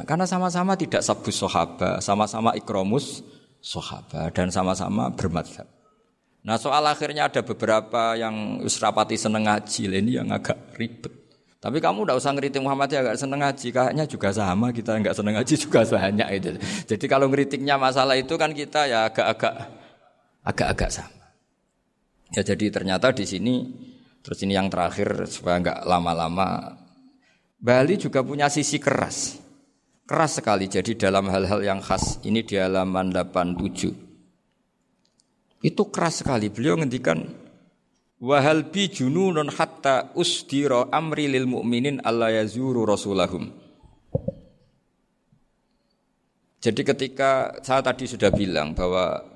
Karena 0.05 0.29
sama-sama 0.29 0.77
tidak 0.77 1.01
sabus 1.01 1.41
sohaba, 1.41 2.05
sama-sama 2.05 2.53
ikromus 2.53 3.25
sohaba, 3.65 4.29
dan 4.29 4.53
sama-sama 4.53 5.09
bermadhab. 5.17 5.72
Nah 6.43 6.59
soal 6.59 6.83
akhirnya 6.91 7.31
ada 7.31 7.41
beberapa 7.47 8.19
yang 8.19 8.59
usrapati 8.67 9.15
seneng 9.15 9.47
ngaji, 9.47 9.87
ini 9.87 10.19
yang 10.19 10.29
agak 10.35 10.75
ribet. 10.75 11.15
Tapi 11.63 11.79
kamu 11.79 12.03
tidak 12.03 12.19
usah 12.19 12.31
ngeritik 12.35 12.59
Muhammadiyah 12.59 13.01
agak 13.07 13.17
seneng 13.23 13.39
ngaji, 13.39 13.69
kayaknya 13.71 14.05
juga 14.11 14.29
sama 14.35 14.75
kita 14.75 14.99
nggak 14.99 15.15
seneng 15.15 15.35
ngaji 15.39 15.55
juga 15.69 15.81
banyak 15.87 16.29
itu. 16.35 16.49
Jadi 16.91 17.05
kalau 17.07 17.31
ngeritiknya 17.31 17.79
masalah 17.79 18.19
itu 18.19 18.35
kan 18.35 18.51
kita 18.51 18.91
ya 18.91 19.07
agak-agak 19.07 19.55
agak-agak 20.43 20.91
sama. 20.91 21.27
Ya 22.35 22.43
jadi 22.43 22.67
ternyata 22.75 23.15
di 23.15 23.23
sini 23.23 23.55
terus 24.27 24.43
ini 24.43 24.59
yang 24.59 24.67
terakhir 24.67 25.31
supaya 25.31 25.63
nggak 25.63 25.79
lama-lama 25.87 26.79
Bali 27.63 27.95
juga 27.95 28.27
punya 28.27 28.51
sisi 28.51 28.83
keras. 28.83 29.39
Keras 30.03 30.43
sekali. 30.43 30.67
Jadi 30.67 30.99
dalam 30.99 31.31
hal-hal 31.31 31.63
yang 31.63 31.79
khas 31.79 32.19
ini 32.27 32.43
di 32.43 32.59
halaman 32.59 33.15
87. 33.15 34.12
Itu 35.63 35.89
keras 35.95 36.27
sekali. 36.27 36.51
Beliau 36.51 36.75
ngendikan 36.75 37.23
Wahal 38.23 38.71
bi 38.71 38.87
jununun 38.87 39.51
hatta 39.51 40.15
usdira 40.15 40.87
amri 40.95 41.27
lil 41.27 41.51
mu'minin 41.51 41.99
alla 42.07 42.31
yazuru 42.31 42.87
rasulahum. 42.87 43.51
Jadi 46.63 46.83
ketika 46.87 47.59
saya 47.67 47.83
tadi 47.83 48.07
sudah 48.07 48.31
bilang 48.31 48.79
bahwa 48.79 49.27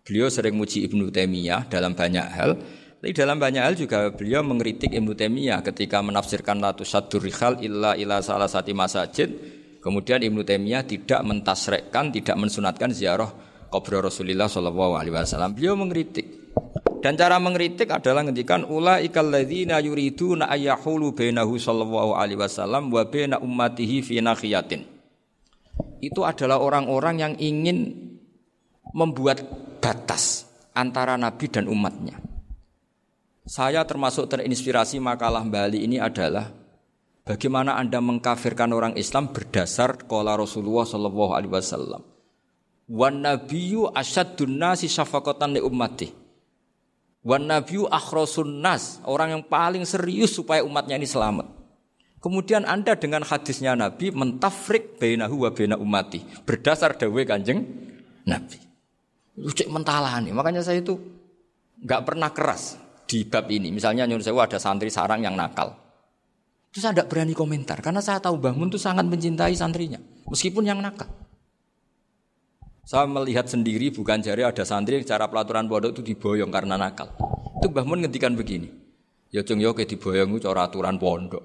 beliau 0.00 0.32
sering 0.32 0.56
muji 0.56 0.88
Ibnu 0.88 1.12
Taimiyah 1.12 1.68
dalam 1.68 1.92
banyak 1.92 2.26
hal, 2.32 2.56
tapi 2.96 3.12
dalam 3.12 3.36
banyak 3.36 3.60
hal 3.60 3.76
juga 3.76 4.08
beliau 4.16 4.40
mengkritik 4.40 4.96
Ibnu 4.96 5.12
Taimiyah 5.12 5.60
ketika 5.60 6.00
menafsirkan 6.00 6.56
latu 6.56 6.88
sadur 6.88 7.20
rihal 7.20 7.60
illa 7.60 8.00
ila 8.00 8.24
salah 8.24 8.48
satu 8.48 8.72
masajid. 8.72 9.28
Kemudian 9.84 10.24
Ibnu 10.24 10.40
Taimiyah 10.40 10.88
tidak 10.88 11.20
mentasrekkan, 11.20 12.08
tidak 12.16 12.40
mensunatkan 12.40 12.96
ziarah 12.96 13.28
kubur 13.70 14.02
Rasulullah 14.02 14.50
Shallallahu 14.50 14.98
Alaihi 14.98 15.14
Wasallam. 15.14 15.54
Beliau 15.54 15.78
mengkritik. 15.78 16.40
Dan 17.00 17.16
cara 17.16 17.40
mengkritik 17.40 17.88
adalah 17.88 18.28
ngendikan 18.28 18.68
ulaikal 18.68 19.24
ladzina 19.24 19.80
yuriduna 19.80 20.52
ayyahulu 20.52 21.16
bainahu 21.16 21.56
sallallahu 21.56 22.12
alaihi 22.12 22.36
wasallam 22.36 22.92
wa 22.92 23.08
baina 23.08 23.40
ummatihi 23.40 24.04
fi 24.04 24.20
nakhiyatin. 24.20 24.84
Itu 26.04 26.28
adalah 26.28 26.60
orang-orang 26.60 27.16
yang 27.24 27.34
ingin 27.40 27.96
membuat 28.92 29.40
batas 29.80 30.44
antara 30.76 31.16
nabi 31.16 31.48
dan 31.48 31.72
umatnya. 31.72 32.20
Saya 33.48 33.80
termasuk 33.88 34.28
terinspirasi 34.28 35.00
makalah 35.00 35.40
Bali 35.48 35.88
ini 35.88 35.96
adalah 35.96 36.52
bagaimana 37.24 37.80
Anda 37.80 38.04
mengkafirkan 38.04 38.76
orang 38.76 39.00
Islam 39.00 39.32
berdasar 39.32 40.04
qala 40.04 40.36
Rasulullah 40.36 40.84
sallallahu 40.84 41.32
alaihi 41.32 41.52
wasallam. 41.56 42.09
Wan 42.90 43.22
nabiyyu 43.22 43.86
asyaddun 43.94 44.58
nasi 44.58 44.90
syafaqatan 44.90 45.54
li 45.54 45.62
ummatihi 45.62 46.20
Wan 47.20 47.44
nabiyyu 47.44 47.84
akhrasun 47.84 48.64
nas, 48.64 48.96
orang 49.04 49.36
yang 49.36 49.42
paling 49.44 49.84
serius 49.84 50.32
supaya 50.32 50.64
umatnya 50.64 50.96
ini 50.96 51.04
selamat. 51.04 51.52
Kemudian 52.20 52.64
Anda 52.64 52.96
dengan 52.96 53.24
hadisnya 53.24 53.76
Nabi 53.76 54.12
mentafrik 54.12 54.96
bainahu 54.96 55.44
wa 55.44 55.50
baina 55.52 55.76
ummati 55.76 56.20
berdasar 56.44 56.96
dawe 56.96 57.22
Kanjeng 57.24 57.64
Nabi. 58.24 58.56
Itu 59.36 59.52
cek 59.52 59.68
nih. 59.72 60.32
Makanya 60.32 60.60
saya 60.60 60.84
itu 60.84 60.96
nggak 61.80 62.04
pernah 62.04 62.28
keras 62.32 62.76
di 63.08 63.24
bab 63.24 63.48
ini. 63.48 63.72
Misalnya 63.72 64.04
nyuruh 64.04 64.24
saya 64.24 64.36
ada 64.36 64.58
santri 64.60 64.92
sarang 64.92 65.24
yang 65.24 65.32
nakal. 65.32 65.76
Itu 66.72 66.84
saya 66.84 66.92
tidak 66.92 67.08
berani 67.08 67.32
komentar 67.32 67.80
karena 67.80 68.04
saya 68.04 68.20
tahu 68.20 68.36
Mbah 68.36 68.52
Mun 68.52 68.68
itu 68.68 68.80
sangat 68.80 69.08
mencintai 69.08 69.56
santrinya 69.56 70.00
meskipun 70.28 70.64
yang 70.68 70.80
nakal. 70.84 71.08
Saya 72.90 73.06
melihat 73.06 73.46
sendiri 73.46 73.94
bukan 73.94 74.18
jari 74.18 74.42
ada 74.42 74.66
santri 74.66 74.98
yang 74.98 75.06
cara 75.06 75.30
pelaturan 75.30 75.70
pondok 75.70 75.94
itu 75.94 76.10
diboyong 76.10 76.50
karena 76.50 76.74
nakal. 76.74 77.14
Itu 77.62 77.70
Mbah 77.70 77.86
Mun 77.86 78.02
ngendikan 78.02 78.34
begini. 78.34 78.66
Ya 79.30 79.46
cung 79.46 79.62
yo 79.62 79.78
ke 79.78 79.86
diboyong 79.86 80.34
cara 80.42 80.66
aturan 80.66 80.98
pondok. 80.98 81.38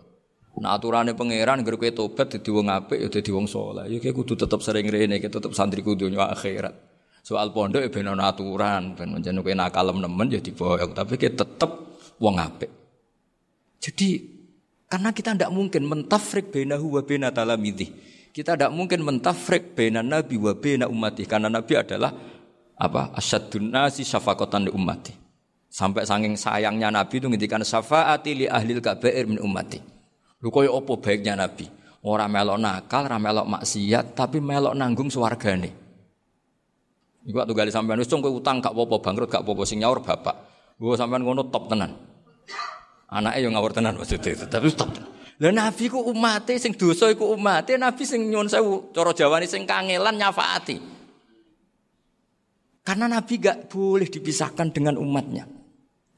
Nah 0.57 0.73
aturannya 0.73 1.13
pangeran 1.13 1.61
ger 1.61 1.77
kowe 1.77 1.91
tobat 1.93 2.33
dadi 2.33 2.49
wong 2.49 2.73
apik 2.73 2.97
ya 2.97 3.13
dadi 3.13 3.29
wong 3.29 3.45
saleh. 3.45 3.85
Ya 3.93 4.09
kudu 4.09 4.33
tetep 4.33 4.57
sering 4.65 4.89
rene, 4.89 5.21
kowe 5.21 5.29
tetep 5.29 5.53
santri 5.53 5.85
kudu 5.85 6.09
akhirat. 6.17 6.73
Soal 7.21 7.53
pondok 7.53 7.85
ya 7.85 7.93
ben 7.93 8.09
aturan, 8.09 8.97
ben 8.97 9.13
menjen 9.13 9.37
kowe 9.37 9.53
nakal 9.53 9.93
nemen 9.93 10.33
ya 10.33 10.41
diboyong, 10.41 10.97
tapi 10.97 11.13
kowe 11.13 11.29
tetep 11.29 11.71
wong 12.17 12.41
apik. 12.41 12.73
Jadi 13.85 14.17
karena 14.89 15.13
kita 15.13 15.37
tidak 15.37 15.53
mungkin 15.53 15.85
mentafrik 15.85 16.49
bainahu 16.49 16.97
wa 16.97 17.05
talamidhi. 17.05 18.14
Kita 18.35 18.59
tidak 18.59 18.75
mungkin 18.75 18.99
mentafrik 18.99 19.79
bena 19.79 20.03
nabi 20.03 20.35
wa 20.35 20.51
bena 20.51 20.91
umati 20.91 21.23
karena 21.23 21.47
nabi 21.47 21.79
adalah 21.79 22.11
apa 22.75 23.15
asyadun 23.15 23.71
nasi 23.71 24.03
syafaqatan 24.03 24.67
li 24.67 24.71
ummati. 24.75 25.15
Sampai 25.71 26.03
saking 26.03 26.35
sayangnya 26.35 26.91
nabi 26.91 27.23
itu 27.23 27.31
ngintikan 27.31 27.63
syafaati 27.63 28.43
li 28.43 28.45
ahlil 28.51 28.83
kabair 28.83 29.23
min 29.23 29.39
ummati. 29.39 29.79
Lu 30.43 30.51
koyo 30.51 30.75
opo 30.75 30.99
baiknya 30.99 31.39
nabi? 31.39 31.63
Orang 32.03 32.27
melok 32.27 32.59
nakal, 32.59 33.07
orang 33.07 33.23
melok 33.23 33.47
maksiat, 33.55 34.19
tapi 34.19 34.43
melok 34.43 34.75
nanggung 34.75 35.07
swargane. 35.07 35.71
Iku 37.23 37.39
waktu 37.39 37.55
gali 37.55 37.71
sampean 37.71 38.03
wis 38.03 38.11
kowe 38.11 38.29
utang 38.29 38.59
gak 38.61 38.75
apa-apa 38.75 39.01
bangkrut 39.01 39.31
gak 39.31 39.41
apa-apa 39.47 39.63
sing 39.63 39.79
nyaur 39.79 40.03
bapak. 40.03 40.35
Gue 40.75 40.93
sampean 40.99 41.23
ngono 41.23 41.47
top 41.47 41.71
tenan. 41.71 41.95
Anaknya 43.09 43.47
yang 43.47 43.55
ngawur 43.55 43.71
tenan 43.71 43.95
maksudnya 43.95 44.37
itu, 44.37 44.45
tapi 44.45 44.69
top 44.75 44.91
tenan. 44.91 45.14
Lah 45.35 45.51
nabi 45.51 45.91
ku 45.91 45.99
umate 45.99 46.55
sing 46.55 46.71
dosa 46.71 47.11
iku 47.11 47.35
umate, 47.35 47.75
nabi 47.75 48.07
sing 48.07 48.31
nyuwun 48.31 48.47
sewu 48.47 48.95
cara 48.95 49.11
Jawane 49.11 49.43
sing 49.43 49.67
kangelan 49.67 50.15
nyafaati. 50.15 50.79
Karena 52.85 53.09
nabi 53.09 53.33
gak 53.41 53.67
boleh 53.67 54.07
dipisahkan 54.07 54.71
dengan 54.71 54.95
umatnya. 54.95 55.49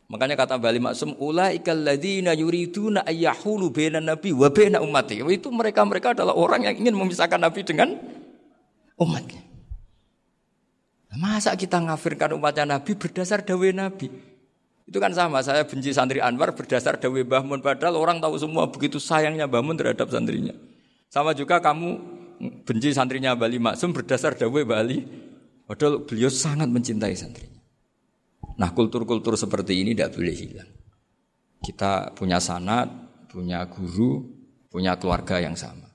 Makanya 0.07 0.39
kata 0.39 0.55
Bali 0.55 0.79
Maksum, 0.79 1.19
ulaikal 1.19 1.83
ladzina 1.83 2.31
yuriduna 2.31 3.03
ayyahulu 3.03 3.71
bainan 3.73 4.07
nabi 4.07 4.31
wa 4.31 4.47
baina 4.47 4.79
ummati. 4.79 5.19
Itu 5.19 5.51
mereka-mereka 5.51 6.15
adalah 6.15 6.35
orang 6.35 6.63
yang 6.63 6.75
ingin 6.79 6.95
memisahkan 6.95 7.39
nabi 7.39 7.63
dengan 7.67 7.95
umatnya. 8.95 9.43
Masa 11.17 11.57
kita 11.57 11.81
ngafirkan 11.81 12.37
umatnya 12.37 12.77
nabi 12.77 12.93
berdasar 12.93 13.41
dawe 13.41 13.67
nabi? 13.73 14.36
Itu 14.87 15.03
kan 15.03 15.11
sama, 15.11 15.43
saya 15.43 15.67
benci 15.67 15.91
santri 15.91 16.23
Anwar 16.23 16.55
berdasar 16.55 16.95
Dawe 16.95 17.19
Bahmun. 17.27 17.59
Padahal 17.59 17.99
orang 17.99 18.23
tahu 18.23 18.39
semua 18.39 18.71
begitu 18.71 19.03
sayangnya 19.03 19.43
Bahmun 19.43 19.75
terhadap 19.75 20.07
santrinya. 20.07 20.55
Sama 21.11 21.35
juga 21.35 21.59
kamu 21.59 21.99
benci 22.63 22.95
santrinya 22.95 23.35
Bali 23.35 23.59
Maksum 23.59 23.91
berdasar 23.91 24.39
Dawe 24.39 24.63
Bali. 24.63 25.03
Padahal 25.67 26.07
beliau 26.07 26.31
sangat 26.31 26.71
mencintai 26.71 27.11
santrinya. 27.19 27.59
Nah 28.55 28.71
kultur-kultur 28.71 29.35
seperti 29.35 29.83
ini 29.83 29.91
tidak 29.91 30.15
boleh 30.15 30.31
hilang. 30.31 30.71
Kita 31.59 32.15
punya 32.15 32.39
sanat, 32.39 32.87
punya 33.27 33.67
guru, 33.67 34.23
punya 34.71 34.95
keluarga 34.95 35.43
yang 35.43 35.59
sama. 35.59 35.91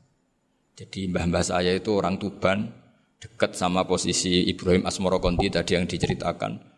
Jadi 0.77 1.09
mbah-mbah 1.09 1.41
saya 1.41 1.73
itu 1.73 1.97
orang 1.97 2.21
Tuban, 2.21 2.69
dekat 3.17 3.57
sama 3.57 3.89
posisi 3.89 4.53
Ibrahim 4.53 4.85
Asmoro 4.85 5.17
Konti 5.17 5.49
tadi 5.49 5.81
yang 5.81 5.89
diceritakan 5.89 6.72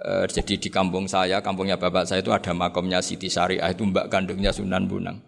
Eh, 0.00 0.24
jadi 0.32 0.56
di 0.56 0.68
kampung 0.72 1.04
saya, 1.04 1.44
kampungnya 1.44 1.76
bapak 1.76 2.08
saya 2.08 2.24
itu 2.24 2.32
ada 2.32 2.56
makomnya 2.56 3.04
Siti 3.04 3.28
Syariah 3.28 3.68
itu 3.68 3.84
mbak 3.84 4.08
kandungnya 4.08 4.48
Sunan 4.48 4.88
Bunang. 4.88 5.20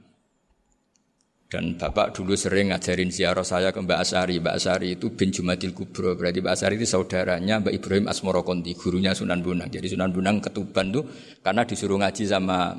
Dan 1.53 1.77
bapak 1.77 2.17
dulu 2.17 2.33
sering 2.33 2.73
ngajarin 2.73 3.13
ziarah 3.13 3.45
saya 3.45 3.69
ke 3.77 3.77
Mbak 3.85 3.99
Asari. 4.01 4.41
Mbak 4.41 4.57
Asari 4.57 4.97
itu 4.97 5.13
bin 5.13 5.29
Jumadil 5.29 5.77
Kubro. 5.77 6.17
Berarti 6.17 6.41
Mbak 6.41 6.49
Asari 6.57 6.81
itu 6.81 6.89
saudaranya 6.89 7.61
Mbak 7.61 7.77
Ibrahim 7.77 8.09
Asmoro 8.09 8.41
Konti, 8.41 8.73
gurunya 8.73 9.13
Sunan 9.13 9.45
Bunang. 9.45 9.69
Jadi 9.69 9.93
Sunan 9.93 10.17
Bunang 10.17 10.41
ketuban 10.41 10.89
tuh 10.89 11.05
karena 11.45 11.69
disuruh 11.69 12.01
ngaji 12.01 12.25
sama 12.25 12.73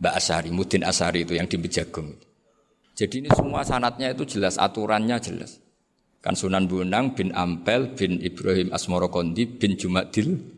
Mbak 0.00 0.14
Asari, 0.16 0.48
Mudin 0.48 0.88
Asari 0.88 1.28
itu 1.28 1.36
yang 1.36 1.44
di 1.44 1.60
Bejagung. 1.60 2.16
Jadi 2.96 3.28
ini 3.28 3.28
semua 3.36 3.60
sanatnya 3.60 4.08
itu 4.16 4.24
jelas, 4.24 4.56
aturannya 4.56 5.20
jelas. 5.20 5.60
Kan 6.24 6.32
Sunan 6.32 6.64
Bunang 6.64 7.12
bin 7.12 7.36
Ampel 7.36 7.92
bin 7.92 8.24
Ibrahim 8.24 8.72
Asmoro 8.72 9.12
Konti 9.12 9.44
bin 9.44 9.76
Jumadil 9.76 10.57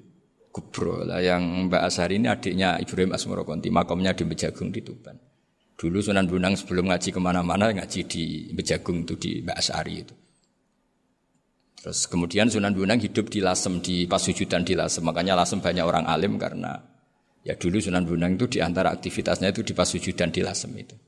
Kubro 0.51 1.07
lah 1.07 1.22
yang 1.22 1.70
Mbak 1.70 1.82
Asari 1.86 2.18
ini 2.18 2.26
adiknya 2.26 2.74
Ibrahim 2.82 3.14
Asmoro 3.14 3.46
Konti 3.46 3.70
makamnya 3.70 4.11
di 4.18 4.26
Bejagung 4.26 4.74
di 4.74 4.82
Tuban. 4.82 5.14
Dulu 5.78 6.03
Sunan 6.03 6.26
Bunang 6.26 6.59
sebelum 6.59 6.90
ngaji 6.90 7.14
ke 7.14 7.20
mana-mana 7.22 7.70
ngaji 7.70 8.01
di 8.11 8.51
Bejagung 8.51 9.07
itu 9.07 9.14
di 9.14 9.30
Mbak 9.46 9.57
Asari 9.57 9.94
itu. 10.03 10.14
Terus 11.80 12.11
kemudian 12.11 12.51
Sunan 12.51 12.74
Bunang 12.74 12.98
hidup 12.98 13.30
di 13.30 13.38
Lasem 13.38 13.78
di 13.78 14.11
Pasujudan 14.11 14.66
di 14.66 14.74
Lasem 14.74 15.07
makanya 15.07 15.38
Lasem 15.38 15.62
banyak 15.62 15.86
orang 15.86 16.05
alim 16.11 16.34
karena 16.34 16.82
ya 17.46 17.55
dulu 17.55 17.78
Sunan 17.78 18.03
Bunang 18.03 18.34
itu 18.34 18.51
di 18.51 18.59
antara 18.59 18.90
aktivitasnya 18.90 19.55
itu 19.55 19.62
di 19.62 19.72
Pasujudan 19.72 20.34
di 20.34 20.42
Lasem 20.42 20.74
itu. 20.74 20.98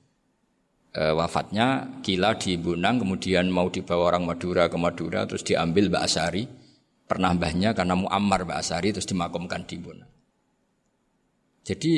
E, 0.95 1.03
wafatnya 1.19 1.99
kila 1.99 2.39
di 2.39 2.55
Bunang 2.63 3.03
kemudian 3.03 3.51
mau 3.51 3.67
dibawa 3.75 4.15
orang 4.15 4.23
Madura 4.23 4.71
ke 4.71 4.79
Madura 4.79 5.27
terus 5.27 5.43
diambil 5.43 5.91
Mbak 5.91 6.03
Asari 6.07 6.62
pernah 7.13 7.37
mbahnya 7.37 7.77
karena 7.77 7.93
Muammar 7.93 8.49
Mbak 8.49 8.57
Asari 8.57 8.89
terus 8.97 9.05
dimakamkan 9.05 9.69
di 9.69 9.77
Bona. 9.77 10.09
Jadi 11.61 11.93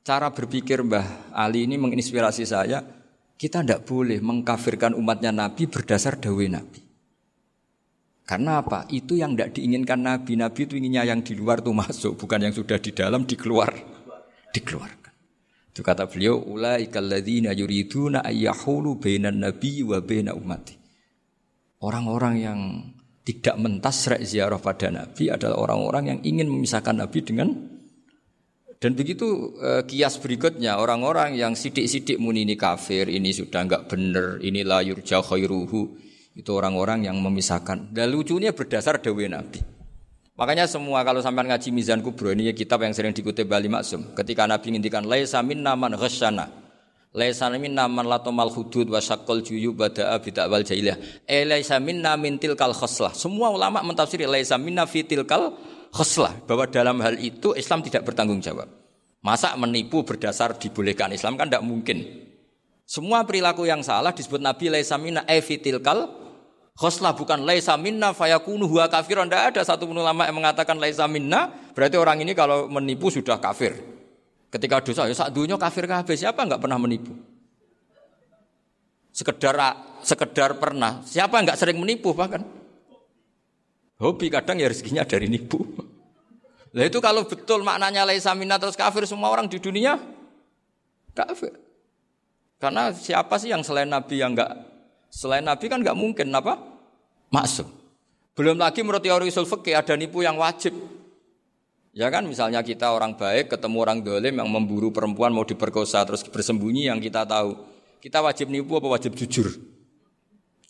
cara 0.00 0.32
berpikir 0.32 0.80
Mbah 0.80 1.36
Ali 1.36 1.68
ini 1.68 1.76
menginspirasi 1.76 2.48
saya, 2.48 2.80
kita 3.36 3.60
tidak 3.60 3.84
boleh 3.84 4.16
mengkafirkan 4.24 4.96
umatnya 4.96 5.28
Nabi 5.28 5.68
berdasar 5.68 6.16
dawe 6.16 6.46
Nabi. 6.48 6.80
Karena 8.24 8.64
apa? 8.64 8.88
Itu 8.88 9.12
yang 9.12 9.36
tidak 9.36 9.60
diinginkan 9.60 10.00
Nabi. 10.00 10.40
Nabi 10.40 10.60
itu 10.64 10.74
inginnya 10.80 11.04
yang 11.04 11.20
di 11.20 11.36
luar 11.36 11.60
itu 11.60 11.76
masuk, 11.76 12.16
bukan 12.16 12.48
yang 12.48 12.54
sudah 12.56 12.80
di 12.80 12.96
dalam 12.96 13.28
dikeluar, 13.28 13.76
dikeluarkan. 14.56 15.12
Itu 15.68 15.84
kata 15.84 16.08
beliau, 16.08 16.40
ulaikal 16.40 17.04
ladzina 17.04 17.52
yuriduna 17.52 18.24
ayyahulu 18.24 18.96
bainan 18.96 19.36
nabi 19.36 19.84
wa 19.84 20.00
baina 20.00 20.32
ummati. 20.32 20.80
Orang-orang 21.82 22.34
yang 22.40 22.58
tidak 23.22 23.54
mentasrek 23.58 24.22
ziarah 24.26 24.58
pada 24.58 24.90
Nabi 24.90 25.30
adalah 25.30 25.58
orang-orang 25.62 26.04
yang 26.10 26.18
ingin 26.26 26.50
memisahkan 26.50 26.98
Nabi 26.98 27.22
dengan 27.22 27.48
dan 28.82 28.98
begitu 28.98 29.54
eh, 29.62 29.86
kias 29.86 30.18
berikutnya 30.18 30.74
orang-orang 30.74 31.38
yang 31.38 31.54
sidik-sidik 31.54 32.18
muni 32.18 32.42
ini 32.42 32.58
kafir, 32.58 33.06
ini 33.06 33.30
sudah 33.30 33.62
enggak 33.62 33.86
benar, 33.86 34.42
ini 34.42 34.66
layur 34.66 34.98
jauh 35.06 35.22
khairuhu. 35.22 36.02
Itu 36.32 36.50
orang-orang 36.56 37.06
yang 37.06 37.20
memisahkan. 37.20 37.92
Dan 37.94 38.10
lucunya 38.10 38.50
berdasar 38.56 38.98
dawe 38.98 39.24
Nabi. 39.28 39.60
Makanya 40.32 40.64
semua 40.64 41.04
kalau 41.04 41.20
sampai 41.20 41.44
ngaji 41.44 41.68
Mizan 41.70 42.00
Kubro 42.00 42.32
ini 42.32 42.48
ya 42.48 42.56
kitab 42.56 42.80
yang 42.80 42.96
sering 42.96 43.12
dikutip 43.12 43.44
Bali 43.44 43.68
Maksum. 43.68 44.16
Ketika 44.16 44.48
Nabi 44.48 44.74
ngintikan 44.74 45.04
laisa 45.04 45.44
minna 45.44 45.76
man 45.76 45.92
ghasyana. 45.92 46.61
Laisa 47.12 47.52
minna 47.52 47.84
man 47.92 48.08
latomal 48.08 48.48
hudud 48.48 48.88
wa 48.88 48.96
syaqqal 48.96 49.44
juyu 49.44 49.76
bada'a 49.76 50.16
bidakwal 50.16 50.64
jahiliyah. 50.64 51.28
Eh 51.28 51.44
laisa 51.44 51.76
minna 51.76 52.16
min 52.16 52.40
tilkal 52.40 52.72
khoslah. 52.72 53.12
Semua 53.12 53.52
ulama 53.52 53.84
mentafsiri 53.84 54.24
laisa 54.24 54.56
minna 54.56 54.88
fi 54.88 55.04
tilkal 55.04 55.52
khoslah. 55.92 56.32
Bahwa 56.48 56.64
dalam 56.64 57.04
hal 57.04 57.20
itu 57.20 57.52
Islam 57.52 57.84
tidak 57.84 58.08
bertanggung 58.08 58.40
jawab. 58.40 58.64
Masa 59.20 59.52
menipu 59.60 60.00
berdasar 60.08 60.56
dibolehkan 60.56 61.12
Islam 61.12 61.36
kan 61.36 61.52
tidak 61.52 61.60
mungkin. 61.60 62.00
Semua 62.88 63.28
perilaku 63.28 63.68
yang 63.68 63.84
salah 63.84 64.16
disebut 64.16 64.40
Nabi 64.40 64.72
laisa 64.72 64.96
minna 64.96 65.20
e 65.28 65.36
fi 65.44 65.60
tilkal 65.60 66.08
khoslah. 66.80 67.12
Bukan 67.12 67.44
laisa 67.44 67.76
minna 67.76 68.16
fayakunu 68.16 68.64
huwa 68.64 68.88
kafir. 68.88 69.20
Tidak 69.20 69.42
ada 69.52 69.60
satu 69.60 69.84
ulama 69.84 70.24
yang 70.24 70.40
mengatakan 70.40 70.80
laisa 70.80 71.04
minna. 71.04 71.52
Berarti 71.76 72.00
orang 72.00 72.24
ini 72.24 72.32
kalau 72.32 72.72
menipu 72.72 73.12
sudah 73.12 73.36
kafir. 73.36 74.00
Ketika 74.52 74.84
dosa, 74.84 75.08
ya 75.08 75.32
dunia 75.32 75.56
kafir 75.56 75.88
kafir 75.88 76.12
siapa 76.12 76.44
nggak 76.44 76.60
pernah 76.60 76.76
menipu? 76.76 77.16
Sekedar 79.08 79.56
sekedar 80.04 80.60
pernah. 80.60 81.00
Siapa 81.08 81.40
nggak 81.40 81.56
sering 81.56 81.80
menipu 81.80 82.12
bahkan? 82.12 82.44
Hobi 83.96 84.28
kadang 84.28 84.60
ya 84.60 84.68
rezekinya 84.68 85.08
dari 85.08 85.32
nipu. 85.32 85.56
Lah 86.76 86.84
itu 86.84 87.00
kalau 87.00 87.24
betul 87.24 87.64
maknanya 87.64 88.04
laisa 88.04 88.36
minna 88.36 88.60
terus 88.60 88.76
kafir 88.76 89.08
semua 89.08 89.32
orang 89.32 89.48
di 89.48 89.56
dunia 89.56 89.96
kafir. 91.16 91.56
Karena 92.60 92.92
siapa 92.92 93.40
sih 93.40 93.52
yang 93.52 93.64
selain 93.64 93.88
Nabi 93.88 94.20
yang 94.20 94.36
nggak 94.36 94.52
selain 95.08 95.44
Nabi 95.44 95.64
kan 95.68 95.80
nggak 95.80 95.96
mungkin 95.96 96.28
apa? 96.28 96.60
Masuk. 97.32 97.68
Belum 98.36 98.56
lagi 98.56 98.84
menurut 98.84 99.00
teori 99.00 99.28
usul 99.32 99.48
ada 99.48 99.94
nipu 99.96 100.20
yang 100.24 100.36
wajib. 100.36 100.72
Ya 101.92 102.08
kan 102.08 102.24
misalnya 102.24 102.64
kita 102.64 102.88
orang 102.88 103.20
baik 103.20 103.52
ketemu 103.52 103.76
orang 103.84 104.00
dolim 104.00 104.40
yang 104.40 104.48
memburu 104.48 104.88
perempuan 104.88 105.28
mau 105.28 105.44
diperkosa 105.44 106.00
terus 106.08 106.24
bersembunyi 106.24 106.88
yang 106.88 106.96
kita 106.96 107.28
tahu. 107.28 107.52
Kita 108.00 108.24
wajib 108.24 108.48
nipu 108.48 108.80
apa 108.80 108.88
wajib 108.96 109.12
jujur? 109.12 109.52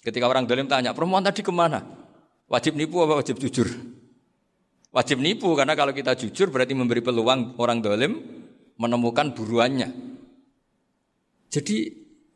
Ketika 0.02 0.26
orang 0.26 0.50
dolim 0.50 0.66
tanya, 0.66 0.90
perempuan 0.90 1.22
tadi 1.22 1.46
ke 1.46 1.54
mana? 1.54 1.86
Wajib 2.50 2.74
nipu 2.74 2.98
apa 3.06 3.22
wajib 3.22 3.38
jujur? 3.38 3.70
Wajib 4.92 5.22
nipu 5.22 5.48
karena 5.54 5.78
kalau 5.78 5.94
kita 5.94 6.18
jujur 6.18 6.50
berarti 6.50 6.74
memberi 6.74 7.00
peluang 7.00 7.54
orang 7.56 7.78
dolim 7.78 8.18
menemukan 8.76 9.30
buruannya. 9.30 9.88
Jadi 11.48 11.86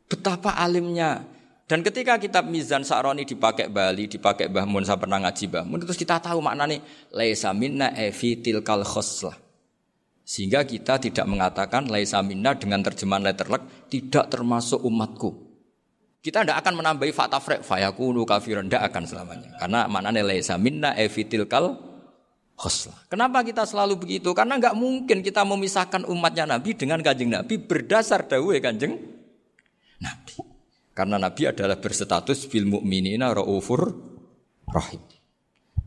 betapa 0.07 0.55
alimnya 0.55 1.27
dan 1.67 1.83
ketika 1.83 2.15
kitab 2.15 2.47
Mizan 2.47 2.87
Sa'roni 2.87 3.27
dipakai 3.27 3.67
Bali, 3.67 4.07
dipakai 4.07 4.47
Mbah 4.47 4.63
Mun, 4.63 4.87
saya 4.87 4.95
pernah 4.95 5.19
ngaji 5.19 5.51
Mbah 5.51 5.63
Mun, 5.67 5.83
terus 5.83 5.99
kita 5.99 6.15
tahu 6.23 6.39
maknanya 6.39 6.79
laisa 7.11 7.51
minna 7.51 7.91
evi 7.91 8.39
tilkal 8.39 8.87
khoslah. 8.87 9.35
Sehingga 10.23 10.63
kita 10.63 10.95
tidak 10.95 11.27
mengatakan 11.27 11.91
laisa 11.91 12.23
minna 12.23 12.55
dengan 12.55 12.79
terjemahan 12.79 13.19
letterlek 13.19 13.91
tidak 13.91 14.31
termasuk 14.31 14.79
umatku. 14.79 15.43
Kita 16.23 16.47
tidak 16.47 16.63
akan 16.63 16.83
menambahi 16.83 17.11
fakta 17.11 17.39
frek 17.43 17.63
fayakunu 17.63 18.23
kafiran 18.23 18.71
tidak 18.71 18.87
akan 18.87 19.03
selamanya. 19.03 19.51
Karena 19.59 19.91
maknanya 19.91 20.23
laisa 20.23 20.55
minna 20.55 20.95
evi 20.95 21.27
tilkal 21.27 21.75
khoslah. 22.55 22.95
Kenapa 23.11 23.43
kita 23.43 23.67
selalu 23.67 23.99
begitu? 23.99 24.31
Karena 24.31 24.55
nggak 24.55 24.75
mungkin 24.75 25.19
kita 25.19 25.43
memisahkan 25.43 26.07
umatnya 26.07 26.47
Nabi 26.47 26.79
dengan 26.79 27.03
kanjeng 27.03 27.27
Nabi 27.27 27.59
berdasar 27.59 28.23
dawuh 28.23 28.55
kanjeng 28.63 28.95
Nabi. 29.99 30.46
Karena 30.97 31.21
Nabi 31.21 31.45
adalah 31.45 31.77
berstatus 31.77 32.49
bil 32.49 32.65
mukminina 32.65 33.29
raufur 33.29 33.93
rahim. 34.65 34.97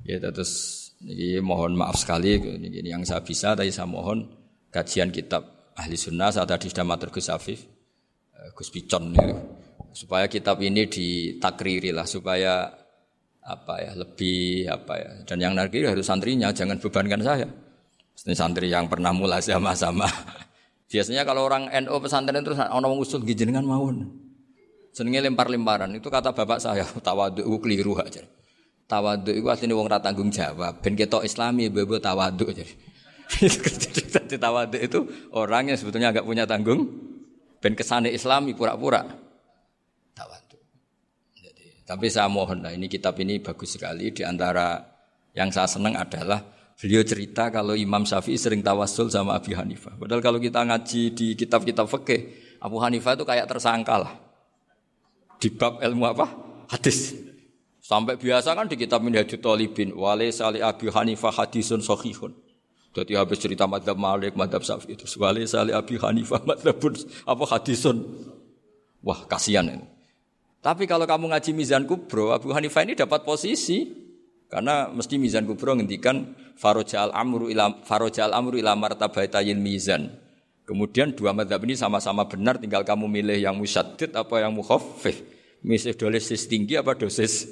Ya 0.07 0.23
terus 0.23 0.79
ini 1.03 1.43
mohon 1.43 1.75
maaf 1.75 1.99
sekali 1.99 2.39
ini 2.39 2.79
yang 2.87 3.03
saya 3.03 3.19
bisa 3.19 3.59
tapi 3.59 3.75
saya 3.75 3.91
mohon 3.91 4.31
kajian 4.71 5.11
kitab 5.11 5.75
ahli 5.75 5.99
sunnah 5.99 6.31
saat 6.31 6.47
tadi 6.47 6.71
sudah 6.71 6.87
matur 6.87 7.11
Gus 7.11 7.27
Afif 7.27 7.59
eh, 8.39 8.55
Gus 8.55 8.71
Picon 8.71 9.11
ya, 9.19 9.35
supaya 9.91 10.31
kitab 10.31 10.63
ini 10.63 10.87
ditakriri 10.87 11.91
lah 11.91 12.07
supaya 12.07 12.71
apa 13.43 13.75
ya 13.83 13.99
lebih 13.99 14.71
apa 14.71 14.95
ya. 14.95 15.11
Dan 15.27 15.43
yang 15.43 15.59
nanti 15.59 15.83
harus 15.83 16.07
santrinya 16.07 16.55
jangan 16.55 16.79
bebankan 16.79 17.19
saya. 17.19 17.51
Ini 18.21 18.37
santri 18.39 18.71
yang 18.71 18.87
pernah 18.87 19.11
mulai 19.11 19.43
sama-sama. 19.43 20.07
Biasanya 20.93 21.27
kalau 21.27 21.51
orang 21.51 21.67
NU 21.83 21.99
pesantren 21.99 22.47
terus 22.47 22.63
orang 22.63 22.95
usul 22.95 23.27
gijengan 23.27 23.67
mawon 23.67 24.20
Senengnya 25.01 25.25
lempar-lemparan 25.25 25.89
itu 25.97 26.13
kata 26.13 26.37
bapak 26.37 26.61
saya 26.61 26.85
tawaduk 27.09 27.41
itu 27.41 27.57
keliru 27.65 27.97
aja. 27.97 28.21
Tawaduk 28.85 29.33
itu 29.33 29.49
aslinya 29.49 29.73
wong 29.73 29.89
rata 29.89 30.13
tanggung 30.13 30.29
jawab. 30.29 30.85
Ben 30.85 30.93
ketok 30.93 31.25
Islami 31.25 31.73
bebo 31.73 31.97
tawaduk 31.97 32.53
aja. 32.53 32.69
Jadi 33.33 34.37
tawaduk 34.45 34.77
itu 34.77 35.01
orang 35.33 35.73
yang 35.73 35.81
sebetulnya 35.81 36.13
agak 36.13 36.29
punya 36.29 36.45
tanggung. 36.45 36.85
Ben 37.65 37.73
kesane 37.73 38.13
Islami 38.13 38.53
pura-pura 38.53 39.09
tawaduk. 40.13 40.61
Jadi, 41.33 41.81
tapi 41.89 42.07
saya 42.13 42.29
mohon 42.29 42.61
lah 42.61 42.77
ini 42.77 42.85
kitab 42.85 43.17
ini 43.25 43.41
bagus 43.41 43.81
sekali. 43.81 44.13
Di 44.13 44.21
antara 44.21 44.85
yang 45.33 45.49
saya 45.49 45.65
senang 45.65 45.97
adalah 45.97 46.45
beliau 46.77 47.01
cerita 47.09 47.49
kalau 47.49 47.73
Imam 47.73 48.05
Syafi'i 48.05 48.37
sering 48.37 48.61
tawasul 48.61 49.09
sama 49.09 49.41
Abi 49.41 49.57
Hanifah. 49.57 49.97
Padahal 49.97 50.21
kalau 50.21 50.37
kita 50.37 50.61
ngaji 50.61 51.17
di 51.17 51.33
kitab-kitab 51.41 51.89
fikih, 51.89 52.21
Abu 52.61 52.77
Hanifah 52.85 53.17
itu 53.17 53.25
kayak 53.25 53.49
tersangka 53.49 53.97
lah 53.97 54.29
di 55.41 55.49
bab 55.49 55.81
ilmu 55.81 56.05
apa? 56.05 56.27
Hadis. 56.69 57.17
Sampai 57.81 58.15
biasa 58.21 58.55
kan 58.55 58.71
di 58.71 58.79
kitab 58.79 59.03
Minhajul 59.03 59.43
Talibin, 59.43 59.91
wale 59.97 60.31
sali 60.31 60.63
Abi 60.63 60.93
Hanifah 60.93 61.35
hadisun 61.35 61.83
sahihun. 61.83 62.31
Jadi 62.95 63.19
habis 63.19 63.43
cerita 63.43 63.67
madhab 63.67 63.99
Malik, 63.99 64.39
madhab 64.39 64.63
Syafi'i 64.63 64.95
itu. 64.95 65.09
Wale 65.19 65.43
sali 65.49 65.75
Abi 65.75 65.99
Hanifah 65.99 66.45
madhabun 66.47 66.95
apa 67.27 67.45
hadisun. 67.51 68.05
Wah 69.03 69.27
kasihan 69.27 69.67
ini. 69.67 69.87
Tapi 70.61 70.85
kalau 70.85 71.09
kamu 71.09 71.33
ngaji 71.33 71.51
Mizan 71.57 71.89
Kubro, 71.89 72.37
Abu 72.37 72.53
Hanifah 72.53 72.85
ini 72.85 72.93
dapat 72.93 73.25
posisi. 73.25 73.89
Karena 74.51 74.91
mesti 74.91 75.17
Mizan 75.17 75.47
Kubro 75.47 75.73
ngendikan 75.79 76.37
faroja 76.59 77.07
al 77.07 77.15
amru 77.15 77.49
ila 77.49 77.81
faroja 77.87 78.27
al 78.29 78.35
amru 78.35 78.59
ila 78.59 78.75
martabatayil 78.77 79.57
mizan. 79.57 80.11
Kemudian 80.71 81.11
dua 81.19 81.35
madhab 81.35 81.59
ini 81.67 81.75
sama-sama 81.75 82.31
benar, 82.31 82.63
tinggal 82.63 82.87
kamu 82.87 83.11
milih 83.11 83.43
yang 83.43 83.59
musyadid 83.59 84.15
apa 84.15 84.39
yang 84.39 84.55
mukhaffif. 84.55 85.19
Milih 85.67 85.99
dosis 85.99 86.47
tinggi 86.47 86.79
apa 86.79 86.95
dosis 86.95 87.51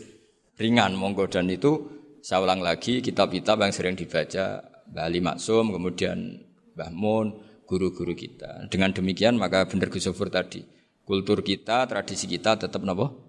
ringan, 0.54 0.94
monggo. 0.94 1.26
Dan 1.26 1.50
itu 1.50 1.98
saya 2.22 2.46
ulang 2.46 2.62
lagi, 2.62 3.02
kitab-kitab 3.02 3.58
yang 3.58 3.74
sering 3.74 3.98
dibaca, 3.98 4.62
Bali 4.86 5.18
Maksum, 5.18 5.74
kemudian 5.74 6.46
Mbah 6.78 6.94
Mun, 6.94 7.42
guru-guru 7.66 8.14
kita. 8.14 8.70
Dengan 8.70 8.94
demikian 8.94 9.34
maka 9.34 9.66
benar 9.66 9.90
Gus 9.90 10.06
tadi, 10.06 10.62
kultur 11.02 11.42
kita, 11.42 11.90
tradisi 11.90 12.30
kita 12.30 12.54
tetap 12.54 12.86
nopo 12.86 13.28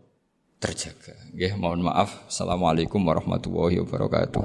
terjaga. 0.61 1.17
Oke, 1.33 1.49
mohon 1.57 1.81
maaf. 1.81 2.29
Assalamualaikum 2.29 3.01
warahmatullahi 3.01 3.81
wabarakatuh. 3.81 4.43